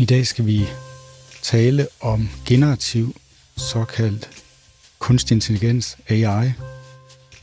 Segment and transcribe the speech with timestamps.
[0.00, 0.68] I dag skal vi
[1.42, 3.16] tale om generativ
[3.56, 4.30] såkaldt
[4.98, 6.52] kunstig intelligens, AI.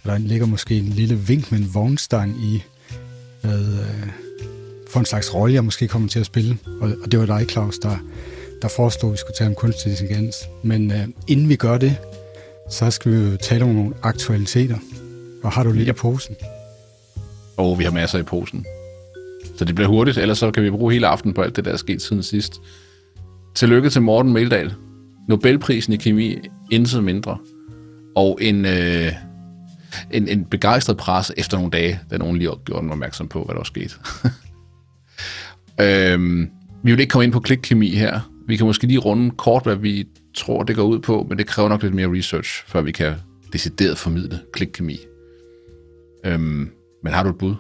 [0.04, 2.64] Der ligger måske en lille vink med en vognstang i,
[3.42, 4.10] hvad, øh,
[4.90, 6.58] for en slags rolle, jeg måske kommer til at spille.
[6.82, 7.98] Og, og det var dig, Claus, der,
[8.62, 10.36] der foreslog, at vi skulle tale om kunstig intelligens.
[10.64, 11.98] Men øh, inden vi gør det,
[12.70, 14.78] så skal vi jo tale om nogle aktualiteter.
[15.44, 16.36] Og har du lidt i posen?
[17.58, 18.66] Og vi har masser i posen.
[19.58, 21.72] Så det bliver hurtigt, ellers så kan vi bruge hele aftenen på alt det, der
[21.72, 22.62] er sket siden sidst.
[23.56, 24.74] Tillykke til Morten Meldal.
[25.28, 26.38] Nobelprisen i kemi,
[26.72, 27.38] intet mindre.
[28.16, 29.12] Og en, øh,
[30.12, 33.54] en, en begejstret pres efter nogle dage, da nogen lige gjorde den opmærksom på, hvad
[33.54, 34.00] der var sket.
[35.82, 36.50] øhm,
[36.84, 38.20] vi vil ikke komme ind på klikkemi her.
[38.48, 41.48] Vi kan måske lige runde kort, hvad vi tror, det går ud på, men det
[41.48, 43.14] kræver nok lidt mere research, før vi kan
[43.54, 44.98] decideret formidle klikkemi.
[46.26, 46.70] Øhm,
[47.04, 47.56] men har du et bud?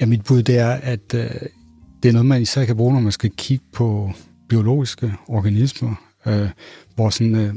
[0.00, 1.30] Ja, mit bud det er, at øh,
[2.02, 4.12] det er noget, man især kan bruge, når man skal kigge på
[4.48, 5.94] biologiske organismer,
[6.26, 6.48] øh,
[6.94, 7.54] hvor sådan øh,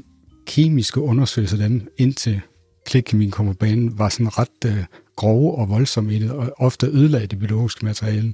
[0.47, 2.41] kemiske undersøgelser dem indtil
[2.85, 4.83] klikkemien kommer på banen, var sådan ret øh,
[5.15, 8.33] grove og voldsomme i det, og ofte ødelagde det biologiske materiale.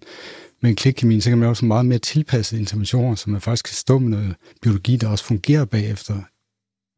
[0.61, 3.99] Men klikkemien, så kan man også meget mere tilpasset interventioner, så man faktisk kan stå
[3.99, 6.15] med noget biologi, der også fungerer bagefter,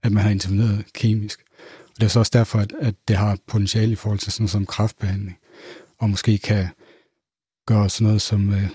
[0.04, 1.40] at man har interveneret kemisk.
[1.90, 4.44] Og det er så også derfor, at, at det har potentiale i forhold til sådan
[4.44, 5.38] noget som kraftbehandling,
[6.00, 6.68] og måske kan
[7.66, 8.70] gøre sådan noget som øh,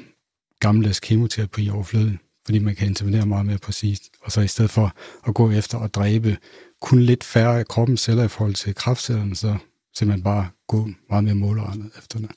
[0.60, 4.02] gammeldags kemoterapi overflødig, fordi man kan intervenere meget mere præcist.
[4.22, 4.94] Og så i stedet for
[5.28, 6.36] at gå efter at dræbe
[6.80, 9.56] kun lidt færre af kroppens celler i forhold til kraftcellerne, så
[9.94, 12.30] simpelthen bare gå meget mere målrettet efter det.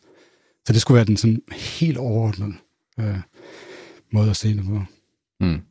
[0.66, 2.54] Så det skulle være den sådan helt overordnede
[3.00, 3.18] øh,
[4.12, 4.84] måde at se det på.
[5.40, 5.62] Mm.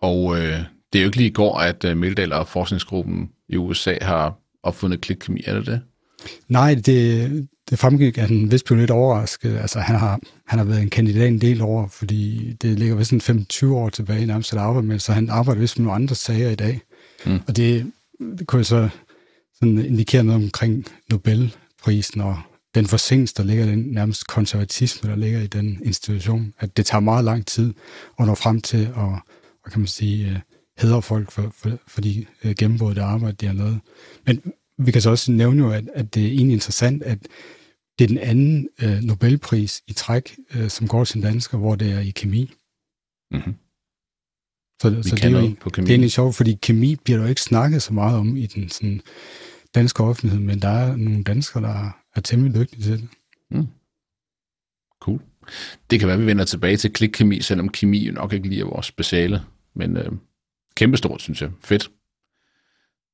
[0.00, 0.58] Og øh,
[0.92, 4.38] det er jo ikke lige i går, at øh, Meldal og forskningsgruppen i USA har
[4.62, 5.80] opfundet klikkemi, er det det?
[6.48, 9.58] Nej, det, det fremgik, at han vist blev lidt overrasket.
[9.58, 13.12] Altså, han har, han har været en kandidat en del år, fordi det ligger vist
[13.12, 16.14] en 25 år tilbage nærmest at arbejde med, så han arbejder vist med nogle andre
[16.14, 16.80] sager i dag.
[17.26, 17.40] Mm.
[17.46, 17.92] Og det,
[18.38, 18.88] det kunne så
[19.54, 22.38] sådan indikere noget omkring Nobelprisen og
[22.74, 27.00] den forsinkelse, der ligger, den nærmest konservatisme, der ligger i den institution, at det tager
[27.00, 27.74] meget lang tid
[28.20, 29.08] at nå frem til at,
[29.62, 30.36] hvad kan man sige, øh,
[30.78, 33.80] hedre folk for, for, for de øh, gennembrudte arbejde, de har lavet.
[34.26, 34.42] Men
[34.78, 37.18] vi kan så også nævne jo, at, at det er egentlig interessant, at
[37.98, 41.92] det er den anden øh, Nobelpris i træk, øh, som går til dansker, hvor det
[41.92, 42.52] er i kemi.
[43.30, 43.54] Mm-hmm.
[44.82, 45.84] Så, vi så det, er jo, på kemi.
[45.84, 48.46] det er egentlig sjovt, fordi kemi bliver der jo ikke snakket så meget om i
[48.46, 49.00] den sådan,
[49.74, 53.08] danske offentlighed, men der er nogle danskere, der er temmelig dygtige til det.
[53.50, 53.66] Mm.
[55.00, 55.20] Cool.
[55.90, 58.60] Det kan være, at vi vender tilbage til klikkemi, selvom kemi jo nok ikke lige
[58.60, 59.42] er vores speciale,
[59.74, 60.12] men øh,
[60.74, 61.50] kæmpestort, synes jeg.
[61.64, 61.90] Fedt.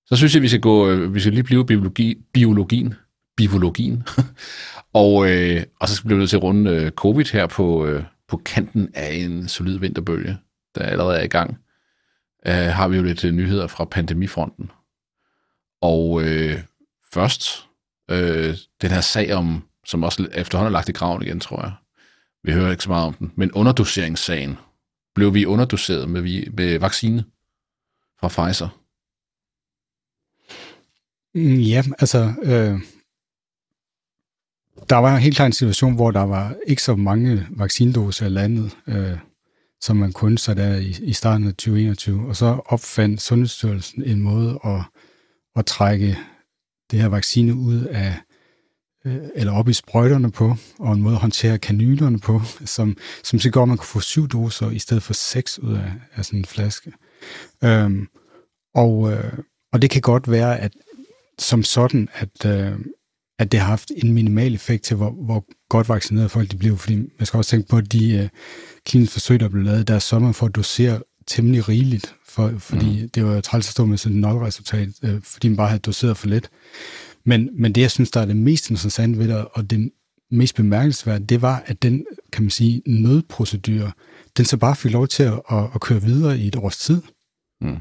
[0.06, 2.94] Så synes jeg, vi skal gå, øh, vi skal lige blive biologi, biologien,
[3.36, 4.02] biologien,
[5.02, 8.04] og, øh, og så skal vi nødt til at runde øh, covid her på, øh,
[8.28, 10.38] på kanten af en solid vinterbølge,
[10.74, 11.58] der allerede er i gang.
[12.46, 14.70] Øh, har vi jo lidt øh, nyheder fra pandemifronten.
[15.80, 16.62] Og øh,
[17.12, 17.68] først
[18.10, 21.72] øh, den her sag om, som også efterhånden er lagt i graven igen, tror jeg.
[22.42, 23.32] Vi hører ikke så meget om den.
[23.36, 24.58] Men underdoseringssagen.
[25.14, 27.24] Blev vi underdoseret med, med vaccine
[28.20, 28.68] fra Pfizer?
[31.34, 32.80] Mm, ja, altså, øh,
[34.88, 38.76] der var helt klart en situation, hvor der var ikke så mange vaccinedoser i landet,
[38.86, 39.18] øh,
[39.80, 42.28] som man kunne så der i, i starten af 2021.
[42.28, 44.80] Og så opfandt Sundhedsstyrelsen en måde at,
[45.56, 46.18] at trække
[46.90, 48.14] det her vaccine ud af,
[49.06, 53.38] øh, eller op i sprøjterne på, og en måde at håndtere kanylerne på, som, som
[53.38, 56.24] så gør, at man kan få syv doser i stedet for seks ud af, af
[56.24, 56.92] sådan en flaske.
[57.64, 58.08] Øhm,
[58.74, 59.32] og, øh,
[59.72, 60.72] og det kan godt være, at
[61.38, 62.78] som sådan, at, øh,
[63.38, 66.78] at det har haft en minimal effekt til, hvor, hvor godt vaccineret folk de blev,
[66.78, 68.28] fordi man skal også tænke på, at de øh,
[68.84, 73.02] kliniske forsøg, der blev lavet, der er sommer for at dosere temmelig rigeligt, for, fordi
[73.02, 73.08] mm.
[73.08, 76.16] det var træls at stå med sådan et nulresultat, øh, fordi man bare havde doseret
[76.16, 76.50] for lidt.
[77.24, 79.90] Men, men det, jeg synes, der er det mest interessante ved det, og det
[80.30, 83.92] mest bemærkelsesværdige, det var, at den, kan man sige, nødprocedur,
[84.36, 87.02] den så bare fik lov til at, at, at køre videre i et års tid.
[87.60, 87.76] Mm.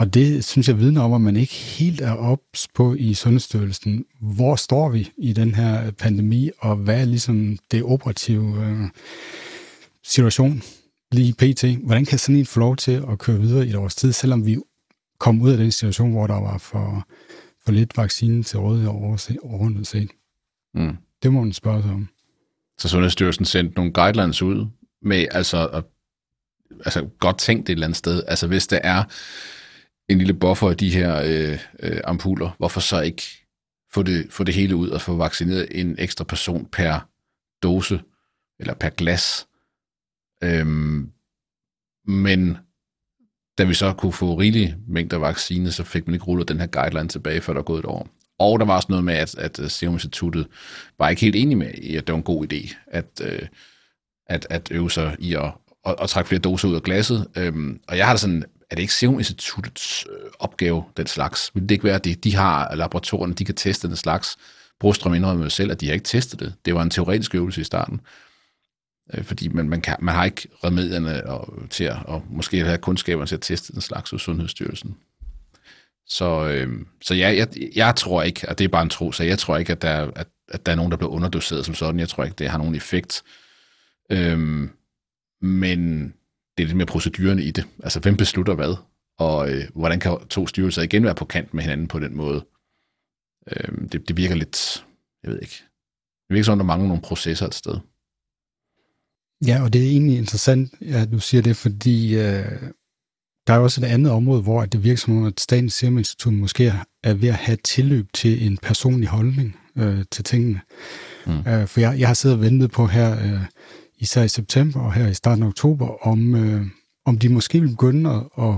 [0.00, 4.04] Og det synes jeg vidner om, at man ikke helt er ops på i Sundhedsstyrelsen.
[4.20, 8.88] Hvor står vi i den her pandemi, og hvad er ligesom det operative øh,
[10.04, 10.62] situation
[11.12, 11.64] lige pt?
[11.64, 14.46] Hvordan kan sådan en få lov til at køre videre i et års tid, selvom
[14.46, 14.56] vi
[15.18, 17.08] kom ud af den situation, hvor der var for,
[17.64, 18.88] for lidt vaccine til rådighed
[19.42, 20.10] overordnet set?
[20.74, 20.96] Mm.
[21.22, 22.08] Det må man spørge sig om.
[22.78, 24.66] Så Sundhedsstyrelsen sendte nogle guidelines ud
[25.02, 25.82] med, altså,
[26.84, 28.22] altså godt tænkt et eller andet sted.
[28.26, 29.04] Altså hvis der er
[30.10, 33.22] en lille buffer af de her øh, øh, ampuller, hvorfor så ikke
[33.92, 37.08] få det, få det hele ud og få vaccineret en ekstra person per
[37.62, 38.00] dose,
[38.60, 39.46] eller per glas?
[40.42, 41.10] Øhm,
[42.06, 42.56] men
[43.58, 46.66] da vi så kunne få rigelige mængder vaccine, så fik man ikke rullet den her
[46.66, 48.08] guideline tilbage, før der er gået et år.
[48.38, 50.46] Og der var også noget med, at, at øh, Serum Instituttet
[50.98, 53.48] var ikke helt enig med, at det var en god idé at, øh,
[54.26, 55.52] at, at øve sig i at,
[55.86, 57.26] at, at trække flere doser ud af glasset.
[57.36, 61.50] Øhm, og jeg har da sådan, er det ikke Serum Instituttets øh, opgave, den slags?
[61.54, 62.24] Vil det ikke være, det?
[62.24, 64.36] de, har øh, laboratorierne, de kan teste den slags?
[64.80, 66.54] Brostrøm indrømmer selv, at de har ikke testet det.
[66.64, 68.00] Det var en teoretisk øvelse i starten.
[69.14, 72.78] Øh, fordi man, man, kan, man har ikke remedierne og, til at, og måske have
[72.78, 74.96] kundskaberne til at teste den slags hos Sundhedsstyrelsen.
[76.06, 76.68] Så, øh,
[77.02, 79.56] så ja, jeg, jeg tror ikke, at det er bare en tro, så jeg tror
[79.56, 82.00] ikke, at der, at, at der er nogen, der bliver underdoseret som sådan.
[82.00, 83.22] Jeg tror ikke, det har nogen effekt.
[84.10, 84.68] Øh,
[85.42, 86.14] men
[86.60, 87.66] det er lidt mere procedurerne i det.
[87.82, 88.76] Altså, hvem beslutter hvad?
[89.18, 92.44] Og øh, hvordan kan to styrelser igen være på kant med hinanden på den måde?
[93.52, 94.84] Øhm, det, det virker lidt,
[95.22, 95.54] jeg ved ikke,
[96.28, 97.78] det virker som, der mangler nogle processer et sted.
[99.46, 102.62] Ja, og det er egentlig interessant, at du siger det, fordi øh,
[103.46, 106.32] der er også et andet område, hvor det virker som om, at Statens Serum Institut
[106.32, 106.72] måske
[107.02, 110.60] er ved at have tilløb til en personlig holdning øh, til tingene.
[111.26, 111.38] Mm.
[111.38, 113.40] Øh, for jeg, jeg har siddet og ventet på her, øh,
[114.00, 116.66] især i september og her i starten af oktober, om, øh,
[117.04, 118.54] om de måske vil begynde at, at,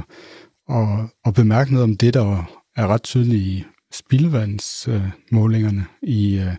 [0.77, 0.89] at,
[1.25, 6.57] at bemærke noget om det, der er ret tydeligt i spildevandsmålingerne, øh, i øh,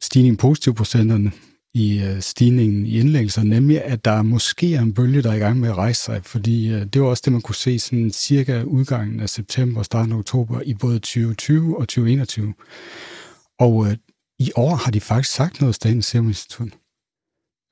[0.00, 1.32] stigningen positiv procenterne,
[1.74, 5.38] i øh, stigningen i indlæggelser, nemlig at der måske er en bølge, der er i
[5.38, 8.10] gang med at rejse sig, fordi øh, det var også det, man kunne se sådan
[8.10, 12.54] cirka udgangen af september og starten af oktober i både 2020 og 2021.
[13.58, 13.96] Og øh,
[14.38, 16.68] i år har de faktisk sagt noget, Statens Serum Institut.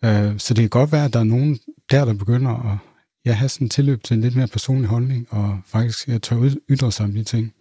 [0.04, 1.58] Øh, så det kan godt være, at der er nogen
[1.90, 2.78] der, der begynder at
[3.26, 6.50] ja, have sådan en tilløb til en lidt mere personlig holdning, og faktisk ja, tør
[6.70, 7.52] ytre sig om de ting.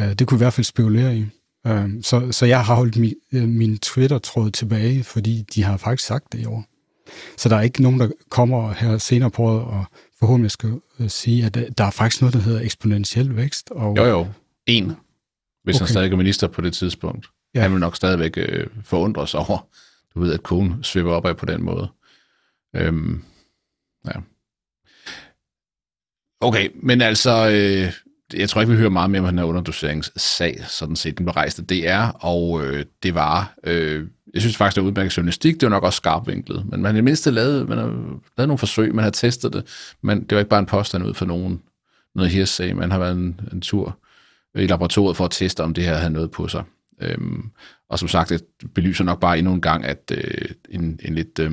[0.00, 1.26] Øh, det kunne i hvert fald spekulere i.
[1.66, 6.06] Øh, så, så jeg har holdt min, øh, min Twitter-tråd tilbage, fordi de har faktisk
[6.06, 6.64] sagt det i år.
[7.36, 9.84] Så der er ikke nogen, der kommer her senere på året og
[10.18, 13.70] forhåbentlig skal øh, sige, at der er faktisk noget, der hedder eksponentiel vækst.
[13.70, 14.26] Og, jo, jo.
[14.66, 14.92] En.
[15.64, 15.80] Hvis okay.
[15.80, 17.26] han stadig er minister på det tidspunkt.
[17.54, 17.60] Ja.
[17.60, 19.68] Han vil nok stadigvæk øh, forundres over,
[20.14, 21.88] du ved, at kogen svipper opad på den måde.
[22.76, 23.24] Øhm,
[24.06, 24.20] ja.
[26.40, 27.92] Okay, men altså, øh,
[28.38, 31.18] jeg tror ikke, vi hører meget mere om den her underdoseringssag, sådan set.
[31.18, 34.88] Den blev rejst af DR, og øh, det var, øh, jeg synes faktisk, det var
[34.88, 37.86] udmærket journalistik, det var nok også skarpvinklet, men man har i mindste lavet, man har
[38.36, 41.14] lavet nogle forsøg, man har testet det, men det var ikke bare en påstand ud
[41.14, 41.62] for nogen,
[42.14, 43.98] noget hearsay, man har været en, en tur
[44.54, 46.64] i laboratoriet for at teste, om det her havde noget på sig.
[47.00, 47.50] Øhm,
[47.94, 48.44] og som sagt, det
[48.74, 51.52] belyser nok bare endnu en gang, at øh, en, en lidt, øh,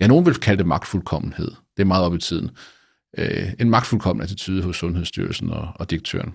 [0.00, 1.50] ja, nogen vil kalde det magtfuldkommenhed.
[1.76, 2.50] Det er meget op i tiden
[3.18, 6.34] øh, en magtfuldkommen attitude hos Sundhedsstyrelsen og, og direktøren.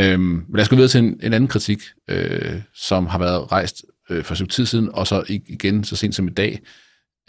[0.00, 3.52] Øh, men lad os gå videre til en, en anden kritik, øh, som har været
[3.52, 6.60] rejst øh, for et tid siden, og så igen så sent som i dag.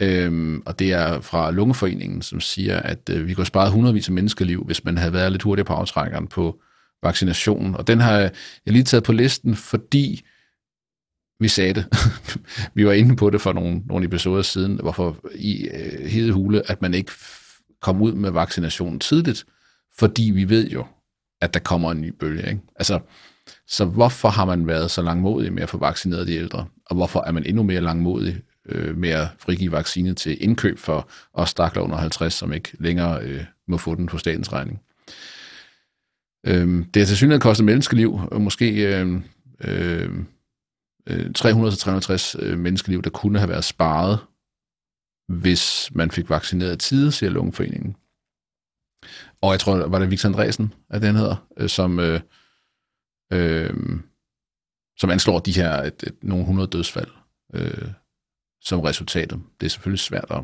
[0.02, 4.14] Øhm, og det er fra Lungeforeningen, som siger, at øh, vi kunne sparet hundredvis af
[4.14, 6.60] menneskeliv, hvis man havde været lidt hurtigere på aftrækkeren på
[7.02, 7.74] vaccinationen.
[7.74, 8.32] Og den har jeg
[8.66, 10.22] lige taget på listen, fordi
[11.40, 11.86] vi sagde det.
[12.74, 16.82] vi var inde på det for nogle, nogle episoder siden, hvorfor i øh, hedehule, at
[16.82, 17.12] man ikke
[17.80, 19.44] kom ud med vaccinationen tidligt,
[19.98, 20.84] fordi vi ved jo,
[21.40, 22.48] at der kommer en ny bølge.
[22.48, 22.60] Ikke?
[22.76, 23.00] Altså,
[23.66, 26.66] så hvorfor har man været så langmodig med at få vaccineret de ældre?
[26.86, 31.10] Og hvorfor er man endnu mere langmodig øh, med at frigive vaccine til indkøb for
[31.34, 34.80] os stakler under 50, som ikke længere øh, må få den på statens regning?
[36.46, 39.20] Øh, det har til synligheden kostet menneskeliv, og måske øh,
[39.64, 40.10] øh,
[41.10, 44.18] Øh, 300-360 øh, menneskeliv, der kunne have været sparet
[45.30, 47.96] hvis man fik vaccineret tid, siger Lungeforeningen.
[49.42, 52.20] Og jeg tror, var det Victor Andresen, at den hedder, øh, som, øh,
[53.32, 53.74] øh,
[54.98, 57.10] som anslår de her et, et, nogle hundrede dødsfald
[57.54, 57.88] øh,
[58.60, 59.40] som resultatet.
[59.60, 60.42] Det er selvfølgelig svært at,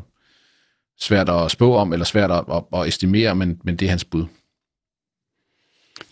[0.99, 4.05] svært at spå om, eller svært at, at, at estimere, men, men det er hans
[4.05, 4.25] bud.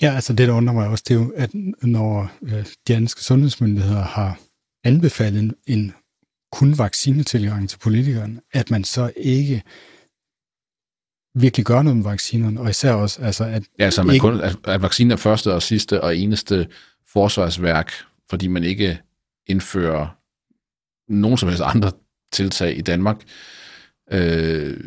[0.02, 1.50] Ja, altså det, der undrer mig også, det er jo, at
[1.82, 4.40] når øh, de danske sundhedsmyndigheder har
[4.86, 5.94] anbefalet en, en
[6.52, 9.64] kun vaccinetilgang til politikerne, at man så ikke
[11.36, 13.64] virkelig gør noget med vaccinerne, og især også, altså at...
[13.80, 14.22] Ja, altså man ikke...
[14.22, 16.68] kun, at, at vaccinen er første og sidste og eneste
[17.08, 17.92] forsvarsværk,
[18.30, 19.02] fordi man ikke
[19.48, 20.08] indfører
[21.12, 21.92] nogen som helst andre
[22.32, 23.22] tiltag i Danmark,
[24.12, 24.78] øh,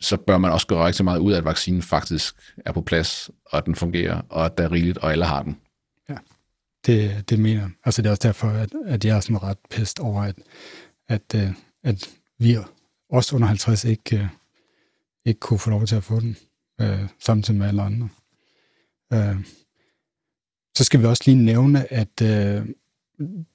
[0.00, 2.34] så bør man også gøre rigtig meget ud af, at vaccinen faktisk
[2.66, 5.42] er på plads, og at den fungerer, og at der er rigeligt, og alle har
[5.42, 5.56] den.
[6.86, 7.70] Det, det mener jeg.
[7.84, 10.36] Altså det er også derfor, at, at jeg er sådan ret pest over, at,
[11.08, 12.56] at, øh, at vi
[13.10, 14.26] også under 50 ikke, øh,
[15.24, 16.36] ikke kunne få lov til at få den,
[16.80, 18.08] øh, samtidig med alle andre.
[19.12, 19.44] Øh,
[20.76, 22.66] så skal vi også lige nævne, at øh,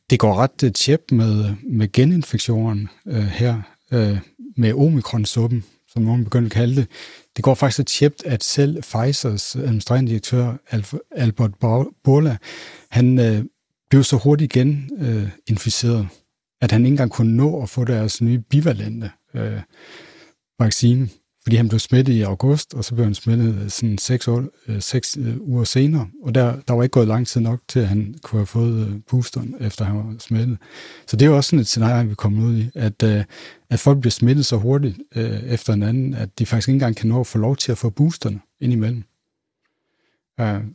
[0.10, 4.18] det går ret øh, tjep med, med geninfektionen øh, her, øh,
[4.58, 5.64] med omikron-suppen,
[5.96, 6.88] som nogen begyndte at kalde det.
[7.36, 10.54] Det går faktisk så tjept, at selv Pfizers administrerende direktør,
[11.12, 11.54] Albert
[12.04, 12.38] Bourla,
[12.92, 13.46] han øh,
[13.90, 16.08] blev så hurtigt igen øh, inficeret,
[16.62, 19.62] at han ikke engang kunne nå at få deres nye bivalente øh,
[20.60, 21.10] vaccine
[21.46, 24.44] fordi han blev smittet i august, og så blev han smittet øh, sådan seks, år,
[24.68, 26.08] øh, seks øh, uger senere.
[26.24, 28.88] Og der, der var ikke gået lang tid nok til, at han kunne have fået
[28.88, 30.58] øh, boosteren, efter han var smittet.
[31.08, 33.24] Så det er jo også sådan et scenarie, vi kommer ud i, at, øh,
[33.70, 34.98] at folk bliver smittet så hurtigt
[35.48, 37.78] efter en anden, at de faktisk ikke engang kan nå at få lov til at
[37.78, 39.04] få boosterne indimellem.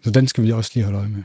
[0.03, 1.23] så den skal vi også lige holde øje med.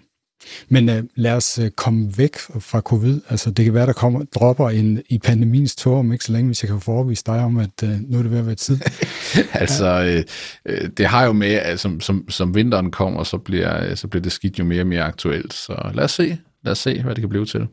[0.69, 3.21] Men uh, lad os uh, komme væk fra covid.
[3.29, 6.47] Altså, det kan være, der kommer dropper en, i pandemiens tår om ikke så længe,
[6.47, 8.79] hvis jeg kan forevise dig om, at uh, nu er det ved at være tid.
[9.53, 10.23] altså, ja.
[10.65, 14.21] øh, det har jo med, at som, som, som vinteren kommer, så bliver, så bliver
[14.21, 15.53] det skidt jo mere og mere aktuelt.
[15.53, 17.67] Så lad os se, lad os se, hvad det kan blive til.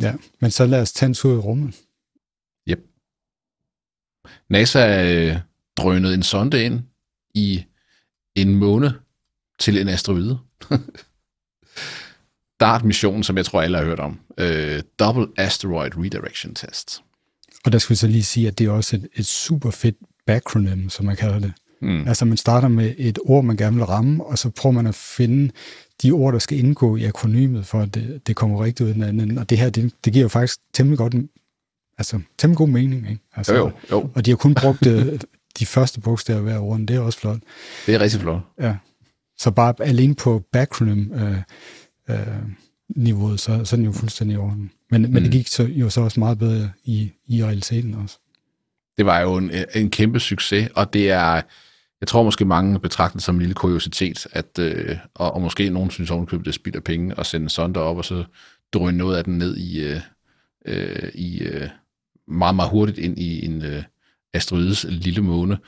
[0.00, 1.74] Ja, men så lad os tage en tur i rummet.
[2.68, 2.80] Yep.
[4.50, 5.36] NASA øh,
[5.76, 6.80] drønede en sonde ind
[7.34, 7.64] i
[8.34, 8.94] en måne
[9.58, 10.38] til en asteroide.
[12.60, 14.18] DART-mission, som jeg tror, alle har hørt om.
[14.40, 14.46] Uh,
[14.98, 17.02] Double Asteroid Redirection Test.
[17.64, 19.96] Og der skal vi så lige sige, at det er også et, et super fedt
[20.26, 21.52] backronym, som man kalder det.
[21.82, 22.08] Mm.
[22.08, 24.94] Altså man starter med et ord, man gerne vil ramme, og så prøver man at
[24.94, 25.50] finde
[26.02, 29.02] de ord, der skal indgå i akronymet, for at det, det kommer rigtigt ud den
[29.02, 29.38] anden.
[29.38, 31.14] Og det her, det, det giver jo faktisk temmelig godt,
[31.98, 33.10] altså temmelig god mening.
[33.10, 33.22] Ikke?
[33.36, 34.10] Altså, jo, jo.
[34.14, 35.20] Og de har kun brugt øh,
[35.58, 37.38] de første bogstaver hver ord, det er også flot.
[37.86, 38.40] Det er rigtig flot.
[38.60, 38.76] Ja.
[39.38, 41.36] Så bare alene på backronym, øh,
[42.10, 42.42] øh,
[42.88, 44.70] niveauet, så, så er den jo fuldstændig i orden.
[44.90, 45.12] Men, mm.
[45.12, 45.32] men det mm.
[45.32, 48.18] gik så, jo så også meget bedre i, i realiteten også.
[48.96, 51.42] Det var jo en, en kæmpe succes, og det er,
[52.00, 55.70] jeg tror måske mange betragter det som en lille kuriositet, at, øh, og, og måske
[55.70, 58.24] nogen synes ovenkøbet, det spilder penge og sende sonder op, og så
[58.72, 60.00] drøne noget af den ned i, øh,
[60.66, 61.68] øh, i øh,
[62.28, 63.82] meget, meget hurtigt ind i en øh,
[64.32, 65.58] asteroides lille måne.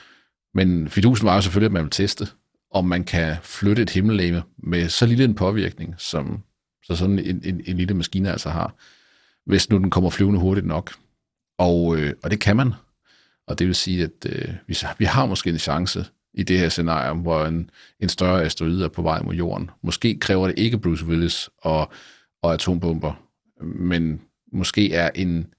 [0.54, 2.28] Men fidusen var jo selvfølgelig, at man vil teste,
[2.70, 6.42] om man kan flytte et himmellegeme med så lille en påvirkning, som
[6.82, 8.74] så sådan en, en, en lille maskine altså har,
[9.46, 10.94] hvis nu den kommer flyvende hurtigt nok.
[11.58, 12.72] Og, øh, og det kan man.
[13.46, 16.68] Og det vil sige, at øh, vi, vi har måske en chance i det her
[16.68, 19.70] scenarie, hvor en, en større asteroide er på vej mod jorden.
[19.82, 21.92] Måske kræver det ikke Bruce Willis og,
[22.42, 23.22] og atombomber,
[23.64, 24.20] men
[24.52, 25.54] måske er en,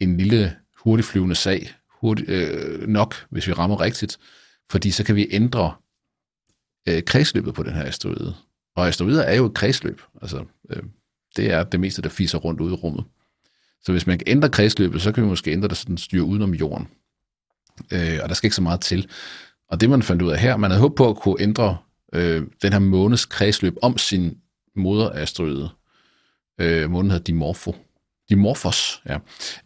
[0.00, 4.18] en lille hurtigflyvende sag hurtigt, øh, nok, hvis vi rammer rigtigt,
[4.70, 5.74] fordi så kan vi ændre
[6.88, 8.34] øh, kredsløbet på den her asteroide.
[8.76, 10.00] Og asteroider er jo et kredsløb.
[10.22, 10.82] Altså, øh,
[11.36, 13.04] det er det meste, der fiser rundt ude i rummet.
[13.82, 16.24] Så hvis man kan ændre kredsløbet, så kan vi måske ændre det, så den styrer
[16.24, 16.88] udenom jorden.
[17.92, 19.08] Øh, og der skal ikke så meget til.
[19.68, 21.76] Og det man fandt ud af her, man havde håbet på at kunne ændre
[22.12, 24.38] øh, den her månes kredsløb om sin
[24.76, 25.68] moderasteroide.
[26.60, 27.74] Øh, månen hedder Dimorpho.
[28.28, 29.18] Dimorphos, ja.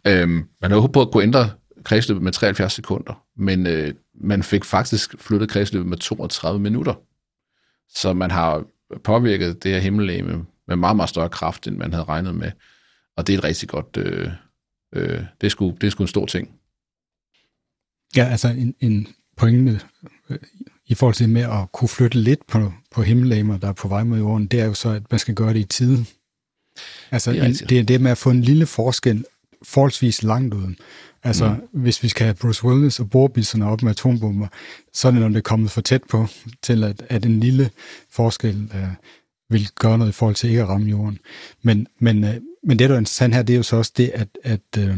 [0.07, 1.49] Øh, man havde håbet på at kunne ændre
[1.83, 6.93] kredsløbet med 73 sekunder, men øh, man fik faktisk flyttet kredsløbet med 32 minutter.
[7.89, 8.63] Så man har
[9.03, 12.51] påvirket det her himmellegeme med meget, meget større kraft, end man havde regnet med.
[13.17, 13.97] Og det er et rigtig godt...
[13.97, 14.29] Øh,
[14.93, 16.49] øh, det, er sgu, det er sgu en stor ting.
[18.15, 19.07] Ja, altså en, en
[19.37, 19.81] pointe
[20.29, 20.37] øh,
[20.85, 24.03] i forhold til med at kunne flytte lidt på, på himmellegemer, der er på vej
[24.03, 26.05] mod jorden, det er jo så, at man skal gøre det i tide.
[27.11, 29.25] Altså det er, en, det, er det med at få en lille forskel
[29.65, 30.73] forholdsvis langt ud.
[31.23, 31.81] Altså, mm.
[31.81, 34.47] hvis vi skal have Bruce Willis og borbisserne op med atombomber,
[34.93, 36.27] så er det, når det er kommet for tæt på,
[36.61, 37.69] til at, at en lille
[38.11, 38.87] forskel øh,
[39.49, 41.19] vil gøre noget i forhold til ikke at ramme jorden.
[41.61, 44.11] Men, men, øh, men det, der er interessant her, det er jo så også det,
[44.13, 44.97] at, at øh,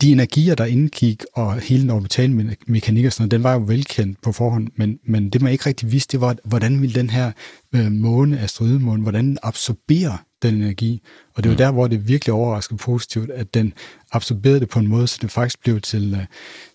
[0.00, 3.58] de energier, der indgik, og hele den orbitale mekanik og sådan noget, den var jo
[3.66, 7.10] velkendt på forhånd, men, men det man ikke rigtig vidste, det var, hvordan ville den
[7.10, 7.32] her
[7.74, 11.02] øh, måne, asteroidemåne, hvordan absorberer den energi.
[11.34, 11.58] Og det var mm.
[11.58, 13.72] der, hvor det virkelig overraskede positivt, at den
[14.12, 16.24] absorberede det på en måde, så det faktisk blev til, uh,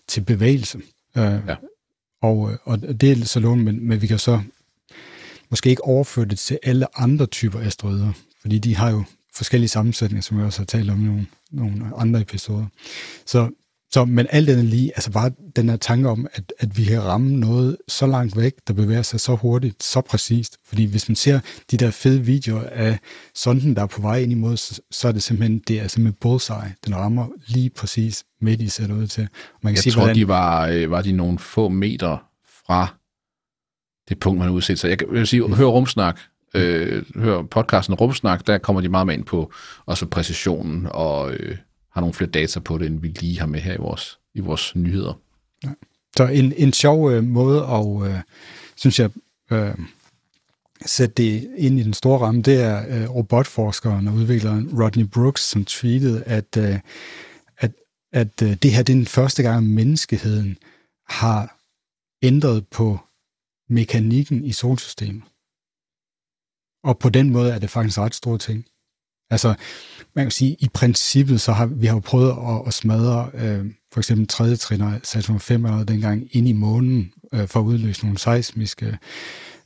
[0.08, 0.78] til bevægelse.
[1.16, 1.54] Uh, ja.
[2.22, 4.40] og, øh, og det er så lovende, men, men vi kan så
[5.50, 9.04] måske ikke overføre det til alle andre typer asteroider, fordi de har jo
[9.34, 12.66] forskellige sammensætninger, som jeg også har talt om i nogle, andre episoder.
[13.26, 13.50] Så
[13.92, 17.04] så, men alt andet lige, altså bare den her tanke om, at, at vi kan
[17.04, 20.58] ramme noget så langt væk, der bevæger sig så hurtigt, så præcist.
[20.64, 21.40] Fordi hvis man ser
[21.70, 22.98] de der fede videoer af
[23.34, 26.18] sonden, der er på vej ind imod, så, så er det simpelthen, det er simpelthen
[26.20, 26.74] bullseye.
[26.86, 29.28] Den rammer lige præcis midt i ser ud til.
[29.62, 30.16] Man kan Jeg sige, tror, hvordan...
[30.16, 32.18] de var, øh, var de nogle få meter
[32.66, 32.94] fra
[34.08, 34.90] det punkt, man udset sig.
[34.90, 36.20] Jeg vil sige, hør rumsnak,
[36.54, 39.52] øh, hør podcasten Rumsnak, der kommer de meget med ind på
[39.86, 41.32] også præcisionen og...
[41.32, 41.56] Øh,
[41.92, 44.40] har nogle flere data på det, end vi lige har med her i vores, i
[44.40, 45.20] vores nyheder.
[45.64, 45.68] Ja.
[46.16, 48.20] Så en, en sjov øh, måde at, øh,
[48.76, 49.10] synes jeg,
[49.50, 49.74] øh,
[50.86, 55.42] sætte det ind i den store ramme, det er øh, robotforskeren og udvikleren Rodney Brooks,
[55.42, 56.78] som tweetede, at, øh,
[57.58, 57.72] at,
[58.12, 60.56] at øh, det her det er den første gang, menneskeheden
[61.08, 61.58] har
[62.22, 62.98] ændret på
[63.68, 65.22] mekanikken i solsystemet.
[66.84, 68.64] Og på den måde er det faktisk ret store ting.
[69.30, 69.54] Altså,
[70.16, 73.66] man kan sige, i princippet, så har vi har jo prøvet at, at smadre øh,
[73.92, 78.04] for eksempel tredje trin Saturn 5 eller dengang ind i månen øh, for at udløse
[78.04, 78.98] nogle seismiske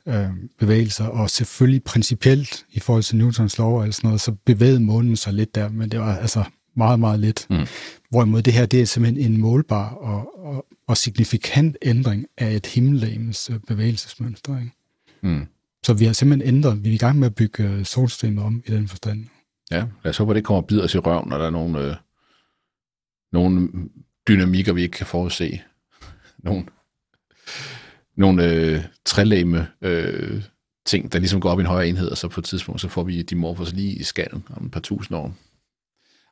[0.07, 4.79] øh, bevægelser, og selvfølgelig principielt i forhold til Newtons lov og sådan noget, så bevægede
[4.79, 6.43] månen sig lidt der, men det var altså
[6.75, 7.47] meget, meget lidt.
[7.49, 7.67] Mm.
[8.09, 12.65] Hvorimod det her, det er simpelthen en målbar og, og, og signifikant ændring af et
[12.65, 14.59] himmellegemes øh, bevægelsesmønster.
[14.59, 14.71] Ikke?
[15.21, 15.47] Mm.
[15.87, 18.63] Så vi har simpelthen ændret, vi er i gang med at bygge øh, solsystemet om
[18.65, 19.25] i den forstand.
[19.71, 21.49] Ja, lad os håbe, at det kommer og bider os i røven, når der er
[21.49, 21.95] nogle, øh,
[23.31, 23.69] nogle
[24.27, 25.61] dynamikker, vi ikke kan forudse.
[26.43, 26.65] nogle
[28.15, 30.43] nogle øh, trælæme øh,
[30.85, 32.87] ting, der ligesom går op i en højere enhed, og så på et tidspunkt, så
[32.87, 35.33] får vi de morfos lige i skallen om et par tusind år.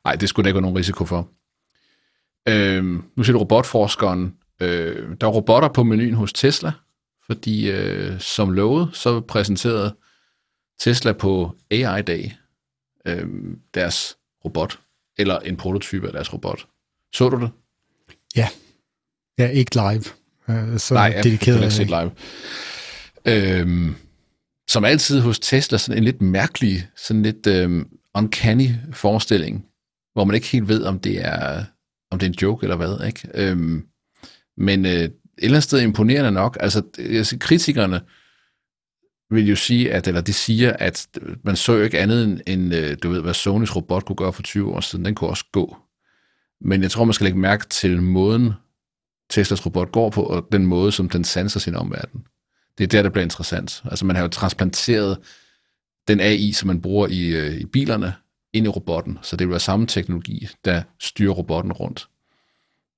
[0.04, 1.30] Nej, det skulle der ikke være nogen risiko for.
[2.48, 2.84] Øh,
[3.16, 4.36] nu siger du robotforskeren.
[4.62, 6.72] Øh, der er robotter på menuen hos Tesla,
[7.26, 9.96] fordi øh, som lovet, så præsenterede
[10.80, 12.30] Tesla på AI Day
[13.06, 13.26] øh,
[13.74, 14.80] deres robot,
[15.18, 16.66] eller en prototype af deres robot.
[17.14, 17.50] Så du det?
[18.36, 18.48] Ja.
[19.38, 20.04] Ja, ikke live.
[20.48, 21.60] Øh, så Nej, dedikeret.
[21.60, 22.12] Jeg har ikke live.
[23.26, 23.94] Øhm,
[24.68, 29.66] som altid hos Tesla, sådan en lidt mærkelig, sådan lidt øhm, uncanny forestilling,
[30.12, 31.64] hvor man ikke helt ved, om det er,
[32.10, 33.06] om det er en joke eller hvad.
[33.06, 33.28] Ikke?
[33.34, 33.86] Øhm,
[34.56, 36.56] men øh, et eller andet sted imponerende nok.
[36.60, 38.00] Altså, altså, kritikerne
[39.30, 41.08] vil jo sige, at, eller de siger, at
[41.44, 44.32] man så jo ikke andet end, end, øh, du ved, hvad Sonys robot kunne gøre
[44.32, 45.04] for 20 år siden.
[45.04, 45.76] Den kunne også gå.
[46.60, 48.52] Men jeg tror, man skal lægge mærke til måden,
[49.30, 52.26] Teslas robot går på, og den måde, som den sanser sin omverden.
[52.78, 53.82] Det er der, der bliver interessant.
[53.84, 55.18] Altså man har jo transplanteret
[56.08, 58.14] den AI, som man bruger i, øh, i bilerne,
[58.52, 62.08] ind i robotten, så det vil være samme teknologi, der styrer robotten rundt.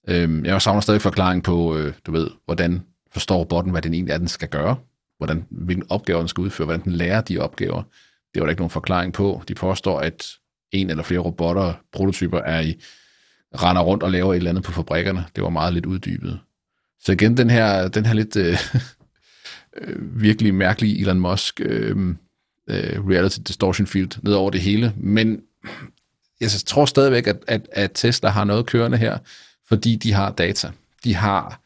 [0.08, 4.12] Øhm, jeg savner stadig forklaring på, øh, du ved, hvordan forstår robotten, hvad den egentlig
[4.12, 4.76] er, den skal gøre,
[5.18, 7.82] hvordan, hvilken opgaver den skal udføre, hvordan den lærer de opgaver.
[8.34, 9.42] Det var der ikke nogen forklaring på.
[9.48, 10.26] De påstår, at
[10.72, 12.80] en eller flere robotter, prototyper, er i
[13.54, 15.24] render rundt og laver et eller andet på fabrikkerne.
[15.36, 16.40] Det var meget lidt uddybet.
[17.00, 18.58] Så igen, den her, den her lidt øh,
[19.80, 21.96] øh, virkelig mærkelige Elon Musk øh,
[22.68, 24.92] øh, reality distortion field ned over det hele.
[24.96, 25.42] Men
[26.40, 29.18] jeg tror stadigvæk, at, at, at Tesla har noget kørende her,
[29.68, 30.72] fordi de har data.
[31.04, 31.62] De har,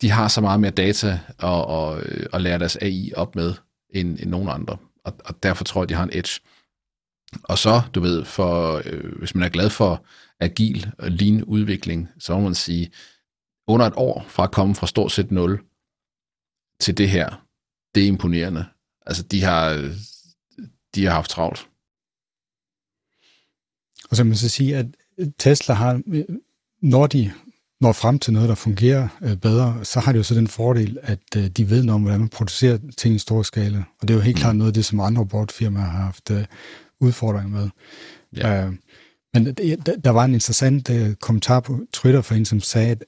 [0.00, 3.54] de har så meget mere data at, at, at lære deres AI op med,
[3.90, 4.76] end, end nogen andre.
[5.04, 6.40] Og, og derfor tror jeg, de har en edge.
[7.42, 10.04] Og så, du ved, for, øh, hvis man er glad for
[10.40, 12.90] agil og lean udvikling, så må man sige,
[13.66, 15.60] under et år fra at komme fra stort set 0
[16.80, 17.46] til det her,
[17.94, 18.66] det er imponerende.
[19.06, 19.92] Altså, de har,
[20.94, 21.68] de har haft travlt.
[24.10, 24.86] Og så man så sige, at
[25.38, 26.02] Tesla har,
[26.84, 27.32] når de
[27.80, 30.98] når frem til noget, der fungerer øh, bedre, så har det jo så den fordel,
[31.02, 33.78] at øh, de ved noget om, hvordan man producerer ting i stor skala.
[33.78, 34.40] Og det er jo helt mm.
[34.40, 36.44] klart noget af det, som andre robotfirmaer har haft øh,
[37.00, 37.68] udfordringer med.
[38.36, 38.70] Ja.
[39.34, 39.46] Men
[40.04, 43.04] der var en interessant kommentar på Twitter for en, som sagde, at,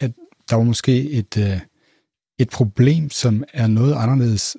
[0.00, 0.12] at
[0.50, 1.62] der var måske et,
[2.38, 4.56] et problem, som er noget anderledes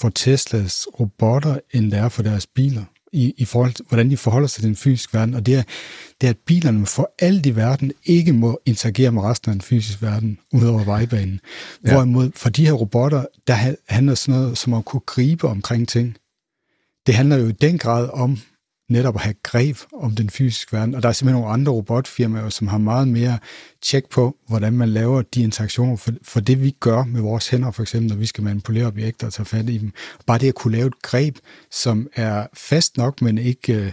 [0.00, 4.16] for Teslas robotter, end det er for deres biler i, i forhold til, hvordan de
[4.16, 5.62] forholder sig til den fysiske verden, og det er,
[6.20, 9.62] det er, at bilerne for alt i verden ikke må interagere med resten af den
[9.62, 11.40] fysiske verden, udover vejbanen.
[11.86, 11.92] Ja.
[11.92, 16.16] Hvorimod for de her robotter, der handler sådan noget som at kunne gribe omkring ting
[17.06, 18.38] det handler jo i den grad om
[18.90, 22.48] netop at have greb om den fysiske verden, og der er simpelthen nogle andre robotfirmaer,
[22.48, 23.38] som har meget mere
[23.82, 27.70] tjek på, hvordan man laver de interaktioner, for, for det vi gør med vores hænder,
[27.70, 29.92] for eksempel, når vi skal manipulere objekter og tage fat i dem.
[30.26, 31.36] Bare det at kunne lave et greb,
[31.70, 33.92] som er fast nok, men ikke øh,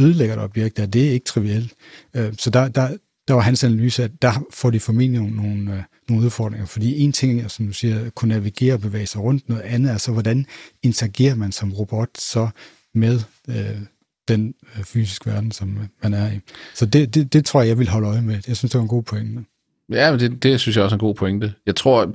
[0.00, 1.72] ødelægger et objekt, det er ikke trivielt.
[2.14, 2.96] Øh, så der, der,
[3.28, 6.66] der var hans analyse, at der får de formentlig nogle, nogle, øh, nogle udfordringer.
[6.66, 9.48] Fordi en ting er, som du siger, at kunne navigere og bevæge sig rundt.
[9.48, 10.46] Noget andet er så, hvordan
[10.82, 12.48] interagerer man som robot så
[12.94, 13.80] med øh,
[14.28, 16.40] den øh, fysiske verden, som øh, man er i.
[16.74, 18.40] Så det, det, det tror jeg, jeg vil holde øje med.
[18.46, 19.44] Jeg synes, det var en god pointe.
[19.92, 21.54] Ja, men det, det synes jeg også er en god pointe.
[21.66, 22.14] Jeg tror,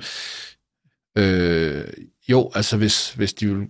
[1.18, 1.84] øh,
[2.28, 3.66] jo, altså hvis, hvis, de vil,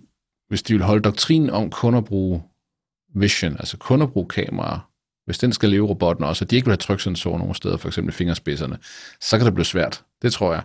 [0.47, 2.43] hvis de vil holde doktrinen om kun at bruge
[3.15, 4.89] vision, altså kun at bruge kameraer,
[5.25, 7.87] hvis den skal leve robotten også, og de ikke vil have tryksensorer nogen steder, for
[7.87, 8.77] eksempel fingerspidserne,
[9.21, 10.03] så kan det blive svært.
[10.21, 10.63] Det tror jeg.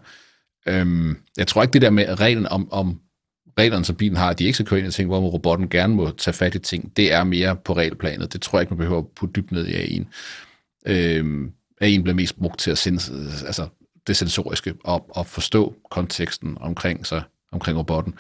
[0.67, 3.01] Øhm, jeg tror ikke det der med reglen om, om
[3.59, 6.11] reglerne, som bilen har, de ikke skal køre ind i ting, hvor robotten gerne må
[6.11, 8.33] tage fat i ting, det er mere på regelplanet.
[8.33, 10.05] Det tror jeg ikke, man behøver at putte dybt ned i AI'en.
[10.87, 13.01] Øhm, AI'en bliver mest brugt til at sende,
[13.47, 13.69] altså
[14.07, 18.15] det sensoriske og, og forstå konteksten omkring sig, omkring robotten.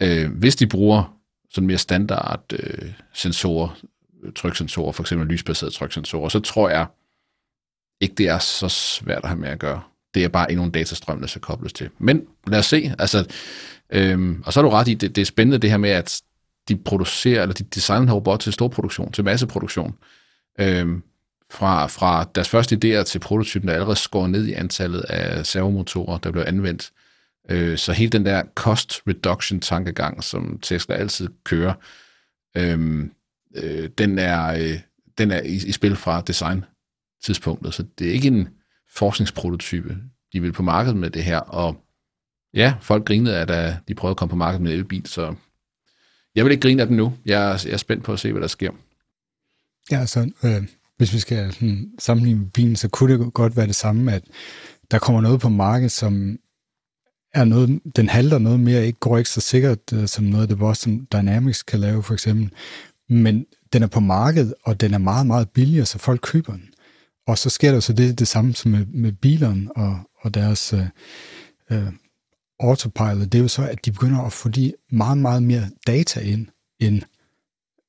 [0.00, 1.16] Øh, hvis de bruger
[1.50, 3.78] sådan mere standard øh, sensorer,
[4.36, 6.86] tryksensorer, for eksempel lysbaserede tryksensorer, så tror jeg
[8.00, 9.80] ikke, det er så svært at have med at gøre.
[10.14, 11.90] Det er bare endnu en datastrøm, der skal kobles til.
[11.98, 12.94] Men lad os se.
[12.98, 13.26] Altså,
[13.92, 16.22] øhm, og så er du ret i, det, det er spændende det her med, at
[16.68, 19.94] de producerer, eller de designer en robot til storproduktion, til masseproduktion.
[20.60, 21.02] Øhm,
[21.50, 26.18] fra, fra deres første idéer til prototypen, der allerede skåret ned i antallet af servomotorer,
[26.18, 26.92] der blev anvendt.
[27.50, 31.74] Øh, så hele den der cost reduction tankegang, som Tesla altid kører,
[32.56, 33.06] øh,
[33.56, 34.78] øh, den er, øh,
[35.18, 36.64] den er i, i spil fra design
[37.24, 37.74] tidspunktet.
[37.74, 38.48] Så det er ikke en
[38.94, 39.96] forskningsprototype.
[40.32, 41.84] De vil på markedet med det her, og
[42.54, 45.34] ja, folk grinede af, at de prøvede at komme på markedet med en elbil, så
[46.34, 47.14] jeg vil ikke grine af den nu.
[47.26, 48.70] Jeg er, jeg er spændt på at se, hvad der sker.
[49.90, 50.62] Ja, altså, øh,
[50.96, 54.24] hvis vi skal sådan, sammenligne med bilen, så kunne det godt være det samme, at
[54.90, 56.38] der kommer noget på markedet, som
[57.34, 60.48] er noget, den halter noget mere, ikke går ikke så sikkert øh, som noget af
[60.48, 62.50] det Boston Dynamics kan lave for eksempel,
[63.08, 66.68] men den er på markedet, og den er meget, meget billigere, så folk køber den.
[67.26, 70.72] Og så sker der så det, det samme som med, med bilerne og, og deres
[70.72, 70.86] øh,
[71.70, 71.92] øh
[72.62, 76.20] autopilot, det er jo så, at de begynder at få de meget, meget mere data
[76.20, 76.46] ind
[76.80, 77.02] end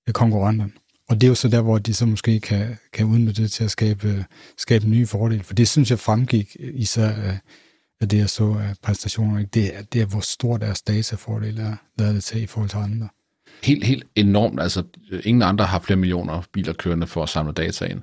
[0.08, 0.72] øh, konkurrenterne.
[1.10, 3.64] Og det er jo så der, hvor de så måske kan, kan udnytte det til
[3.64, 4.24] at skabe, øh,
[4.58, 5.44] skabe nye fordele.
[5.44, 7.40] For det synes jeg fremgik øh, især af,
[8.02, 9.46] af det, jeg så af præstationer.
[9.46, 12.78] Det er, det er, hvor stor deres datafordel er, lavet det til i forhold til
[12.78, 13.10] andre.
[13.64, 14.60] Helt, helt enormt.
[14.60, 14.84] Altså,
[15.24, 18.02] ingen andre har flere millioner biler kørende for at samle data ind.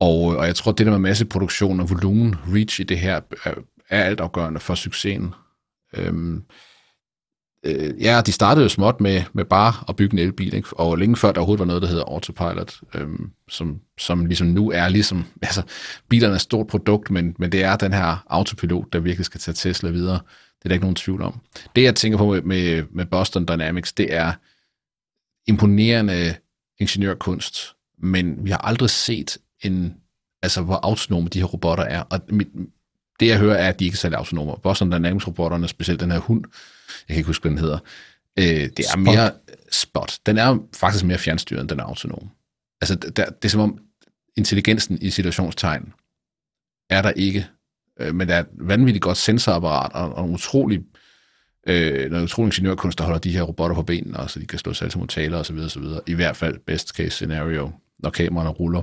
[0.00, 3.54] Og, og jeg tror, det der med masseproduktion og volumen, reach i det her, er,
[3.88, 5.34] er altafgørende for succesen.
[5.94, 6.44] Øhm,
[7.64, 10.68] øh, ja, de startede jo småt med, med bare at bygge en elbil, ikke?
[10.76, 14.70] og længe før der overhovedet var noget, der hedder autopilot, øhm, som, som ligesom nu
[14.70, 15.62] er ligesom, altså
[16.08, 19.40] bilerne er et stort produkt, men, men det er den her autopilot, der virkelig skal
[19.40, 20.20] tage Tesla videre.
[20.58, 21.40] Det er der ikke nogen tvivl om.
[21.76, 24.32] Det, jeg tænker på med, med, med Boston Dynamics, det er
[25.46, 26.34] imponerende
[26.78, 29.94] ingeniørkunst, men vi har aldrig set en,
[30.42, 32.00] altså hvor autonome de her robotter er.
[32.00, 32.48] Og mit,
[33.20, 34.52] det jeg hører er, at de ikke er særlig autonome.
[34.62, 36.44] Boston Dynamics-robotterne, specielt den her hund,
[37.08, 37.78] jeg kan ikke huske, hvad den hedder,
[38.38, 38.98] øh, det er spot.
[38.98, 39.30] mere
[39.72, 40.18] spot.
[40.26, 42.30] Den er faktisk mere fjernstyret, end den er autonom.
[42.80, 43.78] Altså, der, det er som om
[44.36, 45.92] intelligensen i situationstegn
[46.90, 47.46] er der ikke,
[48.00, 50.84] øh, men der er et vanvittigt godt sensorapparat og, og en utrolig
[51.66, 54.58] øh, noget utrolig ingeniørkunst, der holder de her robotter på benene, og så de kan
[54.58, 55.58] slå sig mod taler osv.
[55.58, 55.84] osv.
[56.06, 58.82] I hvert fald best case scenario, når kameraerne ruller.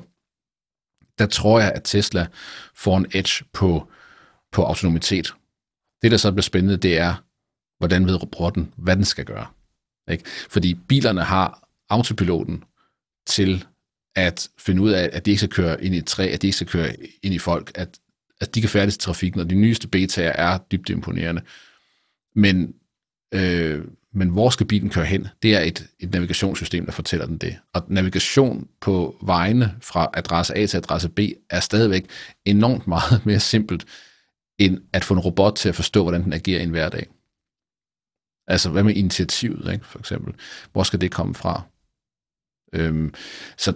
[1.19, 2.27] Der tror jeg, at Tesla
[2.75, 3.87] får en edge på
[4.53, 5.33] på autonomitet.
[6.01, 7.15] Det, der så bliver spændende, det er,
[7.77, 9.47] hvordan ved robotten, hvad den skal gøre.
[10.11, 10.23] Ikke?
[10.49, 12.63] Fordi bilerne har autopiloten
[13.27, 13.65] til
[14.15, 16.47] at finde ud af, at de ikke skal køre ind i et træ, at de
[16.47, 17.99] ikke skal køre ind i folk, at,
[18.41, 21.41] at de kan færdes i trafikken, og de nyeste betaer er dybt imponerende.
[22.35, 22.73] Men,
[23.33, 25.27] øh, men hvor skal bilen køre hen?
[25.43, 27.57] Det er et, et navigationssystem, der fortæller den det.
[27.73, 32.05] Og navigation på vejene fra adresse A til adresse B er stadigvæk
[32.45, 33.85] enormt meget mere simpelt,
[34.57, 37.07] end at få en robot til at forstå, hvordan den agerer i en hverdag.
[38.47, 40.33] Altså, hvad med initiativet, ikke, for eksempel?
[40.71, 41.61] Hvor skal det komme fra?
[42.73, 43.13] Øhm,
[43.57, 43.73] så,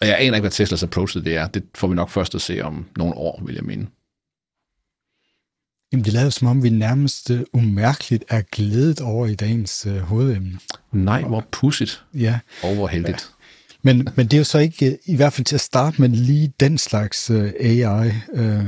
[0.00, 1.48] og jeg aner ikke, hvad Teslas approach det er.
[1.48, 3.86] Det får vi nok først at se om nogle år, vil jeg mene.
[5.92, 9.96] Jamen, det lader som om, vi nærmest uh, umærkeligt er glædet over i dagens uh,
[9.96, 10.58] hovedemne.
[10.92, 12.04] Nej, hvor pudsigt.
[12.14, 12.38] Ja.
[12.62, 13.30] Og hvor heldigt.
[13.30, 13.34] Ja.
[13.82, 16.52] Men, men det er jo så ikke, i hvert fald til at starte med, lige
[16.60, 18.66] den slags uh, AI, uh,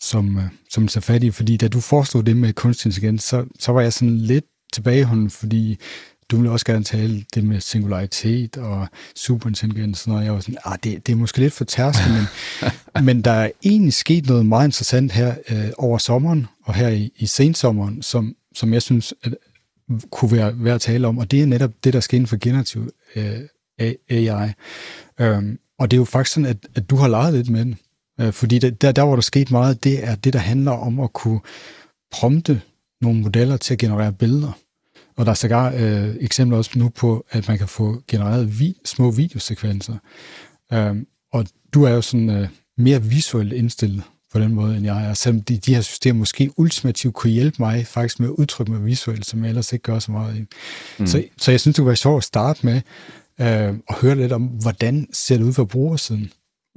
[0.00, 3.44] som, øh, som tager fat i, fordi da du foreslog det med kunstig intelligens, så,
[3.58, 5.78] så var jeg sådan lidt tilbagehånden, fordi
[6.30, 10.78] du ville også gerne tale det med singularitet og superintelligens, og jeg var sådan, ah,
[10.84, 12.24] det, det er måske lidt for tærskel, men,
[13.06, 17.12] men der er egentlig sket noget meget interessant her øh, over sommeren, og her i,
[17.16, 19.34] i sensommeren, som, som jeg synes at,
[20.10, 22.36] kunne være værd at tale om, og det er netop det, der sker inden for
[22.40, 23.40] generativ øh,
[24.10, 24.52] AI.
[25.20, 27.78] Øhm, og det er jo faktisk sådan, at, at du har leget lidt med den.
[28.20, 31.00] Øh, fordi det, der, der, hvor der sket meget, det er det, der handler om
[31.00, 31.40] at kunne
[32.12, 32.60] prompte
[33.00, 34.52] nogle modeller til at generere billeder.
[35.16, 38.76] Og der er sågar øh, eksempler også nu på, at man kan få genereret vi,
[38.84, 39.96] små videosekvenser.
[40.72, 40.96] Øh,
[41.32, 44.02] og du er jo sådan øh, mere visuelt indstillet
[44.32, 45.14] på den måde, end jeg er.
[45.14, 48.84] Selvom de, de her systemer måske ultimativt kunne hjælpe mig faktisk med at udtrykke mig
[48.84, 50.44] visuelt, som jeg ellers ikke gør så meget i.
[50.98, 51.06] Mm.
[51.06, 52.80] Så, så jeg synes, det kunne være sjovt at starte med
[53.40, 56.32] øh, at høre lidt om, hvordan ser det ud fra brugersiden?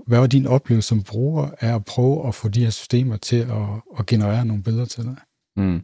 [0.07, 3.35] Hvad var din oplevelse som bruger af at prøve at få de her systemer til
[3.35, 5.15] at, at generere nogle billeder til dig?
[5.55, 5.81] Mm.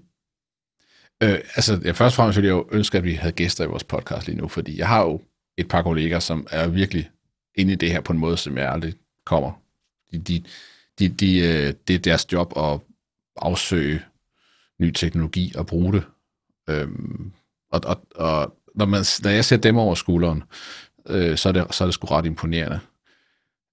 [1.24, 3.68] Øh, altså, jeg først og fremmest ville jeg jo ønske, at vi havde gæster i
[3.68, 5.22] vores podcast lige nu, fordi jeg har jo
[5.58, 7.10] et par kolleger, som er virkelig
[7.56, 8.94] inde i det her på en måde, som jeg aldrig
[9.26, 9.52] kommer.
[10.12, 10.44] De, de,
[11.00, 12.80] de, de, øh, det er deres job at
[13.36, 14.02] afsøge
[14.80, 16.04] ny teknologi og bruge det.
[16.70, 17.32] Øhm,
[17.72, 20.44] og, og, og når, man, når jeg ser dem over skulderen,
[21.08, 22.80] øh, så, er det, så er det sgu ret imponerende.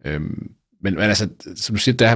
[0.04, 2.14] Øhm, men, men altså, som du siger, der,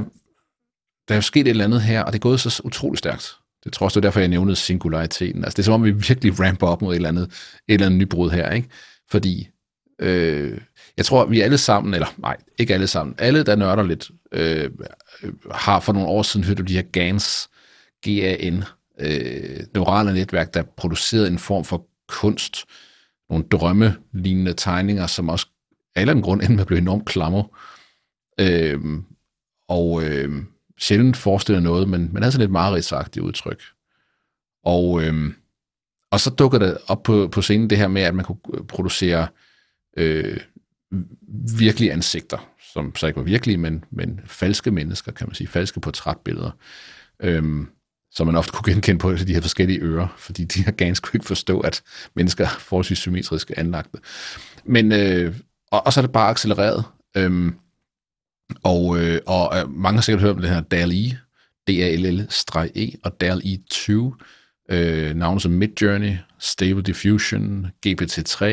[1.09, 3.37] der er jo sket et eller andet her, og det er gået så utrolig stærkt.
[3.65, 5.45] Det tror jeg også, det er derfor, jeg nævnede singulariteten.
[5.45, 7.87] Altså, det er som om, vi virkelig ramper op mod et eller andet, et eller
[7.87, 8.69] andet nybrud her, ikke?
[9.11, 9.49] Fordi
[9.99, 10.61] øh,
[10.97, 14.71] jeg tror, vi alle sammen, eller nej, ikke alle sammen, alle, der nørder lidt, øh,
[15.51, 17.49] har for nogle år siden hørt om de her GANs,
[18.03, 18.65] GAN,
[19.01, 22.65] øh, neurale netværk, der producerede en form for kunst,
[23.31, 25.47] nogle drømmelignende tegninger, som også
[25.95, 27.43] af en grund endte med at blive enormt klammer.
[28.41, 28.81] Øh,
[29.69, 30.45] og øh,
[30.79, 33.63] sjældent forestiller noget, men man havde sådan lidt mareridtsagtigt udtryk.
[34.65, 35.33] Og, øh,
[36.11, 38.65] og så dukker det op på, på scenen det her med, at man kunne øh,
[38.65, 39.29] producere
[39.97, 40.41] øh,
[41.59, 45.81] virkelige ansigter, som så ikke var virkelige, men, men falske mennesker, kan man sige, falske
[45.81, 46.51] portrætbilleder,
[47.23, 47.67] øh,
[48.11, 51.27] som man ofte kunne genkende på de her forskellige ører, fordi de her ganske ikke
[51.27, 51.83] forstå, at
[52.15, 53.99] mennesker er forholdsvis symmetriske anlagte.
[54.65, 55.37] Men, øh,
[55.71, 56.85] og, og så er det bare accelereret.
[57.17, 57.53] Øh,
[58.63, 61.19] og, øh, og øh, mange har sikkert hørt om det her DAL-E,
[61.69, 64.15] D-A-L-L-E og DAL-E 2,
[64.71, 68.45] øh, navne som Midjourney, Stable Diffusion, GPT-3,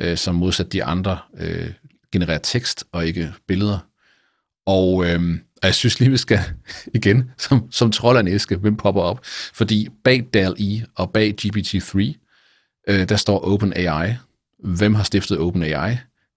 [0.00, 1.72] øh, som modsat de andre øh,
[2.12, 3.78] genererer tekst og ikke billeder.
[4.66, 6.40] Og øh, jeg synes lige, vi skal
[6.94, 9.20] igen, som, som trolderen æske, hvem popper op.
[9.54, 11.98] Fordi bag DAL-E og bag GPT-3,
[12.88, 14.14] øh, der står OpenAI.
[14.64, 15.96] Hvem har stiftet OpenAI?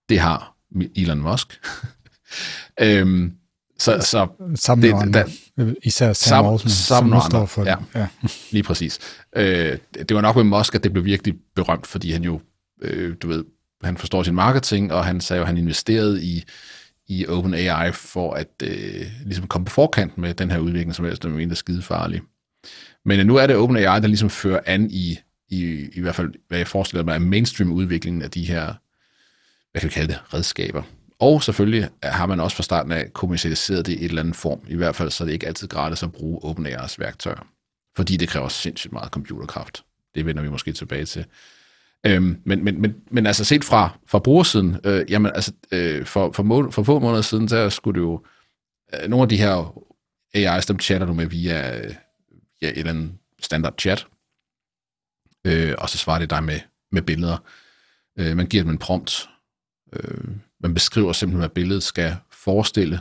[0.10, 0.56] Det har
[0.96, 1.60] Elon Musk.
[2.79, 3.34] øhm,
[3.79, 5.23] så, så sammen det, andre.
[5.57, 7.99] Der, især Sam sammen, Altman, sammen som står for ja, det.
[7.99, 8.07] Ja.
[8.51, 8.99] lige præcis.
[9.36, 12.41] Øh, det var nok med Musk, at det blev virkelig berømt, fordi han jo,
[12.81, 13.43] øh, du ved,
[13.84, 16.43] han forstår sin marketing, og han sagde jo, at han investerede i,
[17.07, 21.19] i OpenAI for at øh, ligesom komme på forkant med den her udvikling, som ellers
[21.19, 22.21] er er skide farlig.
[23.05, 26.57] Men nu er det OpenAI, der ligesom fører an i, i, i hvert fald, hvad
[26.57, 28.65] jeg forestiller mig, er mainstream-udviklingen af de her,
[29.71, 30.84] hvad kan vi kalde det, redskaber.
[31.21, 34.60] Og selvfølgelig har man også fra starten af kommersialiseret det i et eller andet form.
[34.67, 37.47] I hvert fald så er det ikke altid gratis at bruge OpenAI's værktøjer.
[37.95, 39.84] Fordi det kræver sindssygt meget computerkraft.
[40.15, 41.25] Det vender vi måske tilbage til.
[42.05, 46.31] Øhm, men, men, men, men altså set fra, fra brugersiden, øh, jamen altså øh, for,
[46.31, 48.25] for, må, for få måneder siden, der skulle det jo,
[48.93, 49.81] øh, nogle af de her
[50.38, 51.95] AI's, dem chatter du med via, øh,
[52.62, 54.07] via et eller andet standard chat,
[55.47, 56.60] øh, og så svarer det dig med,
[56.91, 57.38] med billeder.
[58.19, 59.29] Øh, man giver dem en prompt,
[59.93, 63.00] øh, man beskriver simpelthen, hvad billedet skal forestille,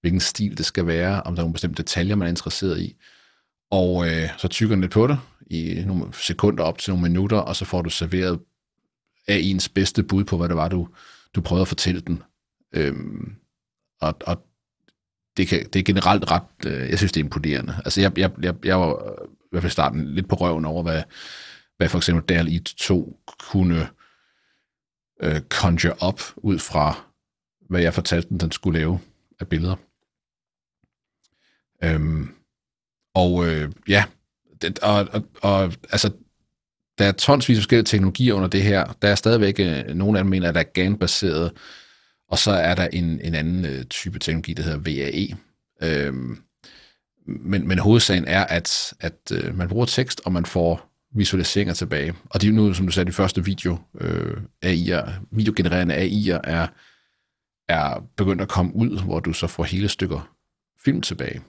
[0.00, 2.96] hvilken stil det skal være, om der er nogle bestemte detaljer, man er interesseret i.
[3.70, 7.36] Og øh, så tykker den lidt på det i nogle sekunder op til nogle minutter,
[7.36, 8.40] og så får du serveret
[9.28, 10.88] af ens bedste bud på, hvad det var, du,
[11.34, 12.22] du prøvede at fortælle den.
[12.74, 13.34] Øhm,
[14.00, 14.46] og, og
[15.36, 17.76] det, kan, det er generelt ret, øh, jeg synes, det er imponerende.
[17.84, 21.02] Altså, jeg, jeg, jeg, jeg var i hvert fald starten lidt på røven over, hvad,
[21.76, 23.88] hvad for eksempel DAL e i 2 kunne
[25.22, 27.04] øh, conjure op ud fra,
[27.68, 29.00] hvad jeg fortalte den, den skulle lave
[29.40, 29.76] af billeder.
[31.84, 32.34] Øhm,
[33.14, 34.04] og øh, ja,
[34.62, 36.10] det, og, og, og altså,
[36.98, 38.96] der er tonsvis af forskellige teknologier under det her.
[39.02, 41.52] Der er stadigvæk, øh, nogle af dem mener, at der er GAN-baseret,
[42.28, 45.36] og så er der en, en anden øh, type teknologi, der hedder VAE.
[45.82, 46.42] Øhm,
[47.26, 52.14] men, men hovedsagen er, at, at øh, man bruger tekst, og man får visualiseringer tilbage.
[52.30, 56.66] Og det er nu, som du sagde, de første video, øh, AI'er, videogenererende AI'er er,
[57.68, 60.34] er begyndt at komme ud, hvor du så får hele stykker
[60.84, 61.40] film tilbage.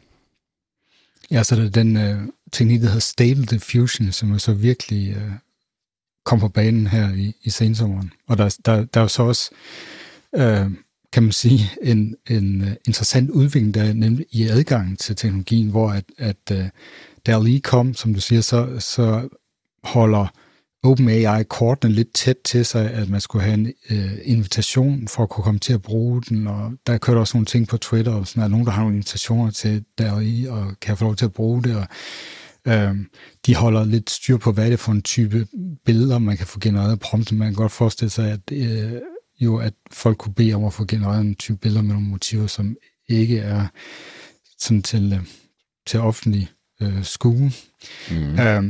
[1.31, 2.21] Ja, så det er den øh,
[2.51, 5.31] teknik, der hedder Stable Diffusion, som er så virkelig øh,
[6.25, 8.11] kom på banen her i, i sensommeren.
[8.27, 9.51] Og der, der, der er jo så også,
[10.35, 10.71] øh,
[11.11, 15.69] kan man sige, en, en uh, interessant udvikling, der er nemlig i adgangen til teknologien,
[15.69, 16.69] hvor at, at øh,
[17.25, 19.29] der lige kom, som du siger, så, så
[19.83, 20.27] holder
[20.83, 25.29] OpenAI kortene lidt tæt til sig, at man skulle have en øh, invitation for at
[25.29, 28.27] kunne komme til at bruge den, og der kørte også nogle ting på Twitter, og
[28.27, 31.33] sådan, at nogen, der har nogle invitationer til deri, og kan få lov til at
[31.33, 31.87] bruge det, og
[32.67, 32.95] øh,
[33.45, 35.47] de holder lidt styr på, hvad det er for en type
[35.85, 37.31] billeder, man kan få genereret prompt.
[37.31, 39.01] Man kan godt forestille sig, at øh,
[39.39, 42.47] jo, at folk kunne bede om at få genereret en type billeder med nogle motiver,
[42.47, 42.75] som
[43.09, 43.67] ikke er
[44.59, 45.25] sådan til, øh,
[45.87, 46.49] til offentlig
[46.81, 47.51] øh, skue.
[48.11, 48.39] Mm.
[48.39, 48.63] Øh,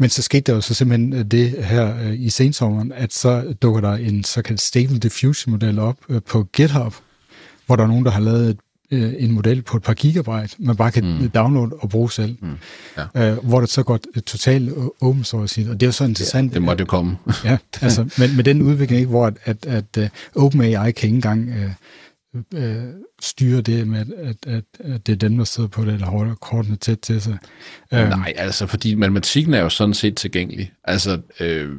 [0.00, 3.54] men så skete der jo så simpelthen øh, det her øh, i sensommeren, at så
[3.62, 6.94] dukker der en såkaldt Stable Diffusion model op øh, på GitHub,
[7.66, 8.58] hvor der er nogen, der har lavet et,
[9.18, 11.30] en model på et par gigabyte, man bare kan mm.
[11.30, 12.36] downloade og bruge selv.
[12.40, 12.48] Mm.
[13.14, 13.34] Ja.
[13.34, 15.66] hvor det så går totalt open source.
[15.70, 16.50] Og det er jo så interessant.
[16.50, 17.16] Ja, det måtte jo komme.
[17.44, 21.48] ja, altså, men med den udvikling, ikke, hvor at, at, at OpenAI kan ikke engang
[21.48, 21.70] uh,
[22.54, 22.84] øh,
[23.20, 26.34] styre det med, at, at, at det er dem, der sidder på det, eller holder
[26.34, 27.38] kortene tæt til sig.
[27.92, 30.72] Øh, Nej, altså, fordi matematikken er jo sådan set tilgængelig.
[30.84, 31.70] Altså, øh,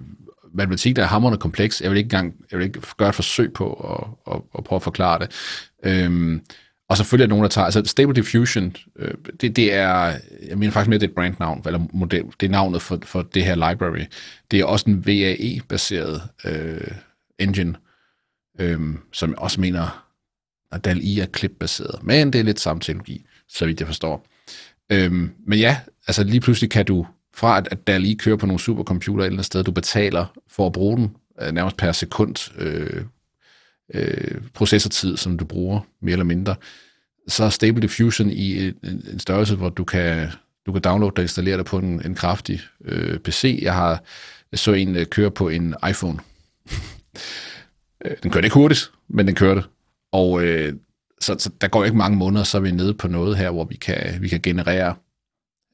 [0.53, 1.81] matematikken er hammerende kompleks.
[1.81, 4.77] Jeg vil ikke engang jeg vil ikke gøre et forsøg på at, at, at prøve
[4.77, 5.31] at forklare det.
[5.83, 6.41] Øhm,
[6.89, 7.65] og selvfølgelig er der nogen, der tager...
[7.65, 10.13] Altså, Stable Diffusion, øh, det, det er...
[10.47, 13.21] Jeg mener faktisk mere, det er et brandnavn, eller model, det er navnet for, for
[13.21, 14.05] det her library.
[14.51, 16.91] Det er også en VAE-baseret øh,
[17.39, 17.75] engine,
[18.59, 18.79] øh,
[19.11, 20.10] som jeg også mener,
[20.71, 22.03] og DAL-I er klipbaseret.
[22.03, 24.27] Men det er lidt samme teknologi, så vidt jeg forstår.
[24.89, 28.59] Øhm, men ja, altså lige pludselig kan du, fra at, at DAL-I kører på nogle
[28.59, 32.51] supercomputer et eller andet sted, du betaler for at bruge den, øh, nærmest per sekund,
[32.57, 33.03] øh,
[33.93, 36.55] øh, processortid, som du bruger, mere eller mindre,
[37.27, 40.27] så er Stable Diffusion i øh, en, en størrelse, hvor du kan,
[40.65, 43.59] du kan downloade og installere det på en, en kraftig øh, PC.
[43.61, 44.03] Jeg har
[44.53, 46.19] så en øh, køre på en iPhone.
[48.05, 49.63] Øh, den kører ikke hurtigt, men den kører det.
[50.11, 50.73] Og øh,
[51.21, 53.65] så, så der går ikke mange måneder, så er vi nede på noget her, hvor
[53.65, 54.95] vi kan, vi kan generere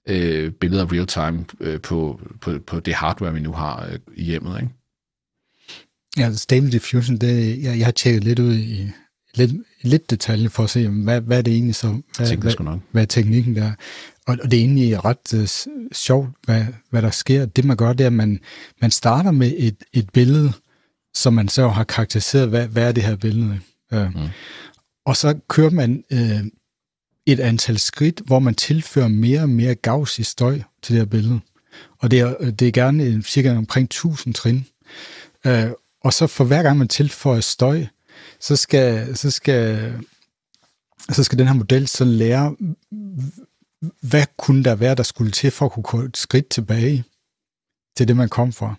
[0.07, 4.23] øh, billeder real time øh, på, på, på det hardware, vi nu har øh, i
[4.23, 4.61] hjemmet.
[4.61, 4.73] Ikke?
[6.17, 8.91] Ja, Stable Diffusion, det, jeg, jeg har tjekket lidt ud i
[9.37, 12.79] lidt, lidt detalje for at se, hvad, hvad er det egentlig så, hvad, hvad, hvad,
[12.91, 13.71] hvad er teknikken der.
[14.27, 17.45] Og, og det er egentlig ret uh, sjovt, hvad, hvad der sker.
[17.45, 18.39] Det man gør, det er, at man,
[18.81, 20.51] man starter med et, et billede,
[21.13, 23.59] som man så har karakteriseret, hvad, hvad er det her billede.
[23.91, 24.29] Uh, mm.
[25.05, 26.47] Og så kører man uh,
[27.25, 31.05] et antal skridt, hvor man tilfører mere og mere gavs i støj til det her
[31.05, 31.39] billede.
[31.99, 34.65] Og det er, det er gerne cirka omkring 1000 trin.
[35.45, 35.71] Uh,
[36.03, 37.85] og så for hver gang man tilføjer støj,
[38.39, 39.93] så skal, så skal,
[41.11, 42.55] så skal den her model så lære,
[44.01, 47.03] hvad kunne der være, der skulle til for at kunne gå et skridt tilbage
[47.97, 48.75] til det, man kom fra.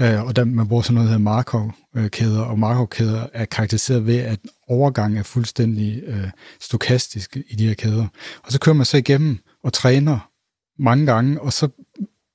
[0.00, 4.18] Øh, og der, man bruger sådan noget, der hedder Markov-kæder, og Markov-kæder er karakteriseret ved,
[4.18, 6.30] at overgang er fuldstændig øh,
[6.60, 8.06] stokastisk i de her kæder.
[8.42, 10.30] Og så kører man så igennem og træner
[10.78, 11.68] mange gange, og så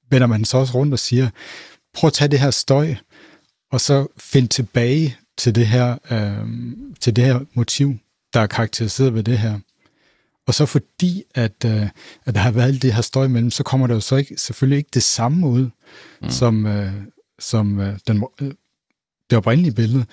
[0.10, 1.30] vender man så også rundt og siger,
[1.94, 2.96] prøv at tage det her støj,
[3.72, 6.48] og så finde tilbage til det her, øh,
[7.00, 7.98] til det her motiv,
[8.34, 9.60] der er karakteriseret ved det her.
[10.48, 11.90] Og så fordi, at, øh,
[12.26, 14.38] at der har været alt det her støj imellem, så kommer der jo så ikke,
[14.38, 15.70] selvfølgelig ikke det samme ud,
[16.22, 16.30] mm.
[16.30, 16.94] som, øh,
[17.42, 18.52] som øh, den, øh,
[19.30, 20.06] det oprindelige billede.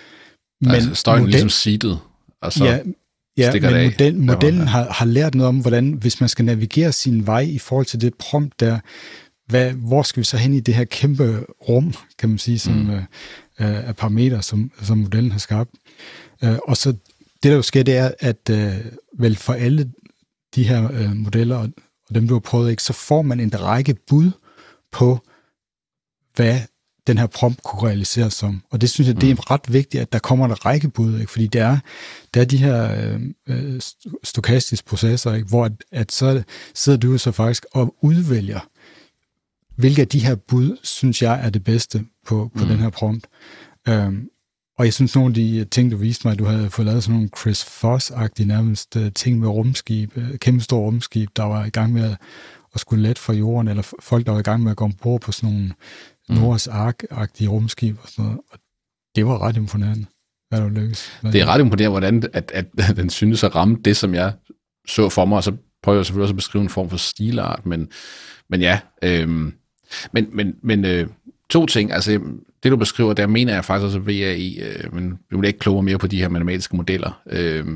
[0.61, 1.99] Men altså støjen model, ligesom seedet,
[2.41, 2.79] og så ja,
[3.37, 6.93] ja, men af, model, modellen har, har lært noget om, hvordan, hvis man skal navigere
[6.93, 8.79] sin vej i forhold til det prompt der,
[9.47, 12.75] hvad, hvor skal vi så hen i det her kæmpe rum, kan man sige, som,
[12.75, 12.91] mm.
[12.91, 13.07] øh,
[13.59, 15.71] af parametre, som, som modellen har skabt.
[16.45, 16.93] Øh, og så
[17.43, 18.75] det, der jo sker, det er, at øh,
[19.19, 19.91] vel for alle
[20.55, 21.69] de her øh, modeller, og,
[22.09, 24.31] og dem, du har prøvet, ikke, så får man en række bud
[24.93, 25.19] på,
[26.35, 26.61] hvad
[27.09, 28.62] den her prompt kunne realiseres som.
[28.71, 29.40] Og det synes jeg, det er mm.
[29.40, 31.33] ret vigtigt, at der kommer en række bud, ikke?
[31.33, 31.79] fordi det er,
[32.35, 33.81] det er de her øh,
[34.25, 35.49] stokastiske processer, ikke?
[35.49, 36.42] hvor at, at så
[36.75, 38.61] sidder du så faktisk og udvælger,
[39.77, 42.71] hvilke af de her bud, synes jeg, er det bedste på, på mm.
[42.71, 43.27] den her prompt.
[43.90, 44.29] Um,
[44.79, 47.03] og jeg synes, nogle af de ting, du viste mig, at du havde fået lavet
[47.03, 51.64] sådan nogle Chris Foss-agtige nærmest uh, ting med rumskib, uh, kæmpe store rumskib, der var
[51.64, 52.16] i gang med at,
[52.75, 55.21] at skulle let fra jorden, eller folk, der var i gang med at gå ombord
[55.21, 55.73] på sådan nogle
[56.29, 56.35] mm.
[56.35, 58.41] Nords Ark-agtige rumskib og sådan noget.
[58.51, 58.59] Og
[59.17, 60.07] det var ret imponerende,
[60.49, 61.21] hvad du lykkedes.
[61.23, 64.33] Det er ret imponerende, hvordan at, at, at den synes at ramme det, som jeg
[64.87, 67.67] så for mig, og så prøver jeg selvfølgelig også at beskrive en form for stilart,
[67.67, 67.88] men,
[68.51, 69.53] men ja, øhm,
[70.12, 71.09] men, men, men øh,
[71.51, 71.93] to ting.
[71.93, 72.21] Altså,
[72.62, 75.59] det du beskriver, der mener jeg faktisk også, at VAI, øh, men vi vil ikke
[75.59, 77.23] klogere mere på de her matematiske modeller.
[77.31, 77.67] Øh,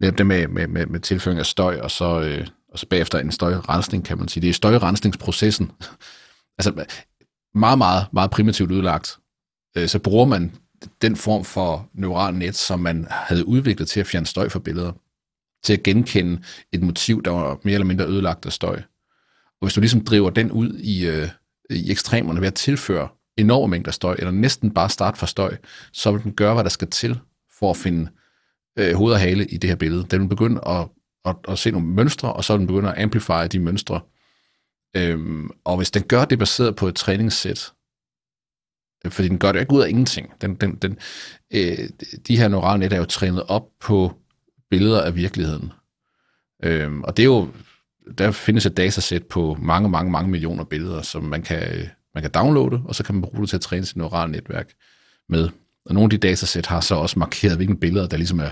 [0.00, 3.32] det med, med, med, med tilføring af støj, og så, øh, og så bagefter en
[3.32, 4.40] støjrensning, kan man sige.
[4.40, 5.70] Det er støjrensningsprocessen.
[6.58, 6.84] altså,
[7.54, 9.18] meget, meget, meget primitivt udlagt.
[9.76, 10.52] Øh, så bruger man
[11.02, 14.92] den form for neural net, som man havde udviklet til at fjerne støj fra billeder.
[15.64, 18.82] Til at genkende et motiv, der var mere eller mindre ødelagt af støj.
[19.60, 21.28] Og hvis du ligesom driver den ud i, øh,
[21.70, 25.56] i ekstremerne ved at tilføre enorme mængder støj, eller næsten bare starte fra støj,
[25.92, 27.20] så vil den gøre, hvad der skal til
[27.58, 28.10] for at finde
[28.78, 30.06] øh, hoved og hale i det her billede.
[30.10, 30.88] Den vil begynde at,
[31.24, 34.00] at, at se nogle mønstre, og så vil den begynde at amplify de mønstre.
[34.96, 37.72] Øhm, og hvis den gør det baseret på et træningssæt,
[39.04, 40.32] øh, fordi den gør det ikke ud af ingenting.
[40.40, 40.98] Den, den, den,
[41.54, 41.88] øh,
[42.28, 44.12] de her neurale net er jo trænet op på
[44.70, 45.72] billeder af virkeligheden.
[46.62, 47.48] Øhm, og det er jo
[48.18, 52.22] der findes et datasæt på mange, mange, mange millioner billeder, som man kan, øh, man
[52.22, 54.72] kan downloade, og så kan man bruge det til at træne sit neurale netværk
[55.28, 55.48] med.
[55.86, 58.50] Og nogle af de datasæt har så også markeret, hvilke billeder, der ligesom er,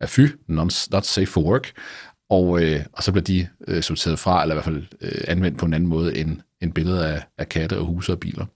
[0.00, 1.72] er fy, not, not safe for work,
[2.30, 5.58] og, øh, og så bliver de øh, sorteret fra, eller i hvert fald øh, anvendt
[5.58, 8.46] på en anden måde end, end billeder af, af katte og huse og biler.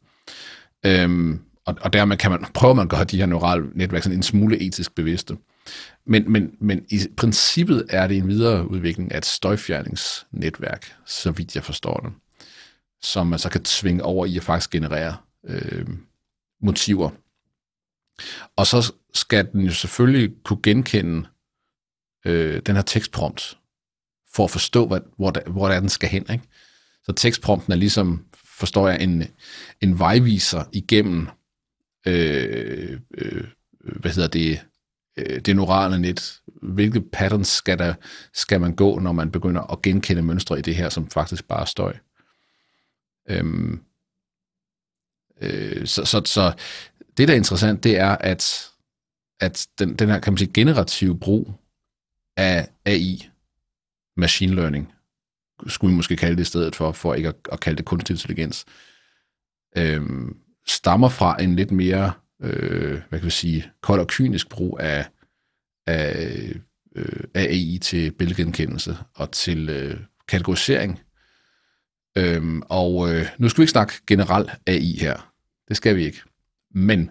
[0.87, 4.19] Øhm, og, og dermed kan man, prøver man at gøre de her neurale netværk sådan
[4.19, 5.37] en smule etisk bevidste.
[6.07, 11.55] Men, men, men i princippet er det en videre udvikling af et støjfjerningsnetværk, så vidt
[11.55, 12.13] jeg forstår det,
[13.03, 15.87] som man så kan tvinge over i at faktisk generere øh,
[16.63, 17.11] motiver.
[18.57, 21.29] Og så skal den jo selvfølgelig kunne genkende
[22.27, 23.59] øh, den her tekstprompt,
[24.35, 26.27] for at forstå, hvad, hvor, der, hvor der den skal hen.
[26.33, 26.45] Ikke?
[27.03, 28.25] Så tekstprompten er ligesom,
[28.59, 29.25] forstår jeg, en,
[29.81, 31.29] en vejviser igennem,
[32.07, 33.45] øh, øh,
[33.83, 34.61] hvad hedder det,
[35.17, 36.41] øh, det neurale net.
[36.63, 37.95] Hvilke patterns skal, der,
[38.35, 41.61] skal man gå, når man begynder at genkende mønstre i det her, som faktisk bare
[41.61, 41.97] er støj.
[43.29, 43.81] Øhm,
[45.41, 46.53] øh, så, så, så
[47.17, 48.71] det, der er interessant, det er, at,
[49.41, 51.55] at den, den her, kan man sige, generative brug
[52.37, 53.30] af AI,
[54.21, 54.93] machine learning,
[55.67, 58.15] skulle vi måske kalde det i stedet for, for ikke at, at kalde det kunstig
[58.15, 58.65] intelligens,
[59.77, 60.03] øh,
[60.67, 62.13] stammer fra en lidt mere,
[62.43, 65.07] øh, hvad kan vi sige, kold og kynisk brug af,
[65.87, 66.53] af,
[66.97, 71.01] øh, af AI til billedgenkendelse og til øh, kategorisering.
[72.19, 75.33] Øhm, og øh, nu skal vi ikke snakke generelt AI her.
[75.69, 76.23] Det skal vi ikke.
[76.75, 77.11] Men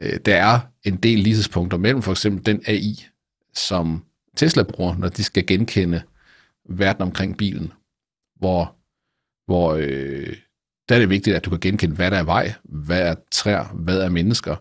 [0.00, 3.06] øh, der er en del lighedspunkter mellem for eksempel den AI,
[3.54, 4.04] som
[4.36, 6.02] Tesla bruger, når de skal genkende
[6.70, 7.72] verden omkring bilen,
[8.36, 8.76] hvor,
[9.46, 10.36] hvor øh,
[10.88, 13.64] der er det vigtigt, at du kan genkende, hvad der er vej, hvad er træer,
[13.64, 14.56] hvad er mennesker,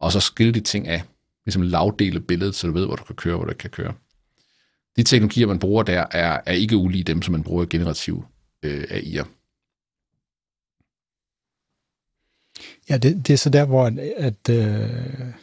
[0.00, 1.02] og så skille de ting af,
[1.46, 3.94] ligesom lavdele billedet, så du ved, hvor du kan køre, hvor du ikke kan køre.
[4.96, 8.24] De teknologier, man bruger der, er, er ikke ulige dem, som man bruger i generativ
[8.62, 9.26] øh, AI'er.
[12.88, 15.34] Ja, det, det er så der, hvor at, at, øh,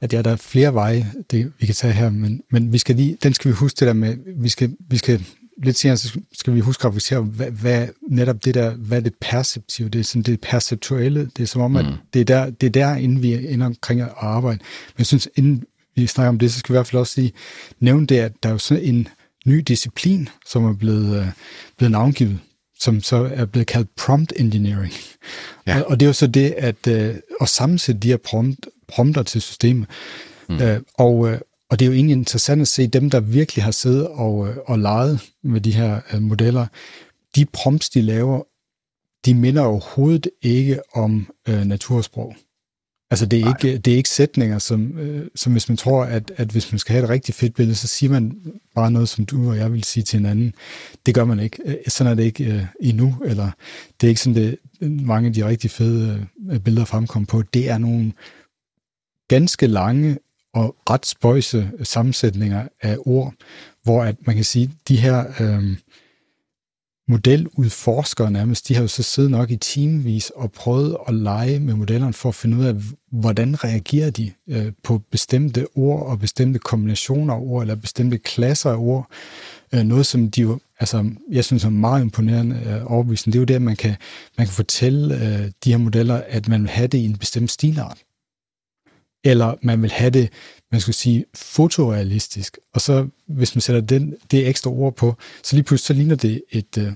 [0.00, 2.96] at ja, der er flere veje, det, vi kan tage her, men, men vi skal
[2.96, 5.24] lige, den skal vi huske det der med, vi skal, vi skal
[5.62, 9.14] lidt senere, så skal vi huske at reflektere, hvad, hvad netop det der, hvad det
[9.20, 11.92] perceptive, det er sådan det perceptuelle, det er som om, at mm.
[12.14, 14.58] det, er der, det er der, inden vi ender omkring at arbejde.
[14.58, 15.64] Men jeg synes, inden
[15.96, 17.32] vi snakker om det, så skal vi i hvert fald også lige
[17.80, 19.08] nævne det, at der er jo sådan en
[19.46, 21.26] ny disciplin, som er blevet, øh,
[21.76, 22.38] blevet navngivet,
[22.80, 24.92] som så er blevet kaldt prompt engineering.
[25.66, 25.80] Ja.
[25.80, 29.22] Og, og det er jo så det, at øh, at sammensætte de her prompt, prompter
[29.22, 29.88] til systemet.
[30.48, 30.62] Mm.
[30.62, 33.70] Øh, og, øh, og det er jo egentlig interessant at se dem, der virkelig har
[33.70, 36.66] siddet og, øh, og leget med de her øh, modeller.
[37.36, 38.42] De prompts, de laver,
[39.24, 42.36] de minder overhovedet ikke om øh, natursprog.
[43.10, 46.32] Altså det er, ikke, det er ikke sætninger, som, øh, som hvis man tror, at,
[46.36, 48.36] at hvis man skal have et rigtig fedt billede, så siger man
[48.74, 50.54] bare noget, som du og jeg vil sige til hinanden.
[51.06, 51.58] Det gør man ikke.
[51.64, 53.50] Øh, sådan er det ikke øh, endnu, eller
[54.00, 57.42] det er ikke sådan, det mange af de rigtig fede øh, billeder fremkommer på.
[57.42, 58.12] Det er nogle
[59.28, 60.18] ganske lange
[60.54, 63.34] og ret spøjse sammensætninger af ord,
[63.82, 65.76] hvor at man kan sige, at de her øh,
[67.10, 71.74] modeludforskere nærmest, de har jo så siddet nok i timevis og prøvet at lege med
[71.74, 72.74] modellerne for at finde ud af,
[73.10, 78.70] hvordan reagerer de øh, på bestemte ord og bestemte kombinationer af ord, eller bestemte klasser
[78.70, 79.10] af ord.
[79.74, 83.44] Øh, noget, som de jo, altså, jeg synes er meget imponerende øh, det er jo
[83.44, 83.94] det, at man kan,
[84.38, 87.50] man kan fortælle øh, de her modeller, at man vil have det i en bestemt
[87.50, 87.98] stilart
[89.24, 90.28] eller man vil have det,
[90.72, 92.58] man skulle sige, fotorealistisk.
[92.74, 96.16] Og så, hvis man sætter den, det ekstra ord på, så lige pludselig så ligner
[96.16, 96.92] det et, øh,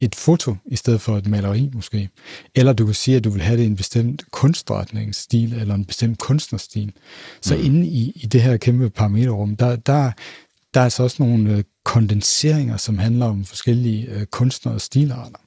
[0.00, 2.08] et foto, i stedet for et maleri måske.
[2.54, 5.84] Eller du kan sige, at du vil have det i en bestemt kunstretningsstil, eller en
[5.84, 6.92] bestemt kunstnerstil.
[7.40, 7.64] Så mm.
[7.64, 10.12] inde i, i det her kæmpe parameterrum, der, der,
[10.74, 15.45] der er altså også nogle øh, kondenseringer, som handler om forskellige øh, kunstnere og stilarter.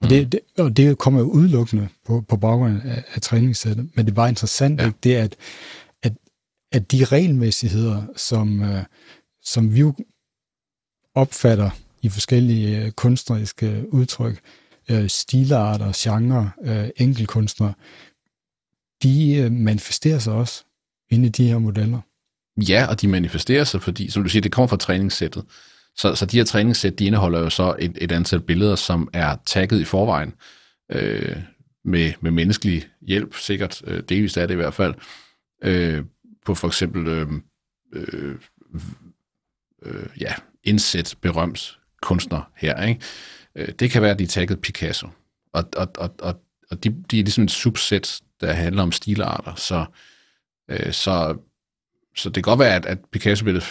[0.00, 3.90] Og det, det, og det kommer jo udelukkende på, på baggrund af, af træningssættet.
[3.94, 4.86] Men det bare interessant, ja.
[4.86, 4.98] ikke?
[5.02, 5.36] det er, at,
[6.02, 6.12] at,
[6.72, 8.82] at de regelmæssigheder, som, uh,
[9.42, 9.94] som vi jo
[11.14, 11.70] opfatter
[12.02, 14.40] i forskellige uh, kunstneriske udtryk,
[14.90, 17.74] uh, stilarter, genre, uh, enkeltkunstnere,
[19.02, 20.64] de uh, manifesterer sig også
[21.10, 22.00] inde i de her modeller.
[22.68, 25.44] Ja, og de manifesterer sig, fordi, som du siger, det kommer fra træningssættet.
[25.96, 29.36] Så, så de her træningssæt, de indeholder jo så et, et antal billeder, som er
[29.46, 30.34] tagget i forvejen
[30.92, 31.36] øh,
[31.84, 34.94] med, med menneskelig hjælp, sikkert øh, delvist er det i hvert fald,
[35.64, 36.04] øh,
[36.46, 37.28] på for eksempel øh,
[37.92, 38.34] øh,
[39.82, 40.34] øh, ja,
[40.64, 42.82] indsæt berømt kunstner her.
[42.82, 43.00] Ikke?
[43.54, 45.08] Øh, det kan være, at de er tagget Picasso.
[45.52, 49.54] Og, og, og, og, og de, de er ligesom et subset, der handler om stilarter.
[49.54, 49.84] Så,
[50.70, 51.36] øh, så
[52.16, 53.64] så det kan godt være, at, at Picasso-billedet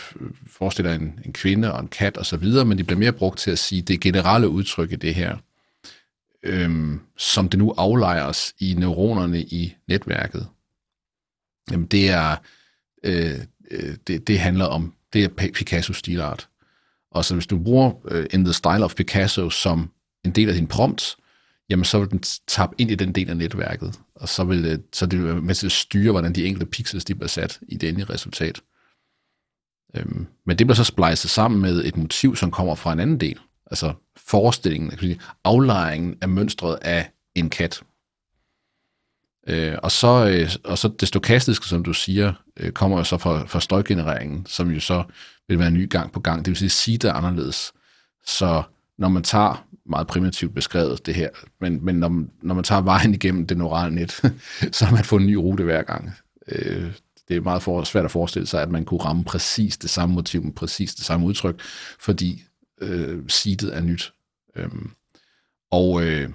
[0.47, 3.39] forestiller en, en kvinde og en kat og så videre, men det bliver mere brugt
[3.39, 5.37] til at sige det generelle udtryk i det her,
[6.43, 10.47] øhm, som det nu aflejres i neuronerne i netværket.
[11.71, 12.35] Jamen det er,
[13.03, 13.39] øh,
[13.71, 16.47] øh det, det handler om, det er Picasso-stilart.
[17.11, 19.91] Og så hvis du bruger uh, In the Style of Picasso som
[20.25, 21.17] en del af din prompt,
[21.69, 24.79] jamen så vil den tabe ind i den del af netværket, og så vil øh,
[24.93, 27.77] så det vil med til at styre, hvordan de enkelte pixels de bliver sat i
[27.77, 28.61] det endelige resultat.
[29.95, 33.19] Øhm, men det bliver så splicet sammen med et motiv, som kommer fra en anden
[33.19, 33.39] del,
[33.71, 37.83] altså forestillingen, sige, aflejringen af mønstret af en kat.
[39.47, 43.17] Øh, og, så, øh, og så det stokastiske, som du siger, øh, kommer jo så
[43.17, 45.03] fra, fra støjgenereringen, som jo så
[45.47, 46.45] vil være en ny gang på gang.
[46.45, 47.71] Det vil sige, at sige det anderledes.
[48.25, 48.63] Så
[48.97, 51.29] når man tager, meget primitivt beskrevet det her,
[51.61, 54.11] men, men når, når man tager vejen igennem det neurale net,
[54.77, 56.11] så har man fået en ny rute hver gang.
[56.47, 56.91] Øh,
[57.27, 60.15] det er meget for, svært at forestille sig, at man kunne ramme præcis det samme
[60.15, 61.61] motiv med præcis det samme udtryk,
[61.99, 62.43] fordi
[62.81, 64.13] øh, seedet er nyt.
[64.55, 64.91] Øhm,
[65.71, 66.29] og, øh,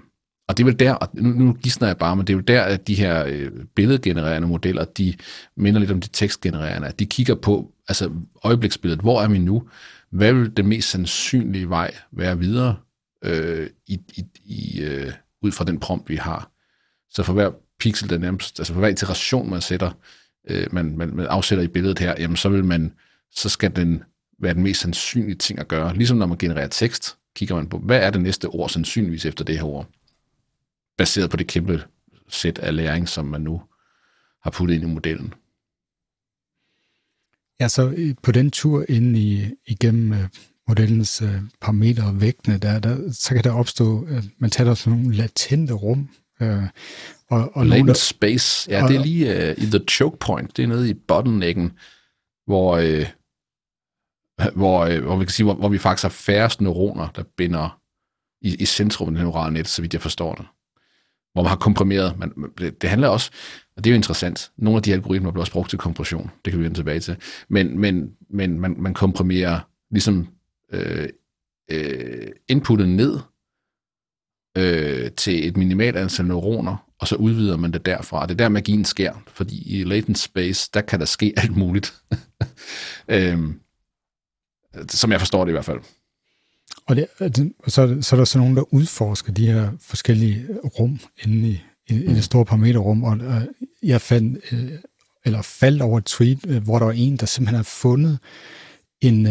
[0.49, 2.41] og det er vel der, og nu, nu gisner jeg bare, men det er jo
[2.41, 5.15] der, at de her øh, billedgenererende modeller, de
[5.57, 8.11] minder lidt om de tekstgenererende, at de kigger på altså
[8.45, 9.63] øjebliksbilledet, hvor er vi nu?
[10.11, 12.77] Hvad vil det mest sandsynlige vej være videre
[13.25, 15.13] øh, i, i, i, øh,
[15.43, 16.51] ud fra den prompt, vi har?
[17.11, 19.91] Så for hver pixel, der nærmest, altså for hver iteration, man sætter,
[20.49, 22.93] øh, man, man, man afsætter i billedet her, jamen så vil man,
[23.31, 24.03] så skal den
[24.39, 25.97] være den mest sandsynlige ting at gøre.
[25.97, 29.45] Ligesom når man genererer tekst, kigger man på, hvad er det næste ord sandsynligvis efter
[29.45, 29.87] det her ord?
[30.99, 31.85] Baseret på det kæmpe
[32.29, 33.63] sæt af læring, som man nu
[34.43, 35.35] har puttet ind i modellen.
[37.61, 40.29] Ja, så på den tur ind i, igennem øh,
[40.69, 41.29] modellens uh,
[41.61, 45.73] parametre og vægtene, der, der, så kan der opstå, uh, man tager sådan nogle latente
[45.73, 46.09] rum.
[46.41, 46.65] Uh,
[47.31, 50.57] og, og Latent der, space, ja, og, det er lige uh, i the choke point,
[50.57, 51.73] det er nede i bottlenecken,
[52.47, 53.07] hvor, uh,
[54.55, 57.81] hvor, uh, hvor vi kan sige, hvor, hvor vi faktisk har færrest neuroner, der binder
[58.45, 60.47] i, i centrum af det neurale net, så vidt jeg forstår det.
[61.33, 63.31] Hvor man har komprimeret, men det, det handler også,
[63.77, 64.51] og det er jo interessant.
[64.57, 66.31] Nogle af de algoritmer bliver også brugt til kompression.
[66.45, 67.17] Det kan vi vende tilbage til.
[67.49, 69.61] Men, men, men man, man komprimerer
[69.91, 70.29] ligesom
[70.73, 71.09] øh,
[71.71, 73.19] øh, inputtet ned
[74.57, 78.27] øh, til et minimalt antal neuroner, og så udvider man det derfra.
[78.27, 81.95] Det er der magien sker, fordi i latent space, der kan der ske alt muligt.
[83.09, 83.39] øh,
[84.89, 85.81] som jeg forstår det i hvert fald.
[86.87, 91.01] Og, det, altså, så, så er der så nogen, der udforsker de her forskellige rum
[91.25, 93.43] inde i, i, i det store parameterrum, og øh,
[93.83, 94.73] jeg fandt, øh,
[95.25, 98.19] eller faldt over et tweet, øh, hvor der var en, der simpelthen har fundet
[99.01, 99.27] en,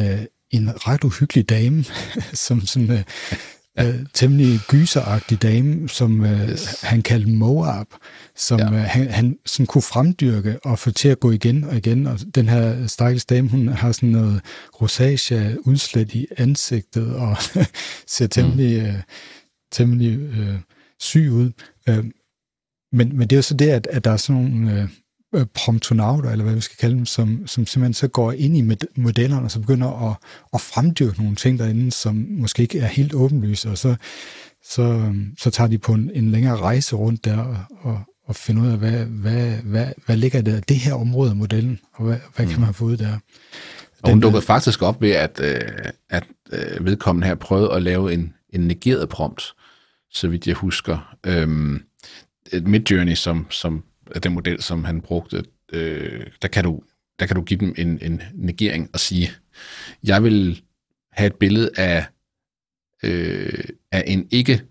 [0.54, 1.84] en ret uhyggelig dame,
[2.48, 3.04] som sådan øh,
[3.80, 6.82] øh, temmelig gyseragtig dame, som øh, yes.
[6.82, 7.88] han kaldte Moab,
[8.36, 8.66] som ja.
[8.66, 12.08] øh, han, han sådan kunne fremdyrke og få til at gå igen og igen.
[12.08, 14.42] Og den her stakkels dame, hun har sådan noget
[14.82, 17.38] rosacea udslæt i ansigtet og
[18.08, 18.88] ser temmelig, mm.
[18.88, 19.02] øh,
[19.72, 20.56] temmelig øh,
[21.00, 21.52] syg ud.
[21.90, 22.06] Øh,
[22.92, 24.90] men, men det er jo så det, at, at der er sådan nogle øh, øh,
[25.54, 29.46] promptonauter, eller hvad vi skal kalde dem, som, som simpelthen så går ind i modellerne,
[29.46, 30.16] og så begynder at,
[30.54, 33.96] at fremdyrke nogle ting derinde, som måske ikke er helt åbenlyse, og så,
[34.64, 38.64] så, så tager de på en, en længere rejse rundt der, og, og, og finder
[38.64, 42.18] ud af, hvad, hvad, hvad, hvad ligger der det her område af modellen, og hvad,
[42.36, 42.62] hvad kan mm.
[42.62, 43.18] man få ud der.
[44.04, 45.62] Og hun dukkede faktisk op ved, at, øh,
[46.10, 46.24] at
[46.54, 49.54] øh, vedkommende her prøvede at lave en, en negeret prompt,
[50.12, 51.16] så vidt jeg husker.
[51.24, 51.84] Øhm,
[52.62, 55.44] Midjourney, som, som af den model, som han brugte,
[55.74, 56.82] øh, der, kan du,
[57.20, 59.32] der kan du give dem en, en negering og sige,
[60.04, 60.62] jeg vil
[61.12, 62.06] have et billede af,
[63.04, 64.62] øh, af en ikke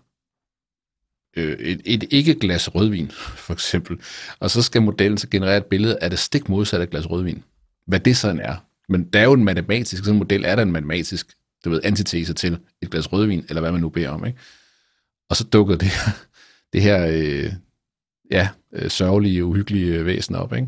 [1.37, 3.11] øh, et, et ikke-glas rødvin,
[3.45, 3.99] for eksempel.
[4.39, 7.43] Og så skal modellen så generere et billede af det stik modsatte glas rødvin.
[7.85, 8.55] Hvad det sådan er.
[8.89, 11.27] Men der er jo en matematisk, sådan en model er der en matematisk,
[11.65, 14.39] du ved, antitese til et glas rødvin, eller hvad man nu beder om, ikke?
[15.29, 16.11] Og så dukker det her,
[16.73, 17.53] det her øh,
[18.33, 20.67] ja, øh, sørgelige, uhyggelige øh, væsener op, ikke?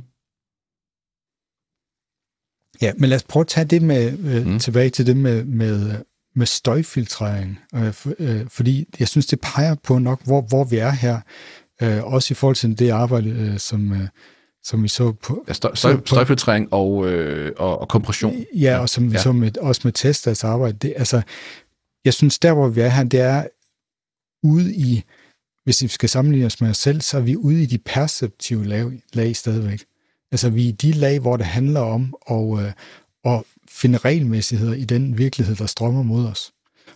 [2.81, 4.59] Ja, men lad os prøve at tage det med, øh, mm.
[4.59, 5.95] tilbage til det med, med,
[6.35, 10.77] med støjfiltrering, øh, for, øh, fordi jeg synes, det peger på nok, hvor, hvor vi
[10.77, 11.19] er her,
[11.81, 14.07] øh, også i forhold til det arbejde, øh, som, øh,
[14.63, 15.45] som vi så på...
[15.47, 18.45] Ja, støj, støj, støjfiltrering og, øh, og, og kompression.
[18.55, 19.21] Ja, og som vi ja.
[19.21, 20.77] så med, også med Teslas arbejde.
[20.77, 21.21] Det, altså,
[22.05, 23.47] jeg synes, der hvor vi er her, det er
[24.43, 25.03] ude i
[25.65, 28.65] hvis vi skal sammenligne os med os selv, så er vi ude i de perceptive
[28.65, 29.83] lag, lag stadigvæk.
[30.31, 32.71] Altså vi er i de lag, hvor det handler om at, øh,
[33.25, 36.51] at finde regelmæssigheder i den virkelighed, der strømmer mod os.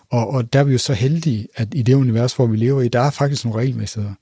[0.09, 2.81] Og, og der er vi jo så heldige, at i det univers, hvor vi lever
[2.81, 4.13] i, der er faktisk nogle regelmæssigheder.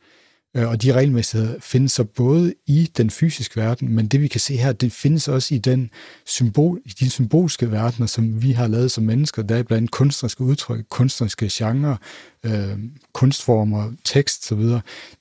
[0.57, 4.39] Øh, og de regelmæssigheder findes så både i den fysiske verden, men det vi kan
[4.39, 5.89] se her, det findes også i, den
[6.25, 9.41] symbol, i de symbolske verdener, som vi har lavet som mennesker.
[9.41, 11.97] Der er blandt kunstneriske udtryk, kunstneriske genre,
[12.43, 12.79] øh,
[13.13, 14.61] kunstformer, tekst osv.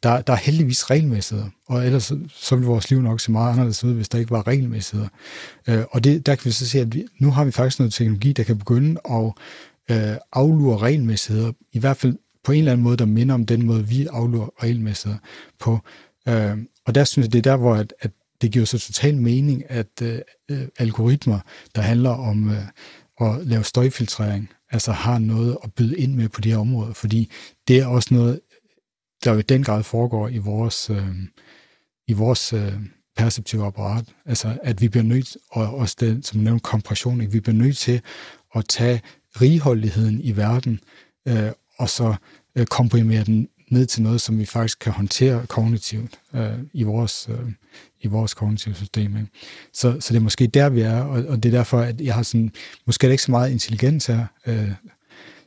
[0.02, 3.84] Der, der er heldigvis regelmæssigheder, og ellers så ville vores liv nok se meget anderledes
[3.84, 5.08] ud, hvis der ikke var regelmæssigheder.
[5.68, 7.92] Øh, og det, der kan vi så se, at vi, nu har vi faktisk noget
[7.92, 9.32] teknologi, der kan begynde at
[9.90, 12.16] øh, aflure regelmæssigheder, i hvert fald
[12.46, 15.18] på en eller anden måde, der minder om den måde, vi aflurer regelmæssigheder
[15.58, 15.78] på.
[16.28, 19.16] Øh, og der synes jeg, det er der, hvor at, at det giver så total
[19.16, 20.18] mening, at øh,
[20.50, 21.40] øh, algoritmer,
[21.74, 22.62] der handler om øh,
[23.20, 27.30] at lave støjfiltrering, altså har noget at byde ind med på de her områder, fordi
[27.68, 28.40] det er også noget,
[29.24, 31.16] der jo i den grad foregår i vores, øh,
[32.08, 32.72] i vores øh,
[33.16, 34.04] perceptive apparat.
[34.26, 38.00] Altså, at vi bliver nødt, og også det, som nævnt, kompression, vi bliver nødt til
[38.54, 39.02] at tage
[39.40, 40.80] righoldigheden i verden,
[41.28, 42.14] øh, og så
[42.56, 47.28] øh, komprimere den ned til noget, som vi faktisk kan håndtere kognitivt øh, i, vores,
[47.30, 47.52] øh,
[48.00, 49.16] i vores kognitive system.
[49.16, 49.28] Ikke?
[49.72, 52.14] Så, så det er måske der, vi er, og, og det er derfor, at jeg
[52.14, 52.52] har sådan,
[52.86, 54.70] måske er det ikke så meget intelligens her, øh,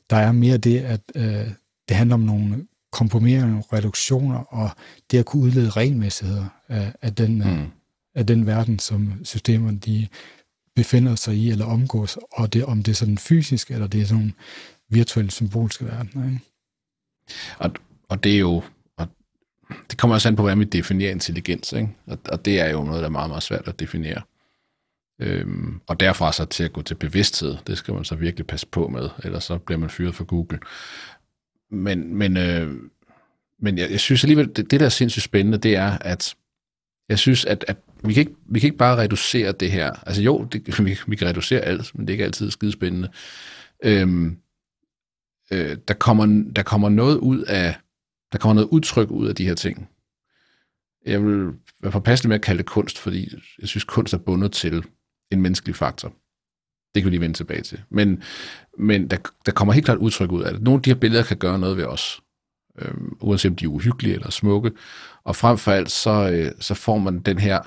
[0.09, 1.47] der er mere det, at øh,
[1.89, 4.69] det handler om nogle komprimerende reduktioner, og
[5.11, 7.65] det at kunne udlede regelmæssigheder af, af, den, øh, mm.
[8.15, 10.07] af den verden, som systemerne de
[10.75, 14.05] befinder sig i eller omgås, og det, om det er sådan fysisk, eller det er
[14.05, 14.34] sådan
[14.89, 16.25] virtuelle symbolske verden.
[16.25, 16.45] Ikke?
[17.57, 17.71] Og,
[18.09, 18.63] og det er jo,
[18.97, 19.07] og
[19.89, 21.89] det kommer også an på, hvordan vi definerer intelligens, ikke?
[22.07, 24.21] Og, og det er jo noget, der er meget, meget svært at definere.
[25.21, 28.67] Øhm, og derfra så til at gå til bevidsthed, det skal man så virkelig passe
[28.67, 30.59] på med, ellers så bliver man fyret for Google.
[31.71, 32.75] Men, men, øh,
[33.59, 36.35] men jeg, jeg synes alligevel, det, det der er sindssygt spændende, det er, at
[37.09, 39.91] jeg synes, at, at vi, kan ikke, vi kan ikke bare reducere det her.
[40.05, 43.09] Altså jo, det, vi, vi kan reducere alt, men det er ikke altid skide spændende.
[43.83, 44.37] Øhm,
[45.51, 47.75] øh, der, kommer, der kommer noget ud af,
[48.31, 49.89] der kommer noget udtryk ud af de her ting.
[51.05, 54.51] Jeg vil være påpasselig med at kalde det kunst, fordi jeg synes, kunst er bundet
[54.51, 54.83] til
[55.31, 56.13] en menneskelig faktor.
[56.95, 57.81] Det kan vi lige vende tilbage til.
[57.89, 58.23] Men,
[58.77, 60.61] men der, der kommer helt klart udtryk ud af det.
[60.61, 62.21] Nogle af de her billeder kan gøre noget ved os,
[62.79, 64.71] øh, uanset om de er uhyggelige eller smukke.
[65.23, 67.59] Og frem for alt, så, øh, så får man den her,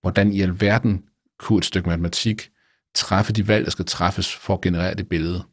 [0.00, 1.04] hvordan i alverden
[1.38, 2.50] kunne et stykke matematik
[2.94, 5.44] træffe de valg, der skal træffes for at generere det billede.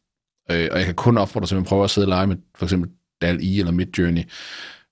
[0.51, 2.37] Øh, og jeg kan kun opfordre til, at man prøver at sidde og lege med
[2.55, 2.89] for eksempel
[3.21, 4.23] DAL-E eller Midjourney,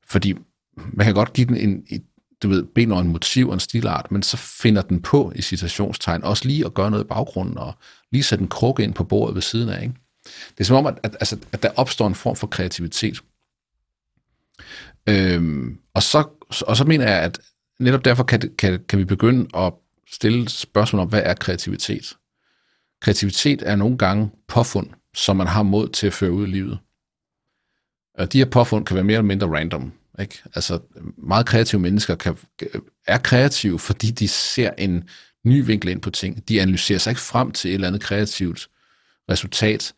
[0.08, 0.34] fordi
[0.78, 2.04] man kan godt give den en, en
[2.44, 5.42] du ved, ben og en motiv og en stilart, men så finder den på i
[5.42, 7.74] citationstegn også lige at gøre noget i baggrunden og
[8.12, 9.84] lige sætte en krukke ind på bordet ved siden af.
[9.84, 9.96] Ikke?
[10.26, 13.22] Det er som om, at, at, altså, at der opstår en form for kreativitet.
[15.10, 16.28] Øhm, og, så,
[16.68, 17.40] og så mener jeg, at
[17.80, 19.74] netop derfor kan, kan, kan vi begynde at
[20.12, 22.18] stille spørgsmål om, hvad er kreativitet?
[23.02, 26.80] Kreativitet er nogle gange påfund, som man har mod til at føre ud i livet.
[28.18, 29.94] Og de her påfund kan være mere eller mindre random.
[30.20, 30.42] Ikke?
[30.56, 30.80] Altså,
[31.18, 32.38] meget kreative mennesker kan,
[33.08, 35.10] er kreative, fordi de ser en
[35.46, 36.50] ny vinkel ind på ting.
[36.50, 38.70] De analyserer sig ikke frem til et eller andet kreativt
[39.30, 39.94] resultat.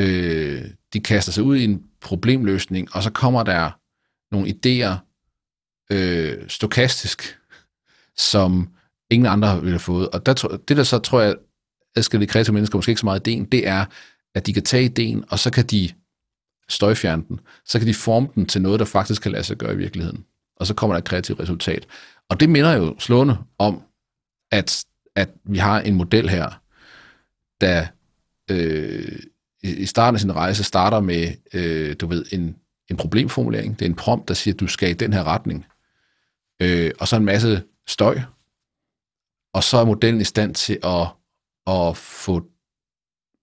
[0.00, 3.70] Øh, de kaster sig ud i en problemløsning, og så kommer der
[4.34, 4.96] nogle idéer
[5.90, 7.38] øh, stokastisk,
[8.16, 8.74] som
[9.10, 10.08] ingen andre ville have fået.
[10.08, 11.36] Og der, det der så tror jeg,
[11.96, 13.84] adskiller de kreative mennesker måske ikke så meget ideen, det er,
[14.34, 15.90] at de kan tage ideen, og så kan de
[16.68, 19.72] støjfjerne den, så kan de forme den til noget, der faktisk kan lade sig gøre
[19.72, 20.24] i virkeligheden.
[20.56, 21.86] Og så kommer der et kreativt resultat.
[22.28, 23.82] Og det minder jo slående om,
[24.50, 24.84] at,
[25.16, 26.60] at vi har en model her,
[27.60, 27.86] der
[28.50, 29.18] øh,
[29.62, 32.56] i starten af sin rejse starter med, øh, du ved, en,
[32.90, 33.78] en problemformulering.
[33.78, 35.66] Det er en prompt, der siger, at du skal i den her retning.
[36.62, 38.20] Øh, og så en masse støj.
[39.54, 41.06] Og så er modellen i stand til at,
[41.66, 42.48] at få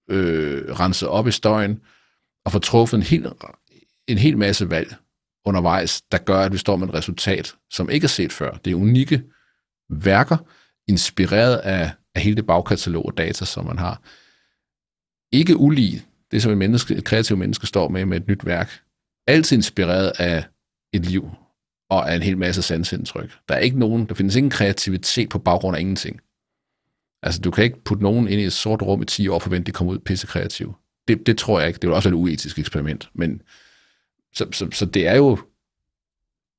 [0.10, 1.82] øh, renset op i støjen,
[2.46, 3.32] og få truffet en hel,
[4.08, 4.96] en hel masse valg
[5.46, 8.52] undervejs, der gør, at vi står med et resultat, som ikke er set før.
[8.52, 9.24] Det er unikke
[9.90, 10.38] værker,
[10.88, 14.02] inspireret af, af hele det bagkatalog af data, som man har.
[15.32, 18.82] Ikke ulig det, som et, menneske, et kreativt menneske står med med et nyt værk.
[19.28, 20.46] Altid inspireret af
[20.94, 21.30] et liv
[21.90, 23.38] og af en hel masse sansindtryk.
[23.50, 26.22] Der er ikke nogen, der findes ingen kreativitet på baggrund af ingenting.
[27.24, 29.42] Altså, du kan ikke putte nogen ind i et sort rum i 10 år og
[29.42, 30.76] forvente, at de kommer ud pisse kreativ.
[31.08, 31.80] Det, det tror jeg ikke.
[31.80, 33.10] Det vil også et uetisk eksperiment.
[33.14, 33.42] Men,
[34.34, 35.40] så, så, så det er jo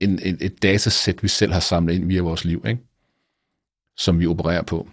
[0.00, 2.80] en, en, et datasæt, vi selv har samlet ind via vores liv, ikke?
[3.96, 4.88] som vi opererer på.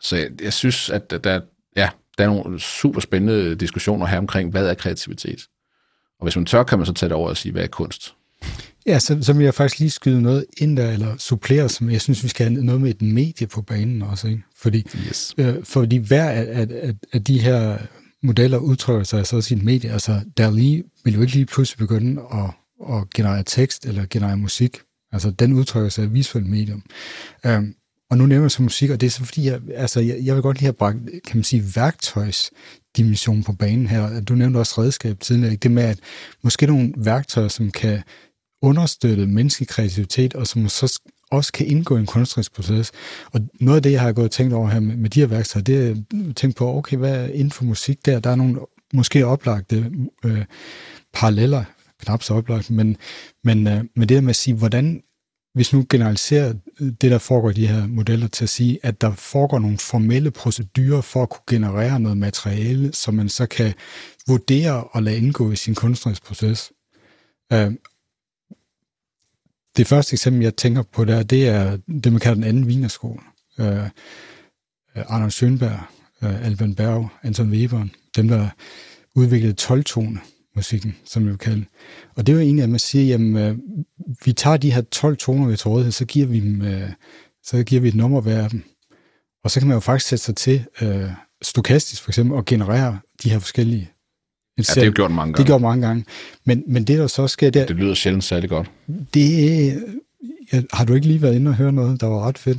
[0.00, 1.40] Så jeg, jeg synes, at der,
[1.76, 5.48] ja, der er nogle super spændende diskussioner her omkring, hvad er kreativitet?
[6.18, 8.14] Og hvis man tør, kan man så tage det over og sige, hvad er kunst?
[8.88, 12.00] Ja, så, så vil jeg faktisk lige skyde noget ind der, eller supplere, som jeg
[12.00, 14.28] synes, vi skal have noget med et medie på banen også.
[14.28, 14.42] Ikke?
[14.56, 15.34] Fordi, yes.
[15.38, 17.78] øh, fordi hver af, af, af, de her
[18.22, 19.92] modeller udtrykker sig så også i et medie.
[19.92, 22.50] Altså, der lige vil jo ikke lige pludselig begynde at,
[22.94, 24.78] at generere tekst eller generere musik.
[25.12, 26.82] Altså, den udtrykker sig i visuelt medium.
[27.48, 27.74] Um,
[28.10, 30.34] og nu nævner jeg så musik, og det er så fordi, jeg, altså, jeg, jeg
[30.34, 34.20] vil godt lige have bragt, kan man sige, værktøjsdimension på banen her.
[34.20, 35.62] Du nævnte også redskab tidligere, ikke?
[35.62, 35.98] det med, at
[36.42, 38.02] måske nogle værktøjer, som kan
[38.62, 41.00] understøtte menneskelig kreativitet, og som så
[41.30, 42.92] også kan indgå i en kunstnerisk proces.
[43.32, 45.26] Og noget af det, jeg har gået og tænkt over her med, med de her
[45.26, 48.20] værktøjer, det er at tænke på, okay, hvad er inden for musik der?
[48.20, 48.60] Der er nogle
[48.94, 49.92] måske oplagte
[50.24, 50.44] øh,
[51.12, 51.64] paralleller,
[52.00, 52.96] knap så oplagt, men,
[53.44, 55.02] men øh, med det med at sige, hvordan,
[55.54, 59.14] hvis nu generaliserer det, der foregår i de her modeller, til at sige, at der
[59.14, 63.74] foregår nogle formelle procedurer for at kunne generere noget materiale, som man så kan
[64.28, 66.72] vurdere og lade indgå i sin kunstneriske proces.
[67.52, 67.72] Øh,
[69.78, 73.20] det første eksempel, jeg tænker på der, det er det, man kalder den anden vinerskole.
[73.60, 73.84] Øh,
[74.96, 75.82] øh, Arnold Schönberg,
[76.22, 78.48] øh, Alban Berg, Anton Weber, dem der
[79.14, 80.20] udviklede 12-tone
[80.56, 81.64] musikken, som vi vil kalde
[82.16, 83.58] Og det er jo egentlig, at man siger, jamen, øh,
[84.24, 86.90] vi tager de her 12 toner ved rådighed, så giver vi dem, øh,
[87.44, 88.62] så giver vi et nummer hver af dem.
[89.44, 91.10] Og så kan man jo faktisk sætte sig til øh,
[91.42, 93.90] stokastisk for eksempel, og generere de her forskellige
[94.58, 95.44] Ja, det er jo gjort mange gange.
[95.44, 96.04] Det gør mange gange.
[96.44, 97.66] Men, men det, der så sker der...
[97.66, 98.70] Det lyder sjældent særlig godt.
[99.14, 99.72] Det
[100.52, 102.58] ja, har du ikke lige været inde og høre noget, der var ret fedt?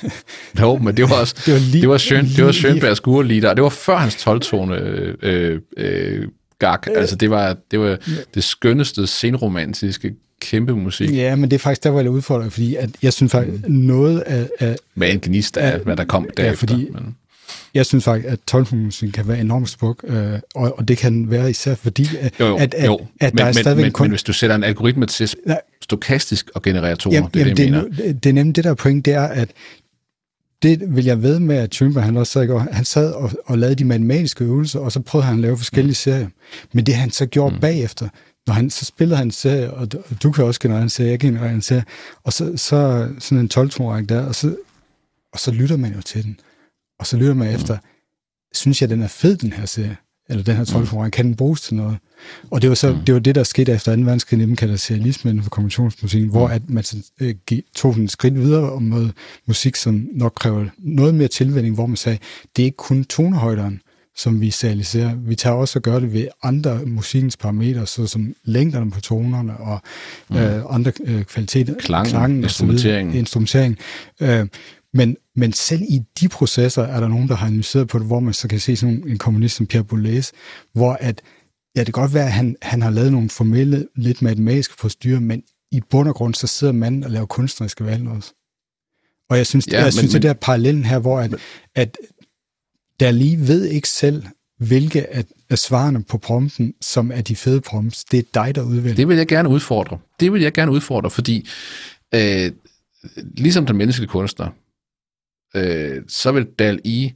[0.60, 1.42] jo, men det var også...
[1.46, 4.74] det var, lige, det var, Schön, det var Schönbergs gurlider, det var før hans 12-tone
[5.22, 6.28] øh, øh,
[6.58, 6.78] gag.
[6.90, 7.98] Øh, altså, det var, det var
[8.34, 11.10] det skønneste senromantiske kæmpe musik.
[11.10, 13.74] Ja, men det er faktisk der, hvor jeg udfordrer, fordi at jeg synes faktisk, mm.
[13.74, 14.48] noget af...
[14.58, 16.44] af med en gnist af, af, hvad der kom derefter.
[16.44, 17.16] Ja, fordi men
[17.74, 21.50] jeg synes faktisk, at tolvfunktionen kan være enormt smuk, øh, og, og det kan være
[21.50, 23.00] især fordi, at, jo, jo, at, at, jo.
[23.20, 24.04] at men, der er stadigvæk men, kun...
[24.04, 25.34] Men hvis du sætter en algoritme til
[25.82, 27.88] stokastisk og generere toner, jamen, det er jamen, det, jeg mener.
[27.88, 29.48] Det, det er nemlig det der point, det er, at
[30.62, 33.74] det vil jeg ved med, at Tjønberg, han også sad, han sad og, og lavede
[33.74, 35.94] de matematiske øvelser, og så prøvede han at lave forskellige mm.
[35.94, 36.28] serier.
[36.72, 37.60] Men det han så gjorde mm.
[37.60, 38.08] bagefter,
[38.46, 41.10] når han, så spillede han en serie, og du, du kan også generere en serie,
[41.10, 41.84] jeg genererer en serie,
[42.24, 43.70] og så, så sådan en 12
[44.08, 44.56] der, og så,
[45.32, 46.38] og så lytter man jo til den
[46.98, 47.54] og så lytter man mm.
[47.54, 47.78] efter,
[48.52, 49.96] synes jeg, den er fed, den her serie,
[50.28, 51.10] eller den her 12 mm.
[51.10, 51.98] kan den bruges til noget?
[52.50, 53.00] Og det var, så, mm.
[53.00, 54.02] det var det, der skete efter 2.
[54.02, 56.84] verdenskrig, nemlig kaldet serialisme inden for konventionsmusikken, hvor at man
[57.20, 57.34] øh,
[57.74, 59.12] tog den skridt videre om noget
[59.46, 62.18] musik, som nok kræver noget mere tilvænding, hvor man sagde,
[62.56, 63.80] det er ikke kun tonehøjderen,
[64.16, 65.14] som vi serialiserer.
[65.14, 69.80] Vi tager også og gør det ved andre musikkens parametre, såsom længderne på tonerne og
[70.32, 71.74] øh, andre øh, kvaliteter.
[71.74, 73.14] Klang, klangen, instrumentering.
[73.14, 73.78] instrumentering.
[74.20, 74.46] Øh,
[74.92, 78.20] men, men selv i de processer er der nogen, der har analyseret på det, hvor
[78.20, 80.30] man så kan se sådan en kommunist som Pierre Boulez,
[80.72, 81.22] hvor at,
[81.76, 85.20] ja, det kan godt være, at han, han har lavet nogle formelle, lidt matematiske procedurer,
[85.20, 88.32] men i bund og grund, så sidder man og laver kunstneriske valg også.
[89.30, 91.34] Og jeg synes, ja, jeg men, synes men, det er parallellen her, hvor at,
[91.74, 91.96] at
[93.00, 94.22] der lige ved ikke selv,
[94.58, 98.04] hvilke af, af svarene på prompten, som er de fede prompts.
[98.04, 98.96] Det er dig, der udvælger.
[98.96, 99.98] Det vil jeg gerne udfordre.
[100.20, 101.48] Det vil jeg gerne udfordre, fordi
[102.14, 102.52] øh,
[103.36, 104.50] ligesom den menneskelige kunstner,
[105.54, 107.12] øh, så vil DAL-I e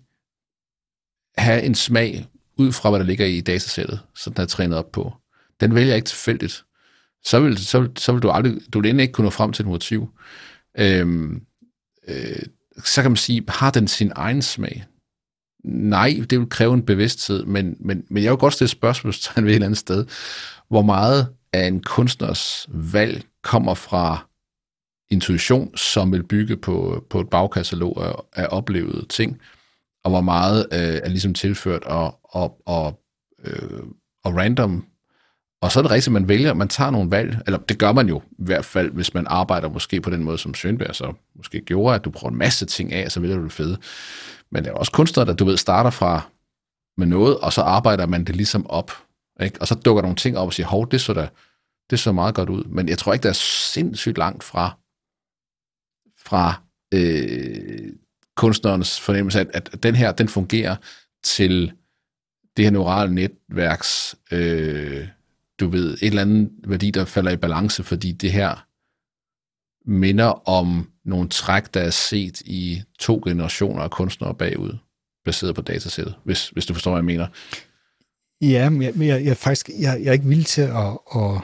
[1.37, 2.27] have en smag
[2.57, 5.13] ud fra, hvad der ligger i datasættet, som den er trænet op på.
[5.61, 6.65] Den vælger ikke tilfældigt.
[7.25, 9.69] Så vil, så, så vil du aldrig, du vil ikke kunne nå frem til et
[9.69, 10.09] motiv.
[10.79, 11.43] Øhm,
[12.09, 12.43] øh,
[12.85, 14.85] så kan man sige, har den sin egen smag?
[15.65, 19.51] Nej, det vil kræve en bevidsthed, men, men, men jeg vil godt stille spørgsmålstegn ved
[19.51, 20.07] et eller andet sted,
[20.69, 24.29] hvor meget af en kunstners valg kommer fra
[25.13, 29.41] intuition, som vil bygge på, på et bagkatalog af, af oplevede ting,
[30.05, 33.01] og hvor meget øh, er ligesom tilført og, og, og,
[33.45, 33.83] øh,
[34.25, 34.85] og random.
[35.63, 37.93] Og så er det rigtigt, at man vælger, man tager nogle valg, eller det gør
[37.93, 41.13] man jo i hvert fald, hvis man arbejder måske på den måde, som Sønberg så
[41.37, 43.79] måske gjorde, at du prøver en masse ting af, så vælger du det fede.
[44.51, 46.21] Men det er også kunstnere, der du ved starter fra
[46.97, 48.93] med noget, og så arbejder man det ligesom op.
[49.43, 49.61] Ikke?
[49.61, 51.29] Og så dukker nogle ting op og siger, hov, det så, da,
[51.91, 52.65] det så meget godt ud.
[52.65, 53.33] Men jeg tror ikke, der er
[53.73, 54.77] sindssygt langt fra
[56.33, 56.63] fra
[56.95, 57.93] øh,
[58.37, 60.77] kunstnerens fornemmelse, at, at den her, den fungerer
[61.25, 61.73] til
[62.57, 65.09] det her neurale netværks, øh,
[65.61, 68.67] du ved, et eller andet værdi, der falder i balance, fordi det her
[69.91, 74.79] minder om nogle træk, der er set i to generationer af kunstnere bagud,
[75.25, 77.27] baseret på datasættet, hvis, hvis du forstår, hvad jeg mener.
[78.41, 81.41] Ja, men jeg, jeg, jeg, faktisk, jeg, jeg er ikke villig til at, at,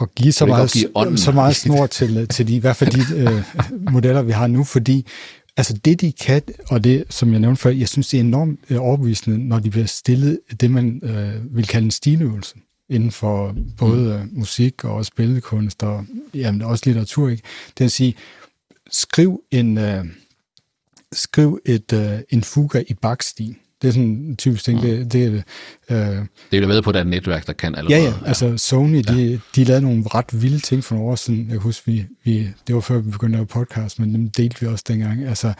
[0.00, 3.30] at give så meget, give så meget snor til, til de, i hvert fald de
[3.30, 3.42] øh,
[3.94, 5.06] modeller, vi har nu, fordi
[5.56, 8.60] altså det, de kan, og det, som jeg nævnte før, jeg synes, det er enormt
[8.70, 12.54] øh, overbevisende, når de bliver stillet det, man øh, vil kalde en stiløvelse
[12.88, 14.38] inden for både mm.
[14.38, 17.28] musik og også billedkunst og jamen, også litteratur.
[17.28, 17.42] Ikke?
[17.66, 18.14] Det vil sige,
[18.90, 20.04] skriv en, øh,
[21.12, 23.56] skriv et, øh, en fuga i bakstil.
[23.84, 24.80] Det er sådan en typisk ting.
[24.80, 24.86] Mm.
[24.86, 25.44] Det, det,
[25.90, 25.96] øh,
[26.50, 28.02] det er jo ved på, at der er et netværk, der kan allerede.
[28.02, 28.14] Ja, ja.
[28.26, 29.14] Altså Sony, ja.
[29.14, 31.40] de, de lavede nogle ret vilde ting for nogle år siden.
[31.40, 34.30] Jeg kan huske, vi, vi, det var før vi begyndte at lave podcast, men dem
[34.30, 35.24] delte vi også dengang.
[35.24, 35.52] Altså,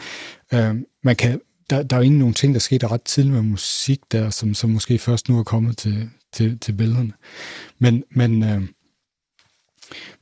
[0.53, 3.41] øh, man kan, der, der er jo egentlig nogle ting, der skete ret tidligt med
[3.41, 7.11] musik der, som, som måske først nu er kommet til, til, til billederne.
[7.79, 8.61] Men, men, øh,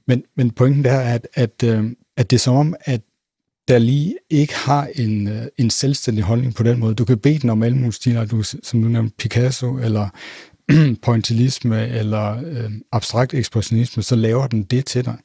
[0.07, 3.01] men, men pointen der er, at, at, øh, at det er som om, at
[3.67, 6.95] der lige ikke har en, øh, en selvstændig holdning på den måde.
[6.95, 10.09] Du kan bede den om alle mulige stiler, du, som du nævnte, Picasso, eller
[11.05, 15.17] pointillisme, eller øh, abstrakt ekspressionisme, så laver den det til dig.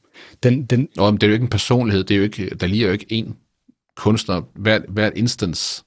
[0.43, 0.89] Den, den...
[0.97, 2.87] Nå, men det er jo ikke en personlighed, det er jo ikke, der lige er
[2.87, 3.37] jo ikke en
[3.97, 4.43] kunstner.
[4.55, 5.85] Hvert, hvert instans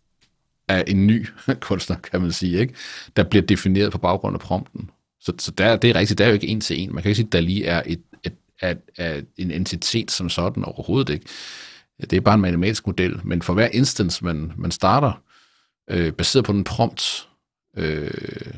[0.67, 1.27] er en ny
[1.61, 2.73] kunstner, kan man sige, ikke?
[3.15, 4.89] der bliver defineret på baggrund af prompten.
[5.21, 6.93] Så, så der, det er rigtigt, der er jo ikke en til en.
[6.93, 8.33] Man kan ikke sige, at Dali er et, et
[8.63, 11.25] et, et, en entitet som sådan overhovedet ikke.
[12.01, 15.23] Det er bare en matematisk model, men for hver instance, man, man starter,
[15.89, 17.29] øh, baseret på den prompt,
[17.77, 18.53] øh,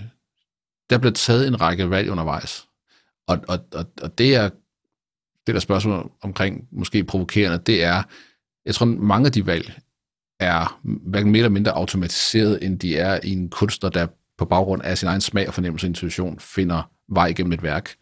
[0.89, 2.67] der bliver taget en række valg undervejs.
[3.27, 4.49] Og, og, og, og det er
[5.47, 8.03] det der spørgsmål omkring måske provokerende, det er,
[8.65, 9.79] jeg tror, mange af de valg
[10.39, 14.07] er hverken mere eller mindre automatiseret, end de er i en kunstner, der
[14.37, 17.95] på baggrund af sin egen smag og fornemmelse og intuition finder vej igennem et værk.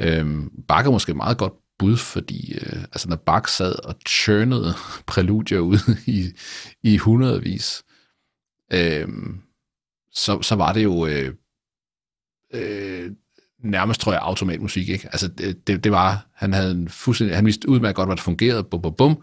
[0.00, 4.74] Øhm, bakker måske meget godt bud, fordi øh, altså når Bach sad og churnede
[5.12, 6.32] præludier ud i,
[6.82, 7.82] i hundredvis,
[8.72, 9.08] øh,
[10.12, 11.34] så, så var det jo øh,
[12.54, 13.10] øh,
[13.58, 14.88] nærmest, tror jeg, automatmusik.
[14.88, 15.08] Ikke?
[15.12, 18.24] Altså, det, det, det var, han havde en fuldstændig, han vidste udmærket godt, hvad det
[18.24, 19.22] fungerede, bum, bum, bum,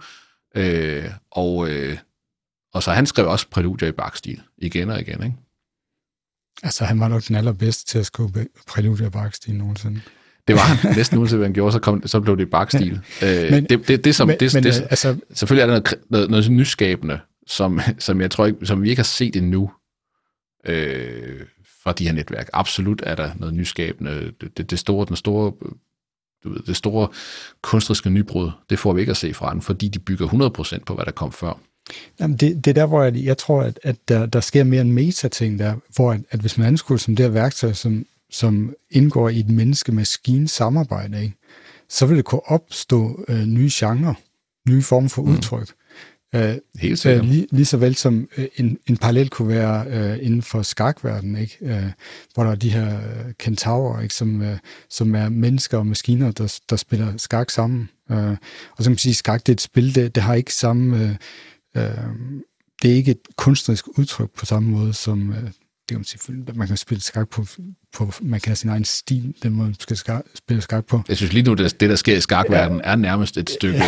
[0.56, 1.98] øh, og, øh,
[2.74, 5.36] og så han skrev også præludier i Bach-stil, igen og igen, ikke?
[6.64, 10.02] Altså, han var nok den allerbedste til at skrive præludier i Bach-stil nogensinde.
[10.48, 13.00] Det var han næsten uanset, hvad han gjorde, så, kom, så blev det bakstil.
[13.24, 15.94] Øh, men, det, det, det, som, men, det, men, det, altså, selvfølgelig er der noget,
[16.10, 19.72] noget, noget nyskabende, som, som jeg tror ikke, som vi ikke har set endnu
[20.66, 21.40] øh,
[21.84, 22.50] fra de her netværk.
[22.54, 24.32] Absolut er der noget nyskabende.
[24.42, 25.52] Det, det, det store, den store,
[26.44, 27.08] du ved, det store
[27.62, 30.96] kunstneriske nybrud, det får vi ikke at se fra den, fordi de bygger 100% på,
[30.96, 31.60] hvad der kom før.
[32.20, 34.82] Jamen det, det er der, hvor jeg, jeg tror, at, at der, der sker mere
[34.82, 38.74] en meta-ting der, hvor at, at hvis man anskuer som det her værktøj, som, som
[38.90, 41.36] indgår i et menneske-maskine samarbejde, ikke?
[41.90, 44.14] så vil det kunne opstå øh, nye genrer,
[44.70, 45.32] nye former for mm.
[45.32, 45.68] udtryk.
[46.34, 46.40] Mm.
[46.40, 47.24] Øh, Helt sikkert.
[47.24, 50.62] Øh, lige, lige så vel som øh, en, en parallel kunne være øh, inden for
[50.62, 51.58] skakverdenen, ikke?
[51.62, 51.92] Øh,
[52.34, 54.16] hvor der er de her øh, kentaurer, ikke?
[54.16, 54.58] Som, øh,
[54.90, 57.90] som er mennesker og maskiner, der, der spiller skak sammen.
[58.12, 58.32] Øh,
[58.72, 61.04] og så kan man sige, skak det er et spil, det, det har ikke samme...
[61.04, 62.08] Øh, øh,
[62.82, 65.32] det er ikke et kunstnerisk udtryk på samme måde som...
[65.32, 65.52] Øh,
[65.90, 67.46] det kan man sige, man kan spille skak på,
[67.94, 71.02] på, man kan have sin egen stil, den måde, man skal skak, spille skak på.
[71.08, 72.92] Jeg synes lige nu, det, det der sker i skakverdenen, ja.
[72.92, 73.84] er nærmest et stykke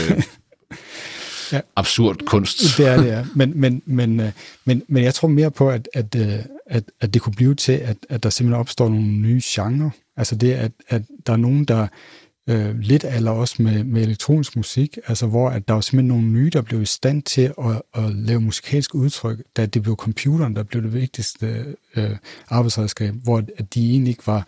[1.52, 1.62] ja.
[1.76, 2.60] absurd kunst.
[2.78, 3.26] Det er det, ja.
[3.36, 4.32] Men, men, men, øh,
[4.66, 7.72] men, men jeg tror mere på, at, at, øh, at, at det kunne blive til,
[7.72, 9.90] at, at der simpelthen opstår nogle nye genrer.
[10.18, 11.88] Altså det, at, at der er nogen, der
[12.50, 16.28] øh, lidt eller også med, med elektronisk musik, altså hvor at der var simpelthen nogle
[16.28, 20.56] nye, der blev i stand til at, at lave musikalsk udtryk, da det blev computeren,
[20.56, 22.16] der blev det vigtigste øh,
[22.50, 24.48] arbejdsredskab, hvor at de egentlig ikke var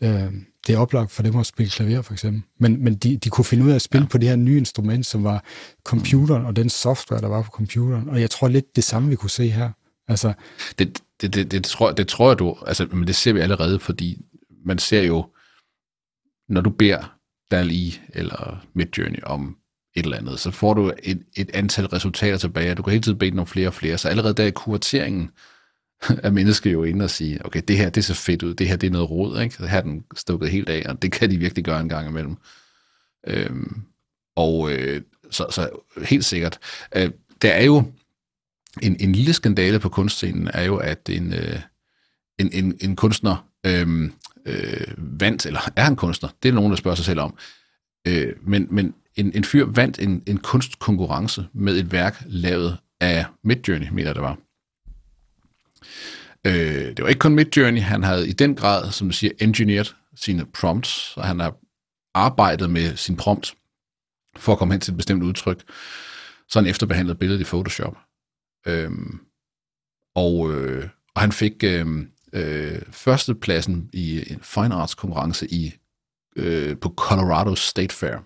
[0.00, 0.32] øh,
[0.66, 2.42] det er oplagt for dem at spille klaver, for eksempel.
[2.58, 4.08] Men, men de, de kunne finde ud af at spille ja.
[4.08, 5.44] på det her nye instrument, som var
[5.84, 8.08] computeren og den software, der var på computeren.
[8.08, 9.70] Og jeg tror lidt det samme, vi kunne se her.
[10.08, 10.32] Altså,
[10.78, 13.80] det, det, det, det, tror, det tror jeg du, altså, men det ser vi allerede,
[13.80, 14.22] fordi
[14.64, 15.26] man ser jo,
[16.48, 17.19] når du beder
[17.50, 19.56] DALI eller Midjourney om
[19.94, 23.02] et eller andet, så får du et, et antal resultater tilbage, og du kan hele
[23.02, 23.98] tiden bede nogle flere og flere.
[23.98, 25.30] Så allerede der i kurateringen
[26.22, 28.76] er mennesker jo inde og sige, okay, det her det ser fedt ud, det her
[28.76, 29.54] det er noget rod, ikke?
[29.54, 32.08] Så her er den stukket helt af, og det kan de virkelig gøre en gang
[32.08, 32.36] imellem.
[33.26, 33.82] Øhm,
[34.36, 35.70] og øh, så, så
[36.04, 36.58] helt sikkert.
[36.96, 37.10] Øh,
[37.42, 37.84] der er jo
[38.82, 41.60] en, en lille skandale på kunstscenen, er jo, at en, øh,
[42.38, 44.10] en, en, en kunstner øh,
[44.50, 46.30] øh, vandt, eller er han kunstner?
[46.42, 47.38] Det er nogen, der spørger sig selv om.
[48.06, 53.24] Øh, men men en, en fyr vandt en, en kunstkonkurrence med et værk lavet af
[53.44, 54.38] Midjourney, mener det var.
[56.46, 59.94] Øh, det var ikke kun Midjourney, han havde i den grad, som du siger, engineered
[60.14, 61.56] sine prompts, og han har
[62.14, 63.54] arbejdet med sin prompt
[64.36, 65.62] for at komme hen til et bestemt udtryk,
[66.48, 67.96] så han efterbehandlet billedet i Photoshop.
[68.66, 68.90] Øh,
[70.14, 71.86] og, øh, og han fik øh,
[72.32, 75.74] øh, førstepladsen i en fine arts konkurrence i,
[76.36, 78.16] øh, på Colorado State Fair.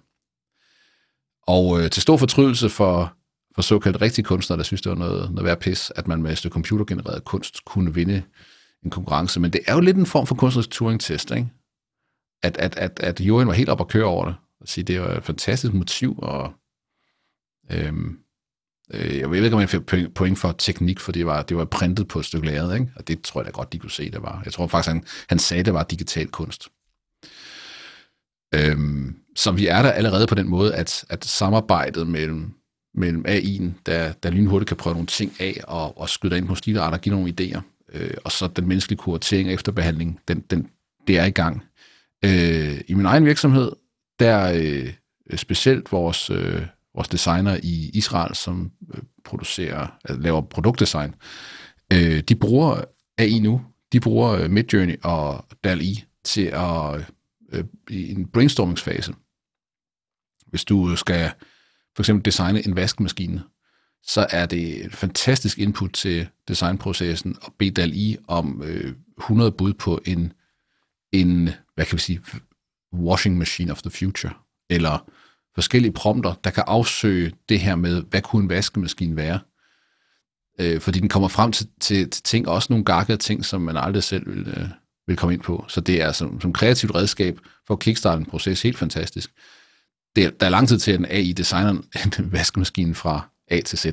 [1.46, 3.16] Og øh, til stor fortrydelse for,
[3.54, 6.32] for såkaldt rigtige kunstnere, der synes, det var noget, noget værd pis, at man med
[6.32, 8.22] et stykke computergenereret kunst kunne vinde
[8.84, 9.40] en konkurrence.
[9.40, 11.48] Men det er jo lidt en form for kunstnerisk Turing-test, ikke?
[12.42, 14.34] At, at, at, at Jorgen var helt op at køre over det.
[14.60, 16.52] Og sige, det var et fantastisk motiv, og
[17.70, 18.18] øhm,
[18.90, 21.64] Øh, jeg ved ikke, om jeg fik point for teknik, for det var, det var
[21.64, 22.92] printet på et stykke lærred, ikke?
[22.96, 24.42] og det tror jeg da godt, de kunne se, det var.
[24.44, 26.68] Jeg tror faktisk, han, han sagde, det var digital kunst.
[28.54, 32.52] Øhm, så vi er der allerede på den måde, at, at samarbejdet mellem,
[32.94, 36.54] mellem AI'en, der, der lynhurtigt kan prøve nogle ting af og, og skyde ind på
[36.54, 37.60] stilarter og give nogle idéer,
[37.92, 40.68] øh, og så den menneskelige kuratering og efterbehandling, den, den,
[41.06, 41.62] det er i gang.
[42.24, 43.72] Øh, I min egen virksomhed,
[44.18, 44.92] der øh,
[45.36, 46.62] specielt vores, øh,
[46.94, 51.14] vores designer i Israel, som øh, producerer, altså laver produktdesign,
[51.92, 52.84] øh, de bruger
[53.18, 53.62] AI nu.
[53.92, 57.12] De bruger øh, Midjourney og DAL-E til at
[57.52, 59.14] øh, i en brainstormingsfase.
[60.46, 61.30] Hvis du skal
[61.96, 63.42] for eksempel designe en vaskemaskine,
[64.02, 69.72] så er det et fantastisk input til designprocessen at bede DAL-E om øh, 100 bud
[69.72, 70.32] på en,
[71.12, 72.20] en, hvad kan vi sige,
[72.92, 74.32] washing machine of the future.
[74.70, 75.10] eller
[75.54, 79.40] forskellige prompter, der kan afsøge det her med, hvad kunne en vaskemaskine være?
[80.60, 83.76] Øh, fordi den kommer frem til, til, til ting, også nogle gakkede ting, som man
[83.76, 84.68] aldrig selv vil, øh,
[85.06, 85.64] vil komme ind på.
[85.68, 89.30] Så det er som, som kreativt redskab for at kickstarte en proces helt fantastisk.
[90.16, 93.78] Det der er lang tid til, at en AI designer en vaskemaskine fra A til
[93.78, 93.84] Z.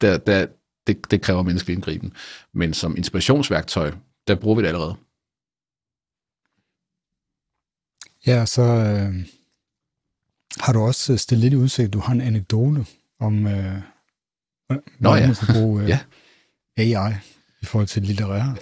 [0.00, 0.46] Der, der,
[0.86, 2.12] det, det kræver menneskelig indgriben.
[2.54, 3.92] Men som inspirationsværktøj,
[4.28, 4.94] der bruger vi det allerede.
[8.26, 9.26] Ja, så øh,
[10.58, 12.86] har du også stillet lidt i udsigt, du har en anekdote
[13.20, 13.74] om, øh,
[14.98, 15.26] Nå, ja.
[15.26, 15.98] man kunne bruge øh, ja.
[16.76, 17.12] AI
[17.62, 18.56] i forhold til litterære.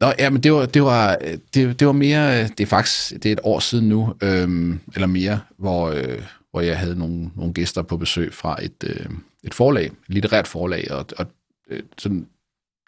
[0.00, 1.16] Nå, ja, men det var, det var,
[1.54, 5.06] det, det var mere, det er faktisk, det er et år siden nu, øhm, eller
[5.06, 9.06] mere, hvor, øh, hvor jeg havde nogle, nogle gæster på besøg fra et, øh,
[9.44, 11.26] et forlag, et litterært forlag, og, og
[11.70, 12.26] øh, sådan,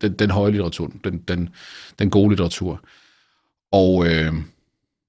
[0.02, 1.48] den, den høje litteratur, den, den,
[1.98, 2.80] den gode litteratur.
[3.72, 4.32] Og, øh,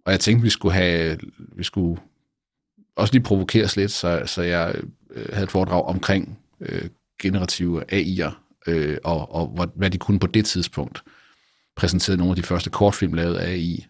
[0.06, 2.02] og jeg tænkte, vi skulle have, vi skulle
[2.98, 4.76] også lige provokeres lidt, så, så jeg
[5.10, 6.90] øh, havde et foredrag omkring øh,
[7.22, 8.32] generative AI'er,
[8.68, 11.04] øh, og, og hvad de kunne på det tidspunkt.
[11.76, 13.86] Præsenterede nogle af de første kortfilm lavet af AI,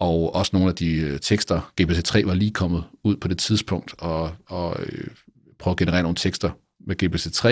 [0.00, 1.72] og også nogle af de øh, tekster.
[1.80, 5.06] GPT-3 var lige kommet ud på det tidspunkt, og, og øh,
[5.58, 6.50] prøve at generere nogle tekster
[6.86, 7.48] med GPT-3,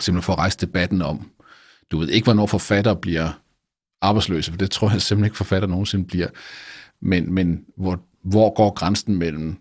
[0.00, 1.30] simpelthen for at rejse debatten om,
[1.90, 3.40] du ved ikke, hvornår forfatter bliver
[4.00, 6.28] arbejdsløse, for det tror jeg simpelthen ikke, forfatter nogensinde bliver,
[7.00, 9.56] men, men hvor, hvor går grænsen mellem,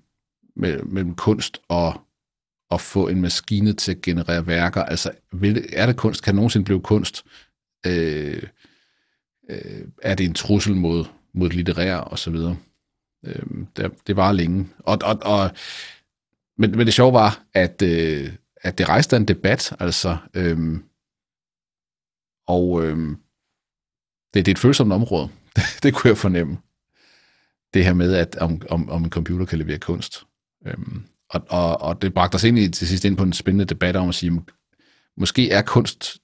[0.56, 2.02] mellem, mellem kunst og
[2.72, 4.84] at få en maskine til at generere værker?
[4.84, 6.24] Altså, vil, er det kunst?
[6.24, 7.26] Kan det nogensinde blive kunst?
[7.88, 8.44] Øh,
[9.50, 12.58] øh, er det en trussel mod, mod litterære og så videre?
[13.26, 13.44] Øh,
[13.78, 14.68] det, det var længe.
[14.80, 15.52] Og, og, og,
[16.58, 20.80] men, men det sjove var, at, øh, at det rejste en debat, altså, øh,
[22.48, 22.98] og øh,
[24.34, 25.30] det, det er et følsomt område.
[25.56, 26.58] Det, det kunne jeg fornemme.
[27.76, 30.24] Det her med, at om, om, om en computer kan levere kunst.
[30.66, 33.66] Øhm, og, og, og det bragte os ind i, til sidst ind på en spændende
[33.66, 34.42] debat om at sige,
[35.18, 36.18] måske er kunst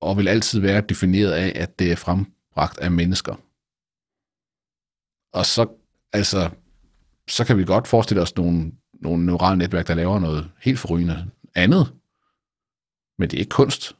[0.00, 3.34] og vil altid være defineret af, at det er frembragt af mennesker.
[5.32, 5.66] Og så,
[6.12, 6.50] altså,
[7.28, 11.30] så kan vi godt forestille os nogle, nogle neurale netværk, der laver noget helt forrygende
[11.54, 11.94] andet.
[13.18, 13.96] Men det er ikke kunst.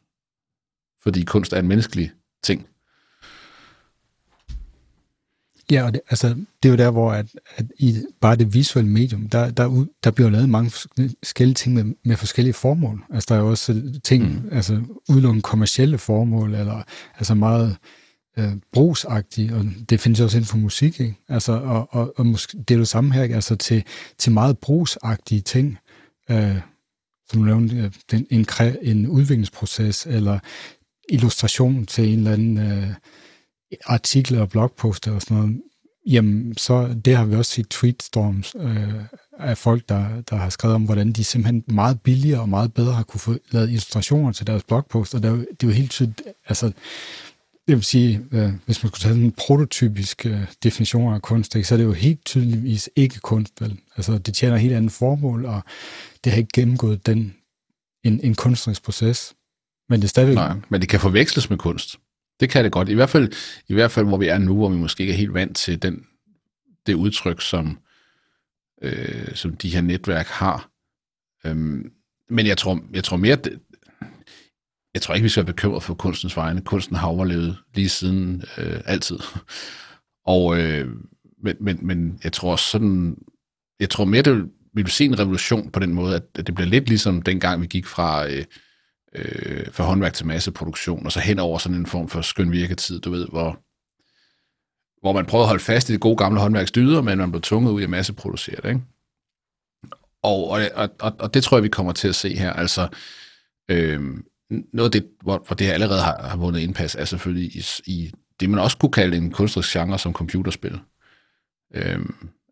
[1.03, 2.13] Fordi kunst er en menneskelig
[2.43, 2.69] ting.
[5.71, 6.29] Ja, og det, altså,
[6.63, 10.11] det er jo der, hvor at, at i bare det visuelle medium, der, der, der
[10.11, 13.05] bliver lavet mange forskellige ting med, med forskellige formål.
[13.11, 14.49] Altså, der er jo også ting, mm.
[14.53, 16.83] altså udelukkende kommercielle formål, eller
[17.19, 17.77] altså meget
[18.39, 21.15] øh, brugsagtige, og det findes også inden for musik, ikke?
[21.29, 23.35] Altså, og, og, og måske, det er jo samme her, ikke?
[23.35, 23.85] Altså til,
[24.19, 25.79] til meget brugsagtige ting,
[26.31, 26.57] øh,
[27.31, 28.47] som du nævnte, øh, den, en,
[28.83, 30.39] en udviklingsproces, eller
[31.09, 32.59] illustration til en eller anden...
[32.59, 32.89] Øh,
[33.85, 35.61] artikler og blogposter og sådan noget,
[36.07, 38.95] jamen så det har vi også set tweetstorms øh,
[39.39, 42.93] af folk, der, der har skrevet om, hvordan de simpelthen meget billigere og meget bedre
[42.93, 45.19] har kunne få lavet illustrationer til deres blogposter.
[45.19, 46.73] Det er jo, det er jo helt tydeligt, altså
[47.69, 51.69] det vil sige, øh, hvis man skulle tage en prototypisk øh, definition af kunst, ikke,
[51.69, 53.79] så er det jo helt tydeligvis ikke kunst, vel?
[53.97, 55.63] Altså det tjener et helt andet formål, og
[56.25, 57.35] det har ikke gennemgået den,
[58.05, 59.35] en, en kunstnerisk proces.
[59.89, 60.35] Men det er stadigvæk...
[60.35, 61.97] Nej, men det kan forveksles med kunst.
[62.41, 62.89] Det kan det godt.
[62.89, 63.33] I hvert fald,
[63.69, 65.83] i hvert fald hvor vi er nu, hvor vi måske ikke er helt vant til
[65.83, 66.07] den,
[66.87, 67.79] det udtryk, som,
[68.83, 70.71] øh, som de her netværk har.
[71.47, 71.93] Øhm,
[72.29, 73.61] men jeg tror, jeg tror mere, det,
[74.95, 76.61] jeg tror ikke, vi skal være bekymret for kunstens vegne.
[76.61, 79.19] Kunsten har overlevet lige siden øh, altid.
[80.27, 80.89] Og, øh,
[81.43, 83.17] men, men, men jeg tror sådan,
[83.81, 84.43] jeg tror mere, det vil,
[84.75, 87.67] vi vil se en revolution på den måde, at det bliver lidt ligesom dengang, vi
[87.67, 88.45] gik fra øh,
[89.15, 93.01] øh, fra håndværk til masseproduktion, og så hen over sådan en form for skøn virketid,
[93.01, 93.59] du ved, hvor,
[95.01, 97.73] hvor man prøver at holde fast i det gode gamle håndværksdyder, men man bliver tvunget
[97.73, 98.81] ud i at masseproducere det, ikke?
[100.23, 102.53] Og, og, og, og det tror jeg, vi kommer til at se her.
[102.53, 102.89] Altså,
[103.69, 104.01] øh,
[104.73, 107.65] noget af det, hvor, hvor det her allerede har, har vundet indpas, er selvfølgelig i,
[107.87, 110.81] i det, man også kunne kalde en kunstnerisk genre som computerspil.
[111.75, 111.99] Øh,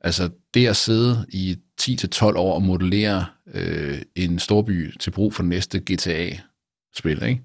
[0.01, 5.43] altså det at sidde i 10-12 år og modellere øh, en storby til brug for
[5.43, 6.37] næste GTA,
[6.95, 7.23] spil.
[7.23, 7.43] Ikke?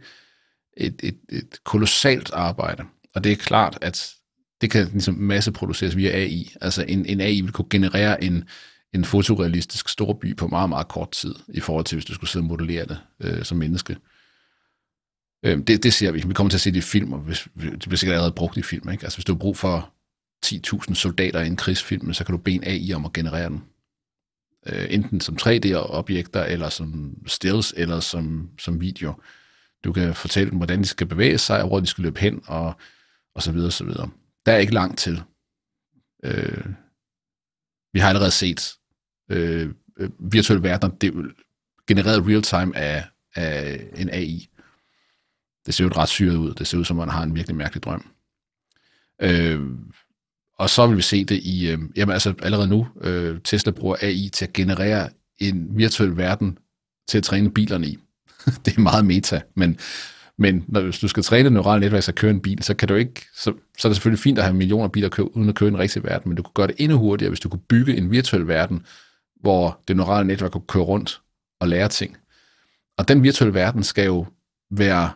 [0.78, 2.84] Et, et, et kolossalt arbejde.
[3.16, 4.14] Og det er klart, at
[4.62, 6.54] det kan ligesom masseproduceres via AI.
[6.62, 8.44] Altså en, en AI vil kunne generere en,
[8.94, 12.44] en fotorealistisk storby på meget, meget kort tid, i forhold til, hvis du skulle sidde
[12.44, 13.98] og modellere det øh, som menneske.
[15.46, 16.24] Øh, det, det ser vi.
[16.28, 18.58] Vi kommer til at se det i film, og hvis, det bliver sikkert allerede brugt
[18.58, 18.90] i film.
[18.90, 19.04] Ikke?
[19.04, 19.94] Altså hvis du har brug for
[20.46, 23.64] 10.000 soldater i en krigsfilm, så kan du bede en AI om at generere den
[24.66, 29.14] øh, enten som 3D-objekter, eller som stills, eller som, som video.
[29.84, 32.42] Du kan fortælle dem, hvordan de skal bevæge sig, og hvor de skal løbe hen,
[32.48, 32.74] og,
[33.36, 34.10] og så videre, så videre.
[34.46, 35.24] Der er ikke langt til.
[36.24, 36.66] Øh,
[37.94, 38.76] Vi har allerede set
[39.32, 41.34] øh, øh virtuelle verdener det
[41.88, 43.06] genereret real-time af,
[43.36, 44.50] af en AI.
[45.66, 46.54] Det ser jo ret syret ud.
[46.54, 48.12] Det ser ud som, man har en virkelig mærkelig drøm.
[49.22, 49.60] Øh,
[50.58, 53.96] og så vil vi se det i, øh, jamen altså allerede nu, øh, Tesla bruger
[54.02, 56.58] AI til at generere en virtuel verden
[57.08, 57.98] til at træne bilerne i.
[58.66, 59.78] det er meget meta, men,
[60.38, 62.88] men når, hvis du skal træne neurale netværk til at køre en bil, så kan
[62.88, 65.56] du ikke, så, så er det selvfølgelig fint at have millioner biler køre, uden at
[65.56, 67.98] køre en rigtig verden, men du kunne gøre det endnu hurtigere, hvis du kunne bygge
[67.98, 68.86] en virtuel verden,
[69.42, 71.22] hvor det neurale netværk kunne køre rundt
[71.60, 72.18] og lære ting.
[72.98, 74.26] Og den virtuelle verden skal jo
[74.72, 75.12] være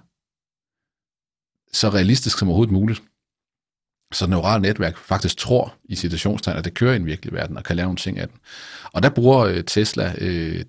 [1.73, 3.01] så realistisk som overhovedet muligt.
[4.13, 7.63] Så neurale netværk faktisk tror i situationstegn, at det kører i en virkelig verden, og
[7.63, 8.37] kan lave en ting af den.
[8.93, 10.65] Og der bruger øh, Tesla, øh,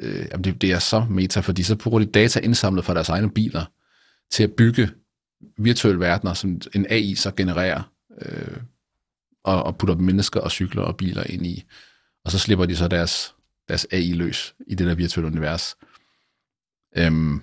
[0.00, 3.08] øh, jamen det, det er så meta, fordi så bruger de data indsamlet fra deres
[3.08, 3.64] egne biler,
[4.30, 4.90] til at bygge
[5.58, 8.56] virtuelle verdener, som en AI så genererer, øh,
[9.44, 11.64] og, og putter mennesker og cykler og biler ind i.
[12.24, 13.34] Og så slipper de så deres,
[13.68, 15.76] deres AI løs i det der virtuelle univers.
[16.96, 17.42] Øhm,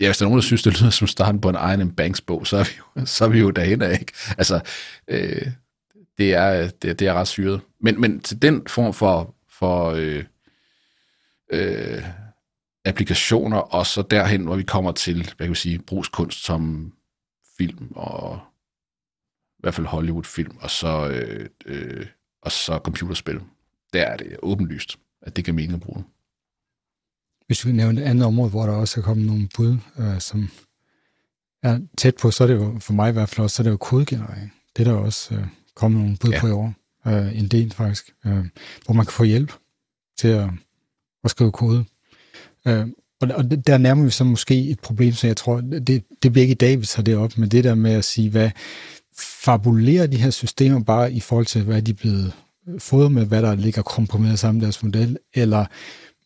[0.00, 2.20] ja, hvis der er nogen, der synes, det lyder som starten på en egen Banks
[2.20, 4.12] bog, så er vi jo, så er vi jo derhen af, ikke?
[4.38, 4.60] Altså,
[5.08, 5.46] øh,
[6.18, 7.60] det, er, det, det er ret syret.
[7.80, 10.24] Men, men til den form for, for øh,
[11.52, 12.04] øh,
[12.84, 16.92] applikationer, og så derhen, hvor vi kommer til, hvad kan vi sige, brugskunst som
[17.58, 18.40] film, og
[19.58, 22.06] i hvert fald Hollywood-film, og så, øh, øh,
[22.42, 23.40] og så computerspil.
[23.92, 26.04] Der er det åbenlyst, at det kan mening at bruge.
[27.50, 30.50] Hvis vi nævner et andet område, hvor der også er kommet nogle bud, øh, som
[31.62, 33.64] er tæt på, så er det jo, for mig i hvert fald også, så er
[33.64, 34.52] det jo kodegenerering.
[34.76, 35.44] Det er der også øh,
[35.74, 36.40] kommet nogle bud ja.
[36.40, 36.74] på i år.
[37.06, 38.10] Øh, en del faktisk.
[38.26, 38.44] Øh,
[38.84, 39.52] hvor man kan få hjælp
[40.18, 40.50] til at,
[41.24, 41.84] at skrive kode.
[42.66, 42.86] Øh,
[43.20, 46.42] og, og der nærmer vi så måske et problem, så jeg tror, det, det bliver
[46.42, 48.50] ikke i dag, vi tager det op, men det der med at sige, hvad
[49.18, 52.32] fabulerer de her systemer bare i forhold til, hvad de er blevet
[52.78, 55.66] fået med, hvad der ligger komprimeret sammen i deres model, eller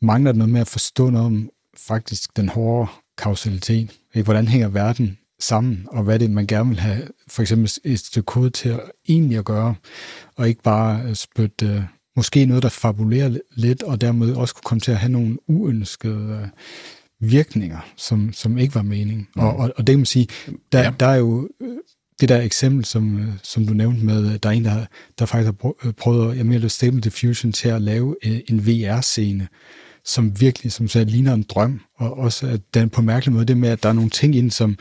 [0.05, 3.91] mangler noget med at forstå noget om faktisk den hårde kausalitet.
[4.15, 4.25] Ikke?
[4.25, 8.27] Hvordan hænger verden sammen, og hvad det man gerne vil have for eksempel et stykke
[8.27, 9.75] kode til at egentlig at gøre,
[10.37, 11.83] og ikke bare spytte uh,
[12.17, 16.41] måske noget, der fabulerer lidt, og dermed også kunne komme til at have nogle uønskede
[16.43, 19.29] uh, virkninger, som, som ikke var meningen.
[19.37, 19.43] Mm.
[19.43, 20.29] Og, og, og det kan man sige,
[20.73, 20.93] der, ja.
[21.01, 21.77] der er jo øh,
[22.21, 24.87] det der eksempel, som, som du nævnte med, der er en, der,
[25.19, 28.17] der faktisk har prøvet at jeg Stable Diffusion til at lave
[28.51, 29.49] en VR-scene,
[30.05, 33.57] som virkelig, som sagde, ligner en drøm, og også at den på mærkelig måde, det
[33.57, 34.77] med, at der er nogle ting ind, som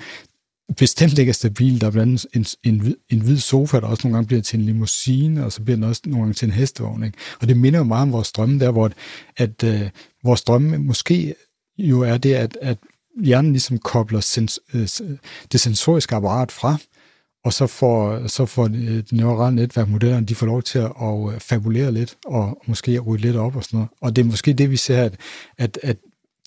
[0.78, 1.82] bestemt ikke er stabil.
[1.82, 4.60] Der er blandt andet en, en, en hvid sofa, der også nogle gange bliver til
[4.60, 7.04] en limousine, og så bliver den også nogle gange til en hestevogn.
[7.04, 7.18] Ikke?
[7.42, 8.92] Og det minder jo meget om vores drømme der, hvor
[9.38, 9.90] at, øh,
[10.24, 11.36] vores drømme måske
[11.78, 12.78] jo er det, at, at
[13.24, 14.90] hjernen ligesom kobler sens, øh,
[15.52, 16.78] det sensoriske apparat fra,
[17.44, 20.92] og så får, så får øh, det neurale netværk modellerne, de får lov til at,
[21.02, 23.90] at øh, fabulere lidt, og måske at rydde lidt op og sådan noget.
[24.02, 25.16] Og det er måske det, vi ser, at,
[25.58, 25.98] at, at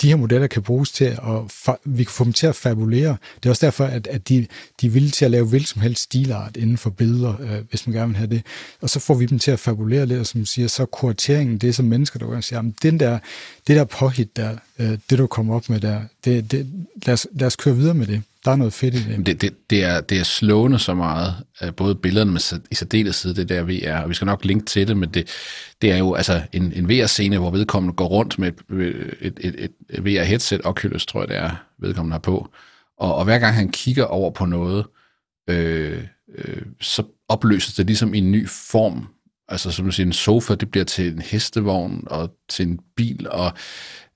[0.02, 3.16] de her modeller kan bruges til at, vi kan få dem til at fabulere.
[3.36, 4.46] Det er også derfor, at, at de,
[4.80, 7.86] de er villige til at lave hvilken som helst stilart inden for billeder, øh, hvis
[7.86, 8.42] man gerne vil have det.
[8.80, 11.68] Og så får vi dem til at fabulere lidt, og som siger, så kurateringen, det
[11.68, 13.18] er som mennesker, der siger, jamen, den der,
[13.66, 16.66] det der påhit der, øh, det du kommer op med der, det, det,
[17.06, 18.22] lad, os, lad os køre videre med det.
[18.46, 19.26] Der er noget fedt i det.
[19.26, 22.40] Det, det, det, er, det er slående så meget, øh, både billederne, men
[22.70, 25.28] i særdeleshed det der VR, og vi skal nok linke til det, men det,
[25.82, 29.40] det er jo altså en, en VR-scene, hvor vedkommende går rundt med et, øh, et,
[29.40, 32.48] et, et VR-headset, Oculus tror jeg det er, vedkommende har på,
[32.98, 34.86] og, og hver gang han kigger over på noget,
[35.48, 36.04] øh,
[36.38, 39.06] øh, så opløses det ligesom i en ny form.
[39.48, 43.26] Altså som du siger, en sofa, det bliver til en hestevogn og til en bil,
[43.30, 43.52] og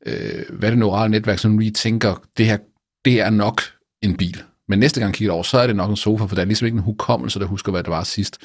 [0.07, 2.59] øh, hvad er det neurale netværk, som lige tænker, det her,
[3.05, 3.63] det er nok
[4.03, 4.43] en bil.
[4.69, 6.67] Men næste gang kigger over, så er det nok en sofa, for der er ligesom
[6.67, 8.39] ikke en hukommelse, der husker, hvad det var sidst.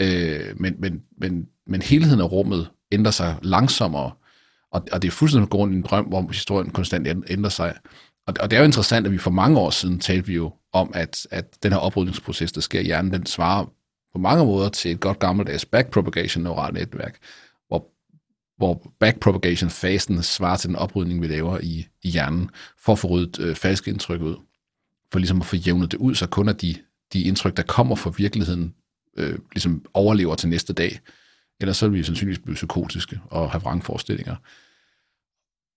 [0.00, 4.10] Øh, men, men, men, men helheden af rummet ændrer sig langsommere,
[4.72, 7.74] og, og det er fuldstændig grund i en drøm, hvor historien konstant ændrer sig.
[8.26, 10.52] Og, og det er jo interessant, at vi for mange år siden talte vi jo
[10.72, 13.64] om, at, at den her oprydningsproces, der sker i hjernen, den svarer
[14.12, 17.18] på mange måder til et godt gammeldags backpropagation neuralt netværk,
[17.68, 17.86] hvor,
[18.56, 23.40] hvor backpropagation-fasen svarer til den oprydning, vi laver i, i hjernen, for at få ryddet
[23.40, 24.36] øh, falske indtryk ud
[25.12, 26.74] for ligesom at få jævnet det ud, så kun at de,
[27.12, 28.74] de indtryk, der kommer fra virkeligheden,
[29.16, 31.00] øh, ligesom overlever til næste dag.
[31.60, 34.36] Ellers så vil vi sandsynligvis blive psykotiske og have vrangforestillinger.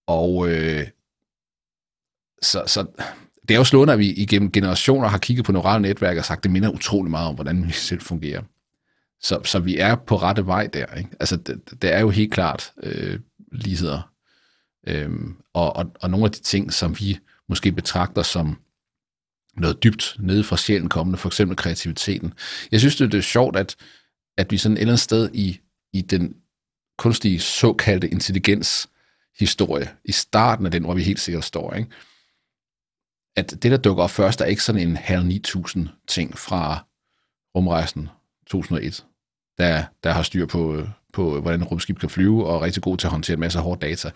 [0.08, 0.88] Og øh,
[2.42, 2.86] så, så
[3.48, 6.40] det er jo slående, at vi igennem generationer har kigget på neurale netværk og sagt,
[6.40, 8.42] at det minder utrolig meget om, hvordan vi selv fungerer.
[9.22, 10.96] Så, så vi er på rette vej der.
[10.96, 11.10] Ikke?
[11.20, 13.20] Altså, det, det er jo helt klart øh,
[13.52, 14.12] ligheder.
[14.88, 18.58] Øhm, og, og, og nogle af de ting, som vi måske betragter som
[19.58, 22.34] noget dybt nede fra sjælen kommende, for eksempel kreativiteten.
[22.72, 23.76] Jeg synes, det er sjovt, at,
[24.38, 25.60] at vi sådan et eller andet sted i,
[25.94, 26.36] i den
[26.98, 28.90] kunstige såkaldte intelligens
[29.40, 31.90] historie, i starten af den, hvor vi helt sikkert står, ikke?
[33.36, 36.86] at det, der dukker op først, er ikke sådan en halv 9000 ting fra
[37.56, 38.10] rumrejsen
[38.48, 39.06] 2001,
[39.58, 43.08] der, der har styr på, på, hvordan rumskib kan flyve, og er rigtig god til
[43.08, 44.12] at håndtere en masse hård data.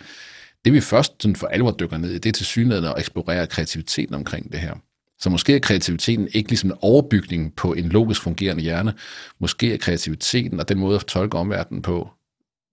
[0.65, 3.47] Det vi først sådan for alvor dykker ned i, det er til synligheden at eksplorere
[3.47, 4.75] kreativiteten omkring det her.
[5.19, 8.93] Så måske er kreativiteten ikke ligesom en overbygning på en logisk fungerende hjerne.
[9.39, 12.09] Måske er kreativiteten og den måde at tolke omverdenen på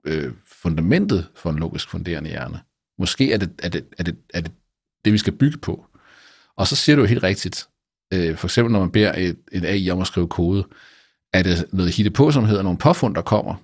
[0.07, 2.59] øh, fundamentet for en logisk fungerende hjerne.
[2.99, 4.51] Måske er det, er, det, er, det, er det
[5.05, 5.85] det, vi skal bygge på.
[6.57, 7.67] Og så siger du jo helt rigtigt,
[8.13, 10.67] øh, for eksempel når man beder et, et AI om at skrive kode,
[11.33, 13.55] er det noget hitte på, som hedder nogle påfund, der kommer,